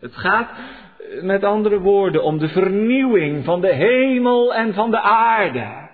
Het 0.00 0.16
gaat 0.16 0.50
met 1.22 1.44
andere 1.44 1.80
woorden 1.80 2.22
om 2.22 2.38
de 2.38 2.48
vernieuwing 2.48 3.44
van 3.44 3.60
de 3.60 3.74
hemel 3.74 4.54
en 4.54 4.74
van 4.74 4.90
de 4.90 5.00
aarde. 5.00 5.84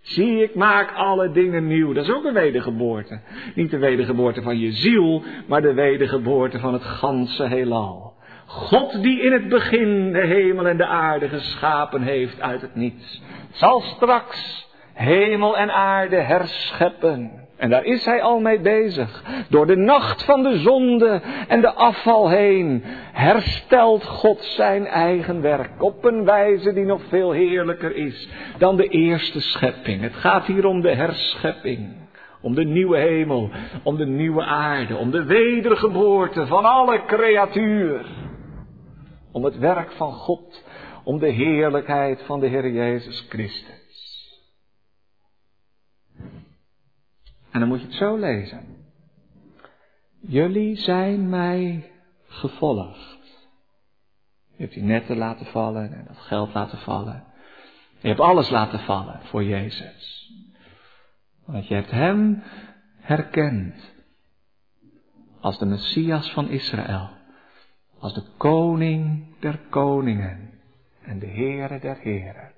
Zie, 0.00 0.42
ik 0.42 0.54
maak 0.54 0.92
alle 0.94 1.30
dingen 1.30 1.66
nieuw. 1.66 1.92
Dat 1.92 2.04
is 2.04 2.14
ook 2.14 2.24
een 2.24 2.34
wedergeboorte. 2.34 3.20
Niet 3.54 3.70
de 3.70 3.78
wedergeboorte 3.78 4.42
van 4.42 4.58
je 4.58 4.72
ziel, 4.72 5.22
maar 5.46 5.62
de 5.62 5.74
wedergeboorte 5.74 6.58
van 6.58 6.72
het 6.72 6.84
ganse 6.84 7.48
heelal. 7.48 8.05
God 8.46 9.02
die 9.02 9.22
in 9.22 9.32
het 9.32 9.48
begin 9.48 10.12
de 10.12 10.26
hemel 10.26 10.68
en 10.68 10.76
de 10.76 10.86
aarde 10.86 11.28
geschapen 11.28 12.02
heeft 12.02 12.40
uit 12.40 12.60
het 12.60 12.74
niets, 12.74 13.22
zal 13.50 13.80
straks 13.80 14.66
hemel 14.92 15.56
en 15.56 15.70
aarde 15.70 16.16
herscheppen. 16.16 17.44
En 17.56 17.70
daar 17.70 17.84
is 17.84 18.04
hij 18.04 18.22
al 18.22 18.40
mee 18.40 18.60
bezig. 18.60 19.22
Door 19.48 19.66
de 19.66 19.76
nacht 19.76 20.24
van 20.24 20.42
de 20.42 20.58
zonde 20.58 21.20
en 21.48 21.60
de 21.60 21.72
afval 21.72 22.28
heen 22.28 22.82
herstelt 23.12 24.04
God 24.04 24.42
zijn 24.42 24.86
eigen 24.86 25.40
werk 25.40 25.82
op 25.82 26.04
een 26.04 26.24
wijze 26.24 26.72
die 26.72 26.84
nog 26.84 27.00
veel 27.08 27.30
heerlijker 27.30 27.96
is 27.96 28.28
dan 28.58 28.76
de 28.76 28.88
eerste 28.88 29.40
schepping. 29.40 30.00
Het 30.00 30.14
gaat 30.14 30.46
hier 30.46 30.66
om 30.66 30.80
de 30.80 30.94
herschepping, 30.94 31.88
om 32.40 32.54
de 32.54 32.64
nieuwe 32.64 32.98
hemel, 32.98 33.50
om 33.82 33.96
de 33.96 34.06
nieuwe 34.06 34.44
aarde, 34.44 34.96
om 34.96 35.10
de 35.10 35.24
wedergeboorte 35.24 36.46
van 36.46 36.64
alle 36.64 37.04
creatuur. 37.06 38.06
Om 39.36 39.44
het 39.44 39.58
werk 39.58 39.92
van 39.92 40.12
God, 40.12 40.64
om 41.04 41.18
de 41.18 41.28
heerlijkheid 41.28 42.22
van 42.22 42.40
de 42.40 42.46
Heer 42.46 42.72
Jezus 42.72 43.26
Christus. 43.28 44.40
En 47.50 47.60
dan 47.60 47.68
moet 47.68 47.80
je 47.80 47.86
het 47.86 47.94
zo 47.94 48.16
lezen. 48.16 48.66
Jullie 50.20 50.76
zijn 50.76 51.28
mij 51.28 51.90
gevolgd. 52.26 53.48
Je 54.56 54.62
hebt 54.62 54.74
die 54.74 54.82
netten 54.82 55.16
laten 55.16 55.46
vallen 55.46 55.92
en 55.92 56.04
dat 56.06 56.18
geld 56.18 56.54
laten 56.54 56.78
vallen. 56.78 57.24
Je 58.00 58.08
hebt 58.08 58.20
alles 58.20 58.48
laten 58.50 58.80
vallen 58.80 59.20
voor 59.22 59.44
Jezus. 59.44 60.32
Want 61.44 61.68
je 61.68 61.74
hebt 61.74 61.90
Hem 61.90 62.42
herkend 62.98 63.94
als 65.40 65.58
de 65.58 65.66
Messias 65.66 66.30
van 66.30 66.48
Israël, 66.48 67.15
als 67.98 68.14
de 68.14 68.22
koning 68.36 69.24
der 69.40 69.58
koningen 69.70 70.50
en 71.02 71.18
de 71.18 71.26
Heere 71.26 71.78
der 71.78 71.96
heren. 72.00 72.52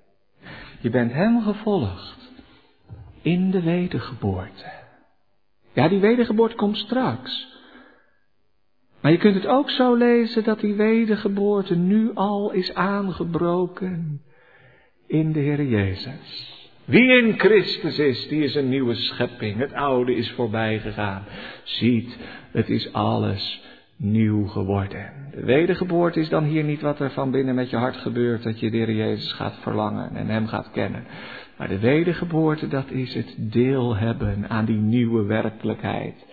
Je 0.80 0.90
bent 0.90 1.12
hem 1.12 1.42
gevolgd 1.42 2.32
in 3.22 3.50
de 3.50 3.62
wedergeboorte. 3.62 4.70
Ja, 5.72 5.88
die 5.88 6.00
wedergeboorte 6.00 6.54
komt 6.54 6.76
straks. 6.76 7.56
Maar 9.00 9.12
je 9.12 9.18
kunt 9.18 9.34
het 9.34 9.46
ook 9.46 9.70
zo 9.70 9.94
lezen 9.94 10.44
dat 10.44 10.60
die 10.60 10.74
wedergeboorte 10.74 11.76
nu 11.76 12.10
al 12.14 12.50
is 12.50 12.74
aangebroken 12.74 14.22
in 15.06 15.32
de 15.32 15.40
Heer 15.40 15.62
Jezus. 15.62 16.56
Wie 16.84 17.18
in 17.18 17.38
Christus 17.38 17.98
is, 17.98 18.28
die 18.28 18.42
is 18.42 18.54
een 18.54 18.68
nieuwe 18.68 18.94
schepping. 18.94 19.58
Het 19.58 19.72
oude 19.72 20.14
is 20.14 20.30
voorbij 20.30 20.78
gegaan. 20.78 21.24
Ziet, 21.62 22.16
het 22.52 22.68
is 22.68 22.92
alles 22.92 23.62
nieuw 23.98 24.46
geworden. 24.46 25.12
De 25.30 25.44
wedergeboorte 25.44 26.20
is 26.20 26.28
dan 26.28 26.44
hier 26.44 26.64
niet 26.64 26.80
wat 26.80 27.00
er 27.00 27.10
van 27.10 27.30
binnen 27.30 27.54
met 27.54 27.70
je 27.70 27.76
hart 27.76 27.96
gebeurt, 27.96 28.42
dat 28.42 28.60
je 28.60 28.70
de 28.70 28.76
Heer 28.76 28.92
Jezus 28.92 29.32
gaat 29.32 29.58
verlangen 29.60 30.16
en 30.16 30.28
Hem 30.28 30.46
gaat 30.46 30.70
kennen. 30.70 31.04
Maar 31.56 31.68
de 31.68 31.78
wedergeboorte, 31.78 32.68
dat 32.68 32.90
is 32.90 33.14
het 33.14 33.34
deel 33.38 33.96
hebben 33.96 34.48
aan 34.48 34.64
die 34.64 34.80
nieuwe 34.80 35.24
werkelijkheid 35.24 36.26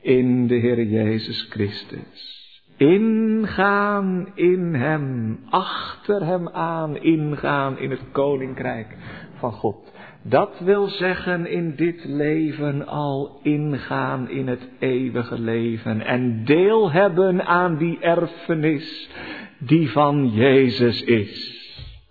in 0.00 0.46
de 0.46 0.54
Heer 0.54 0.82
Jezus 0.84 1.46
Christus. 1.50 2.40
Ingaan 2.76 4.32
in 4.34 4.74
Hem, 4.74 5.38
achter 5.50 6.24
Hem 6.24 6.48
aan, 6.48 6.96
ingaan 6.96 7.78
in 7.78 7.90
het 7.90 8.02
Koninkrijk 8.12 8.96
van 9.34 9.52
God. 9.52 9.91
Dat 10.24 10.58
wil 10.58 10.88
zeggen 10.88 11.46
in 11.46 11.74
dit 11.74 12.04
leven 12.04 12.86
al 12.86 13.40
ingaan 13.42 14.28
in 14.30 14.48
het 14.48 14.68
eeuwige 14.78 15.38
leven 15.38 16.00
en 16.00 16.44
deel 16.44 16.92
hebben 16.92 17.46
aan 17.46 17.76
die 17.76 17.98
erfenis 18.00 19.10
die 19.58 19.90
van 19.90 20.28
Jezus 20.28 21.02
is. 21.02 21.60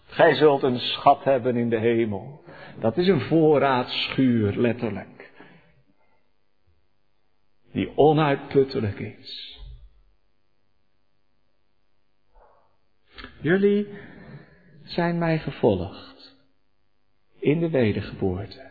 Gij 0.05 0.35
zult 0.35 0.63
een 0.63 0.79
schat 0.79 1.23
hebben 1.23 1.55
in 1.55 1.69
de 1.69 1.79
hemel. 1.79 2.43
Dat 2.79 2.97
is 2.97 3.07
een 3.07 3.21
voorraadschuur, 3.21 4.55
letterlijk. 4.55 5.31
Die 7.71 7.97
onuitputtelijk 7.97 8.99
is. 8.99 9.59
Jullie 13.41 13.87
zijn 14.83 15.17
mij 15.17 15.39
gevolgd 15.39 16.10
in 17.41 17.59
de 17.59 17.69
wedergeboorte. 17.69 18.69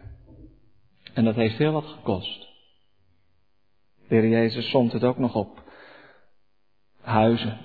En 1.14 1.24
dat 1.24 1.34
heeft 1.34 1.58
heel 1.58 1.72
wat 1.72 1.86
gekost. 1.86 2.48
De 4.08 4.14
Heer 4.14 4.28
Jezus 4.28 4.70
somt 4.70 4.92
het 4.92 5.04
ook 5.04 5.18
nog 5.18 5.34
op. 5.34 5.62
Huizen. 7.00 7.58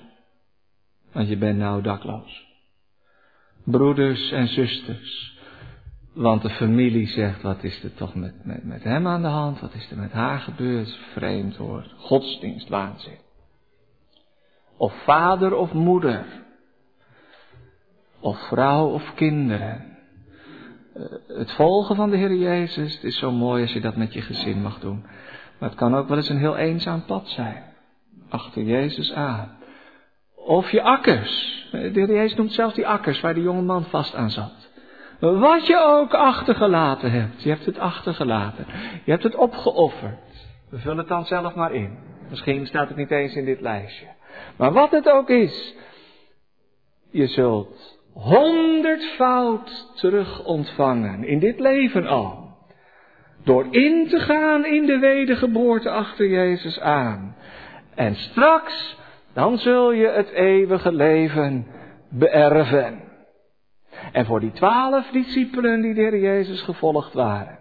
Want 1.12 1.28
je 1.28 1.38
bent 1.38 1.58
nou 1.58 1.82
dakloos. 1.82 2.46
Broeders 3.64 4.32
en 4.32 4.48
zusters. 4.48 5.40
Want 6.14 6.42
de 6.42 6.50
familie 6.50 7.08
zegt, 7.08 7.42
wat 7.42 7.64
is 7.64 7.84
er 7.84 7.94
toch 7.94 8.16
met, 8.16 8.46
met, 8.46 8.64
met 8.64 8.84
hem 8.84 9.08
aan 9.08 9.22
de 9.22 9.28
hand? 9.28 9.60
Wat 9.60 9.74
is 9.74 9.92
er 9.92 9.98
met 9.98 10.12
haar 10.12 10.40
gebeurd? 10.40 11.00
Vreemd 11.14 11.56
hoor. 11.56 11.94
Godsdienst, 11.98 12.70
waanzin. 12.70 13.18
Of 14.78 15.04
vader 15.04 15.56
of 15.56 15.74
moeder. 15.74 16.26
Of 18.20 18.48
vrouw 18.48 18.88
of 18.90 19.14
kinderen. 19.14 19.95
Eh, 20.96 21.04
het 21.28 21.52
volgen 21.52 21.96
van 21.96 22.10
de 22.10 22.18
Heer 22.18 22.34
Jezus, 22.34 22.94
het 22.94 23.04
is 23.04 23.18
zo 23.18 23.32
mooi 23.32 23.62
als 23.62 23.74
je 23.74 23.82
dat 23.82 23.96
met 23.96 24.14
je 24.14 24.22
gezin 24.22 24.62
mag 24.62 24.80
doen. 24.80 25.06
Maar 25.58 25.70
het 25.70 25.78
kan 25.78 25.96
ook 25.96 26.08
wel 26.08 26.18
eens 26.18 26.30
een 26.30 26.38
heel 26.38 26.58
eenzaam 26.58 27.06
pad 27.06 27.30
zijn. 27.30 27.64
Achter 28.30 28.64
Jezus 28.64 29.14
aan. 29.14 29.58
Of 30.36 30.72
je 30.72 30.82
akkers. 30.82 31.68
De 31.72 31.78
Heer 31.78 32.14
Jezus 32.14 32.38
noemt 32.38 32.54
zelfs 32.54 32.76
die 32.76 32.88
akkers 32.88 33.22
waar 33.22 33.34
die 33.34 33.44
jonge 33.44 33.62
man 33.62 33.84
vast 33.84 34.16
aan 34.16 34.30
zat. 34.30 34.70
Wat 35.20 35.68
je 35.68 35.84
ook 35.84 36.14
achtergelaten 36.14 37.12
hebt. 37.12 37.44
Je 37.44 37.50
hebt 37.50 37.66
het 37.66 37.80
achtergelaten. 37.80 38.66
Je 39.06 39.12
hebt 39.12 39.24
het 39.24 39.36
opgeofferd. 39.36 40.48
We 40.70 40.80
vullen 40.80 40.98
het 40.98 41.08
dan 41.08 41.26
zelf 41.26 41.56
maar 41.56 41.74
in. 41.74 41.98
Misschien 42.30 42.68
staat 42.68 42.88
het 42.88 42.98
niet 42.98 43.12
eens 43.12 43.36
in 43.36 43.46
dit 43.46 43.62
lijstje. 43.62 44.08
Maar 44.58 44.72
wat 44.74 44.92
het 44.92 45.10
ook 45.10 45.30
is. 45.30 45.76
Je 47.12 47.28
zult 47.28 47.95
honderdvoud 48.16 49.92
terug 49.96 50.46
ontvangen. 50.46 51.24
In 51.24 51.40
dit 51.40 51.60
leven 51.60 52.08
al. 52.08 52.44
Door 53.44 53.68
in 53.70 54.08
te 54.08 54.20
gaan 54.20 54.66
in 54.66 54.86
de 54.86 55.00
wedergeboorte 55.00 55.90
achter 55.90 56.28
Jezus 56.28 56.80
aan. 56.80 57.36
En 57.96 58.16
straks, 58.16 58.98
dan 59.34 59.58
zul 59.58 59.92
je 59.92 60.08
het 60.08 60.30
eeuwige 60.30 60.92
leven 60.92 61.68
beërven. 62.10 63.02
En 64.12 64.26
voor 64.26 64.40
die 64.40 64.52
twaalf 64.52 65.10
discipelen 65.10 65.82
die 65.82 65.94
de 65.94 66.02
Heer 66.02 66.20
Jezus 66.20 66.62
gevolgd 66.62 67.14
waren. 67.14 67.60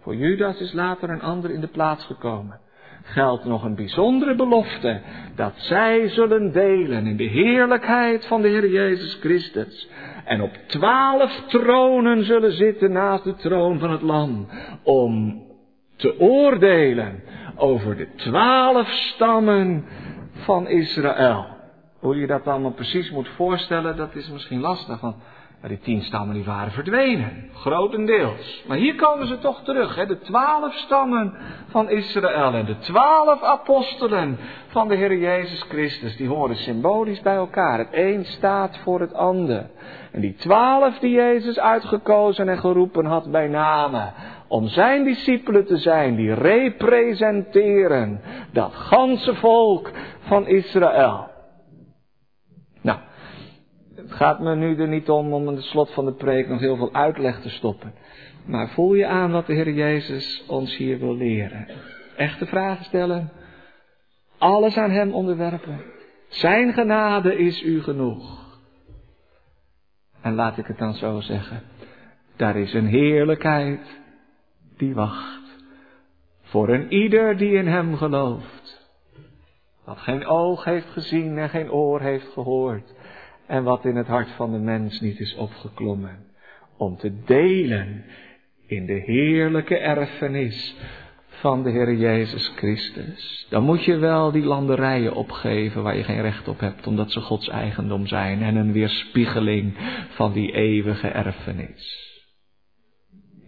Voor 0.00 0.14
Judas 0.14 0.60
is 0.60 0.72
later 0.72 1.10
een 1.10 1.22
ander 1.22 1.50
in 1.50 1.60
de 1.60 1.66
plaats 1.66 2.04
gekomen 2.04 2.60
geldt 3.04 3.44
nog 3.44 3.64
een 3.64 3.74
bijzondere 3.74 4.34
belofte, 4.34 5.00
dat 5.34 5.52
zij 5.56 6.08
zullen 6.08 6.52
delen 6.52 7.06
in 7.06 7.16
de 7.16 7.24
heerlijkheid 7.24 8.26
van 8.26 8.42
de 8.42 8.48
Heer 8.48 8.70
Jezus 8.70 9.14
Christus. 9.14 9.88
En 10.24 10.42
op 10.42 10.54
twaalf 10.66 11.42
tronen 11.46 12.24
zullen 12.24 12.52
zitten 12.52 12.92
naast 12.92 13.24
de 13.24 13.34
troon 13.34 13.78
van 13.78 13.90
het 13.90 14.02
Lam, 14.02 14.48
om 14.82 15.42
te 15.96 16.20
oordelen 16.20 17.22
over 17.56 17.96
de 17.96 18.08
twaalf 18.14 18.88
stammen 18.88 19.84
van 20.32 20.68
Israël. 20.68 21.46
Hoe 21.98 22.16
je 22.16 22.26
dat 22.26 22.46
allemaal 22.46 22.72
precies 22.72 23.10
moet 23.10 23.28
voorstellen, 23.28 23.96
dat 23.96 24.14
is 24.14 24.30
misschien 24.30 24.60
lastig, 24.60 25.00
die 25.68 25.78
tien 25.78 26.02
stammen 26.02 26.34
die 26.34 26.44
waren 26.44 26.72
verdwenen, 26.72 27.50
grotendeels. 27.54 28.64
Maar 28.66 28.76
hier 28.76 28.94
komen 28.94 29.26
ze 29.26 29.38
toch 29.38 29.62
terug, 29.62 29.94
hè? 29.94 30.06
de 30.06 30.18
twaalf 30.18 30.74
stammen 30.74 31.34
van 31.68 31.90
Israël 31.90 32.54
en 32.54 32.64
de 32.64 32.78
twaalf 32.78 33.42
apostelen 33.42 34.38
van 34.66 34.88
de 34.88 34.94
Heer 34.94 35.16
Jezus 35.16 35.62
Christus, 35.62 36.16
die 36.16 36.28
horen 36.28 36.56
symbolisch 36.56 37.20
bij 37.20 37.34
elkaar. 37.34 37.78
Het 37.78 37.88
een 37.90 38.24
staat 38.24 38.78
voor 38.78 39.00
het 39.00 39.14
ander. 39.14 39.70
En 40.12 40.20
die 40.20 40.34
twaalf 40.34 40.98
die 40.98 41.14
Jezus 41.14 41.58
uitgekozen 41.58 42.48
en 42.48 42.58
geroepen 42.58 43.04
had 43.04 43.30
bij 43.30 43.48
name, 43.48 44.12
om 44.48 44.68
zijn 44.68 45.04
discipelen 45.04 45.66
te 45.66 45.76
zijn, 45.76 46.16
die 46.16 46.34
representeren 46.34 48.20
dat 48.52 48.74
ganse 48.74 49.34
volk 49.34 49.90
van 50.20 50.46
Israël. 50.46 51.32
Gaat 54.14 54.40
me 54.40 54.54
nu 54.54 54.76
er 54.76 54.88
niet 54.88 55.08
om 55.10 55.32
om 55.32 55.48
in 55.48 55.54
het 55.54 55.64
slot 55.64 55.90
van 55.90 56.04
de 56.04 56.12
preek 56.12 56.48
nog 56.48 56.60
heel 56.60 56.76
veel 56.76 56.92
uitleg 56.94 57.40
te 57.40 57.48
stoppen. 57.48 57.94
Maar 58.46 58.68
voel 58.68 58.94
je 58.94 59.06
aan 59.06 59.30
wat 59.30 59.46
de 59.46 59.54
Heer 59.54 59.72
Jezus 59.72 60.44
ons 60.48 60.76
hier 60.76 60.98
wil 60.98 61.16
leren. 61.16 61.66
Echte 62.16 62.46
vragen 62.46 62.84
stellen. 62.84 63.30
Alles 64.38 64.76
aan 64.76 64.90
Hem 64.90 65.12
onderwerpen. 65.12 65.80
Zijn 66.28 66.72
genade 66.72 67.36
is 67.36 67.62
u 67.62 67.82
genoeg. 67.82 68.58
En 70.20 70.34
laat 70.34 70.58
ik 70.58 70.66
het 70.66 70.78
dan 70.78 70.94
zo 70.94 71.20
zeggen. 71.20 71.62
Daar 72.36 72.56
is 72.56 72.74
een 72.74 72.86
heerlijkheid 72.86 74.00
die 74.76 74.94
wacht. 74.94 75.42
Voor 76.42 76.68
een 76.68 76.92
ieder 76.92 77.36
die 77.36 77.52
in 77.52 77.66
Hem 77.66 77.96
gelooft. 77.96 78.88
Wat 79.84 79.98
geen 79.98 80.26
oog 80.26 80.64
heeft 80.64 80.90
gezien 80.90 81.38
en 81.38 81.48
geen 81.48 81.70
oor 81.70 82.00
heeft 82.00 82.32
gehoord 82.32 82.94
en 83.46 83.64
wat 83.64 83.84
in 83.84 83.96
het 83.96 84.06
hart 84.06 84.30
van 84.30 84.52
de 84.52 84.58
mens 84.58 85.00
niet 85.00 85.20
is 85.20 85.34
opgeklommen. 85.34 86.18
Om 86.76 86.96
te 86.96 87.22
delen 87.24 88.04
in 88.66 88.86
de 88.86 89.02
heerlijke 89.06 89.78
erfenis 89.78 90.76
van 91.28 91.62
de 91.62 91.70
Heer 91.70 91.94
Jezus 91.94 92.52
Christus. 92.56 93.46
Dan 93.50 93.62
moet 93.62 93.84
je 93.84 93.96
wel 93.96 94.30
die 94.30 94.42
landerijen 94.42 95.14
opgeven 95.14 95.82
waar 95.82 95.96
je 95.96 96.04
geen 96.04 96.20
recht 96.20 96.48
op 96.48 96.60
hebt, 96.60 96.86
omdat 96.86 97.12
ze 97.12 97.20
Gods 97.20 97.48
eigendom 97.48 98.06
zijn 98.06 98.42
en 98.42 98.56
een 98.56 98.72
weerspiegeling 98.72 99.74
van 100.08 100.32
die 100.32 100.52
eeuwige 100.52 101.08
erfenis. 101.08 102.12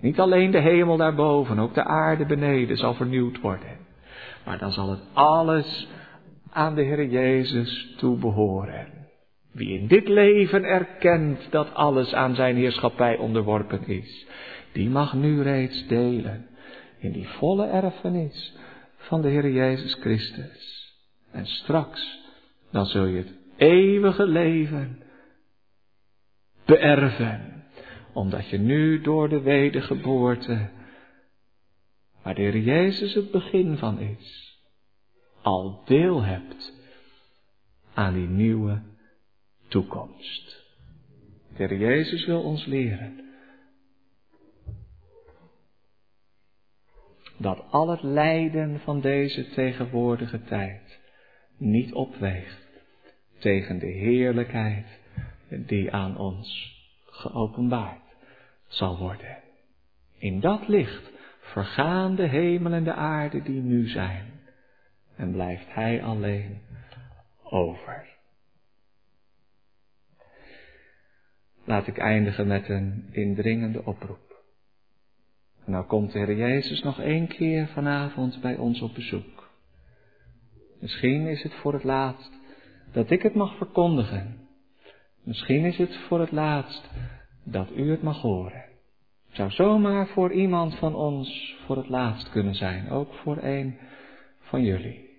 Niet 0.01 0.21
alleen 0.21 0.51
de 0.51 0.61
hemel 0.61 0.97
daarboven, 0.97 1.59
ook 1.59 1.75
de 1.75 1.85
aarde 1.85 2.27
beneden 2.27 2.77
zal 2.77 2.95
vernieuwd 2.95 3.41
worden. 3.41 3.79
Maar 4.45 4.59
dan 4.59 4.73
zal 4.73 4.91
het 4.91 5.01
alles 5.13 5.89
aan 6.51 6.75
de 6.75 6.83
Heer 6.83 7.07
Jezus 7.07 7.95
toebehoren. 7.97 8.96
Wie 9.57 9.79
in 9.79 9.87
dit 9.87 10.09
leven 10.09 10.65
erkent 10.65 11.51
dat 11.51 11.75
alles 11.75 12.15
aan 12.15 12.35
zijn 12.35 12.57
heerschappij 12.57 13.17
onderworpen 13.17 13.87
is, 13.87 14.27
die 14.73 14.89
mag 14.89 15.15
nu 15.15 15.43
reeds 15.43 15.87
delen 15.87 16.47
in 16.99 17.13
die 17.13 17.29
volle 17.29 17.67
erfenis 17.67 18.57
van 18.97 19.23
de 19.23 19.29
Heer 19.29 19.51
Jezus 19.51 19.95
Christus. 19.95 20.93
En 21.31 21.47
straks, 21.47 22.21
dan 22.71 22.87
zul 22.87 23.05
je 23.05 23.17
het 23.17 23.35
eeuwige 23.57 24.27
leven 24.27 25.03
beërven, 26.65 27.65
omdat 28.13 28.49
je 28.49 28.59
nu 28.59 29.01
door 29.01 29.29
de 29.29 29.41
wedergeboorte, 29.41 30.69
waar 32.23 32.35
de 32.35 32.43
Heer 32.43 32.59
Jezus 32.59 33.15
het 33.15 33.31
begin 33.31 33.77
van 33.77 33.99
is, 33.99 34.59
al 35.43 35.83
deel 35.85 36.23
hebt 36.23 36.73
aan 37.95 38.15
die 38.15 38.29
nieuwe 38.29 38.95
toekomst. 39.69 40.65
De 41.57 41.79
Jezus 41.79 42.27
wil 42.27 42.43
ons 42.43 42.65
leren 42.65 43.27
dat 47.37 47.65
al 47.71 47.89
het 47.89 48.03
lijden 48.03 48.81
van 48.81 49.01
deze 49.01 49.49
tegenwoordige 49.49 50.43
tijd 50.43 51.01
niet 51.57 51.93
opweegt 51.93 52.67
tegen 53.39 53.79
de 53.79 53.87
heerlijkheid 53.87 54.87
die 55.49 55.93
aan 55.93 56.19
ons 56.19 56.75
geopenbaard 57.05 58.17
zal 58.67 58.99
worden. 58.99 59.39
In 60.19 60.41
dat 60.41 60.69
licht 60.69 61.11
vergaan 61.41 62.15
de 62.15 62.29
hemel 62.29 62.73
en 62.73 62.85
de 62.85 62.95
aarde 62.95 63.43
die 63.43 63.61
nu 63.61 63.89
zijn 63.89 64.41
en 65.17 65.33
blijft 65.33 65.75
Hij 65.75 66.03
alleen 66.03 66.61
over. 67.43 68.16
Laat 71.67 71.87
ik 71.87 71.99
eindigen 71.99 72.47
met 72.47 72.69
een 72.69 73.09
indringende 73.11 73.85
oproep. 73.85 74.43
nou 75.65 75.87
komt 75.87 76.13
de 76.13 76.19
Heer 76.19 76.37
Jezus 76.37 76.83
nog 76.83 77.01
één 77.01 77.27
keer 77.27 77.67
vanavond 77.67 78.41
bij 78.41 78.57
ons 78.57 78.81
op 78.81 78.95
bezoek. 78.95 79.51
Misschien 80.81 81.27
is 81.27 81.43
het 81.43 81.55
voor 81.55 81.73
het 81.73 81.85
laatst 81.85 82.31
dat 82.93 83.11
ik 83.11 83.23
het 83.23 83.35
mag 83.35 83.57
verkondigen. 83.57 84.49
Misschien 85.23 85.65
is 85.65 85.77
het 85.77 85.97
voor 85.97 86.21
het 86.21 86.33
laatst 86.33 86.91
dat 87.45 87.71
u 87.77 87.91
het 87.91 88.03
mag 88.03 88.21
horen. 88.21 88.65
Het 89.27 89.37
zou 89.37 89.51
zomaar 89.51 90.07
voor 90.07 90.33
iemand 90.33 90.75
van 90.75 90.95
ons 90.95 91.57
voor 91.67 91.77
het 91.77 91.89
laatst 91.89 92.31
kunnen 92.31 92.55
zijn, 92.55 92.91
ook 92.91 93.15
voor 93.15 93.43
een 93.43 93.79
van 94.41 94.63
jullie. 94.63 95.11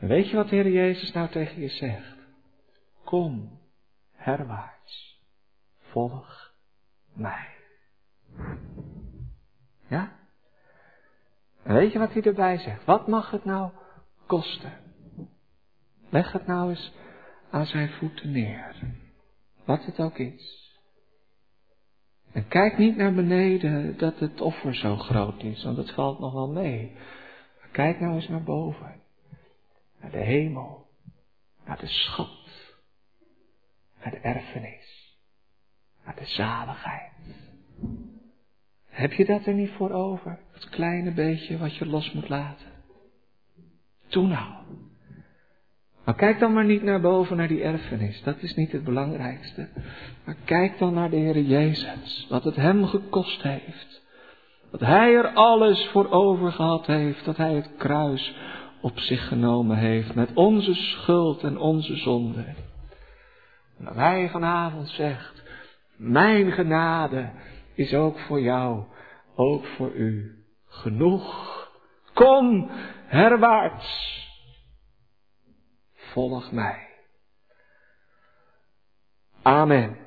En 0.00 0.08
weet 0.08 0.30
je 0.30 0.36
wat 0.36 0.48
de 0.48 0.56
Heer 0.56 0.72
Jezus 0.72 1.12
nou 1.12 1.28
tegen 1.28 1.60
je 1.60 1.68
zegt? 1.68 2.16
Kom 3.04 3.58
herwaarts, 4.12 4.71
volg 5.92 6.52
mij. 7.12 7.48
Ja? 9.88 10.12
En 11.62 11.74
weet 11.74 11.92
je 11.92 11.98
wat 11.98 12.12
hij 12.12 12.22
erbij 12.22 12.58
zegt? 12.58 12.84
Wat 12.84 13.08
mag 13.08 13.30
het 13.30 13.44
nou 13.44 13.70
kosten? 14.26 14.72
Leg 16.08 16.32
het 16.32 16.46
nou 16.46 16.70
eens 16.70 16.92
aan 17.50 17.66
zijn 17.66 17.90
voeten 17.90 18.30
neer. 18.30 18.76
Wat 19.64 19.84
het 19.84 20.00
ook 20.00 20.18
is. 20.18 20.70
En 22.32 22.48
kijk 22.48 22.78
niet 22.78 22.96
naar 22.96 23.14
beneden 23.14 23.98
dat 23.98 24.18
het 24.18 24.40
offer 24.40 24.74
zo 24.74 24.96
groot 24.96 25.42
is, 25.42 25.64
want 25.64 25.76
het 25.76 25.90
valt 25.90 26.18
nog 26.18 26.32
wel 26.32 26.48
mee. 26.48 26.92
Maar 27.60 27.68
kijk 27.72 28.00
nou 28.00 28.14
eens 28.14 28.28
naar 28.28 28.42
boven. 28.42 29.00
Naar 30.00 30.10
de 30.10 30.24
hemel. 30.24 30.86
Naar 31.64 31.78
de 31.78 31.86
schat. 31.86 32.74
Naar 34.02 34.10
de 34.10 34.18
erfenis. 34.18 35.01
De 36.16 36.26
zaligheid. 36.26 37.10
Heb 38.88 39.12
je 39.12 39.24
dat 39.24 39.46
er 39.46 39.54
niet 39.54 39.70
voor 39.70 39.90
over? 39.90 40.38
Het 40.52 40.68
kleine 40.68 41.12
beetje 41.12 41.58
wat 41.58 41.76
je 41.76 41.86
los 41.86 42.12
moet 42.12 42.28
laten. 42.28 42.66
Doe 44.08 44.26
nou. 44.26 44.52
Maar 46.04 46.14
kijk 46.14 46.38
dan 46.38 46.52
maar 46.52 46.64
niet 46.64 46.82
naar 46.82 47.00
boven, 47.00 47.36
naar 47.36 47.48
die 47.48 47.62
erfenis. 47.62 48.22
Dat 48.22 48.42
is 48.42 48.54
niet 48.54 48.72
het 48.72 48.84
belangrijkste. 48.84 49.68
Maar 50.24 50.36
kijk 50.44 50.78
dan 50.78 50.94
naar 50.94 51.10
de 51.10 51.16
Heer 51.16 51.40
Jezus. 51.40 52.26
Wat 52.28 52.44
het 52.44 52.56
Hem 52.56 52.86
gekost 52.86 53.42
heeft. 53.42 54.02
Dat 54.70 54.80
Hij 54.80 55.14
er 55.14 55.28
alles 55.28 55.86
voor 55.86 56.10
over 56.10 56.52
gehad 56.52 56.86
heeft. 56.86 57.24
Dat 57.24 57.36
Hij 57.36 57.54
het 57.54 57.70
kruis 57.76 58.34
op 58.80 58.98
zich 58.98 59.28
genomen 59.28 59.76
heeft. 59.76 60.14
Met 60.14 60.32
onze 60.34 60.74
schuld 60.74 61.42
en 61.42 61.58
onze 61.58 61.96
zonde. 61.96 62.44
En 63.78 63.84
dat 63.84 63.94
Hij 63.94 64.28
vanavond 64.30 64.88
zegt. 64.88 65.41
Mijn 66.02 66.52
genade 66.52 67.30
is 67.74 67.94
ook 67.94 68.18
voor 68.18 68.40
jou. 68.40 68.84
Ook 69.34 69.66
voor 69.66 69.92
u. 69.92 70.44
Genoeg. 70.66 71.50
Kom 72.14 72.70
herwaarts 73.06 74.20
volg 76.12 76.52
mij. 76.52 76.88
Amen. 79.42 80.01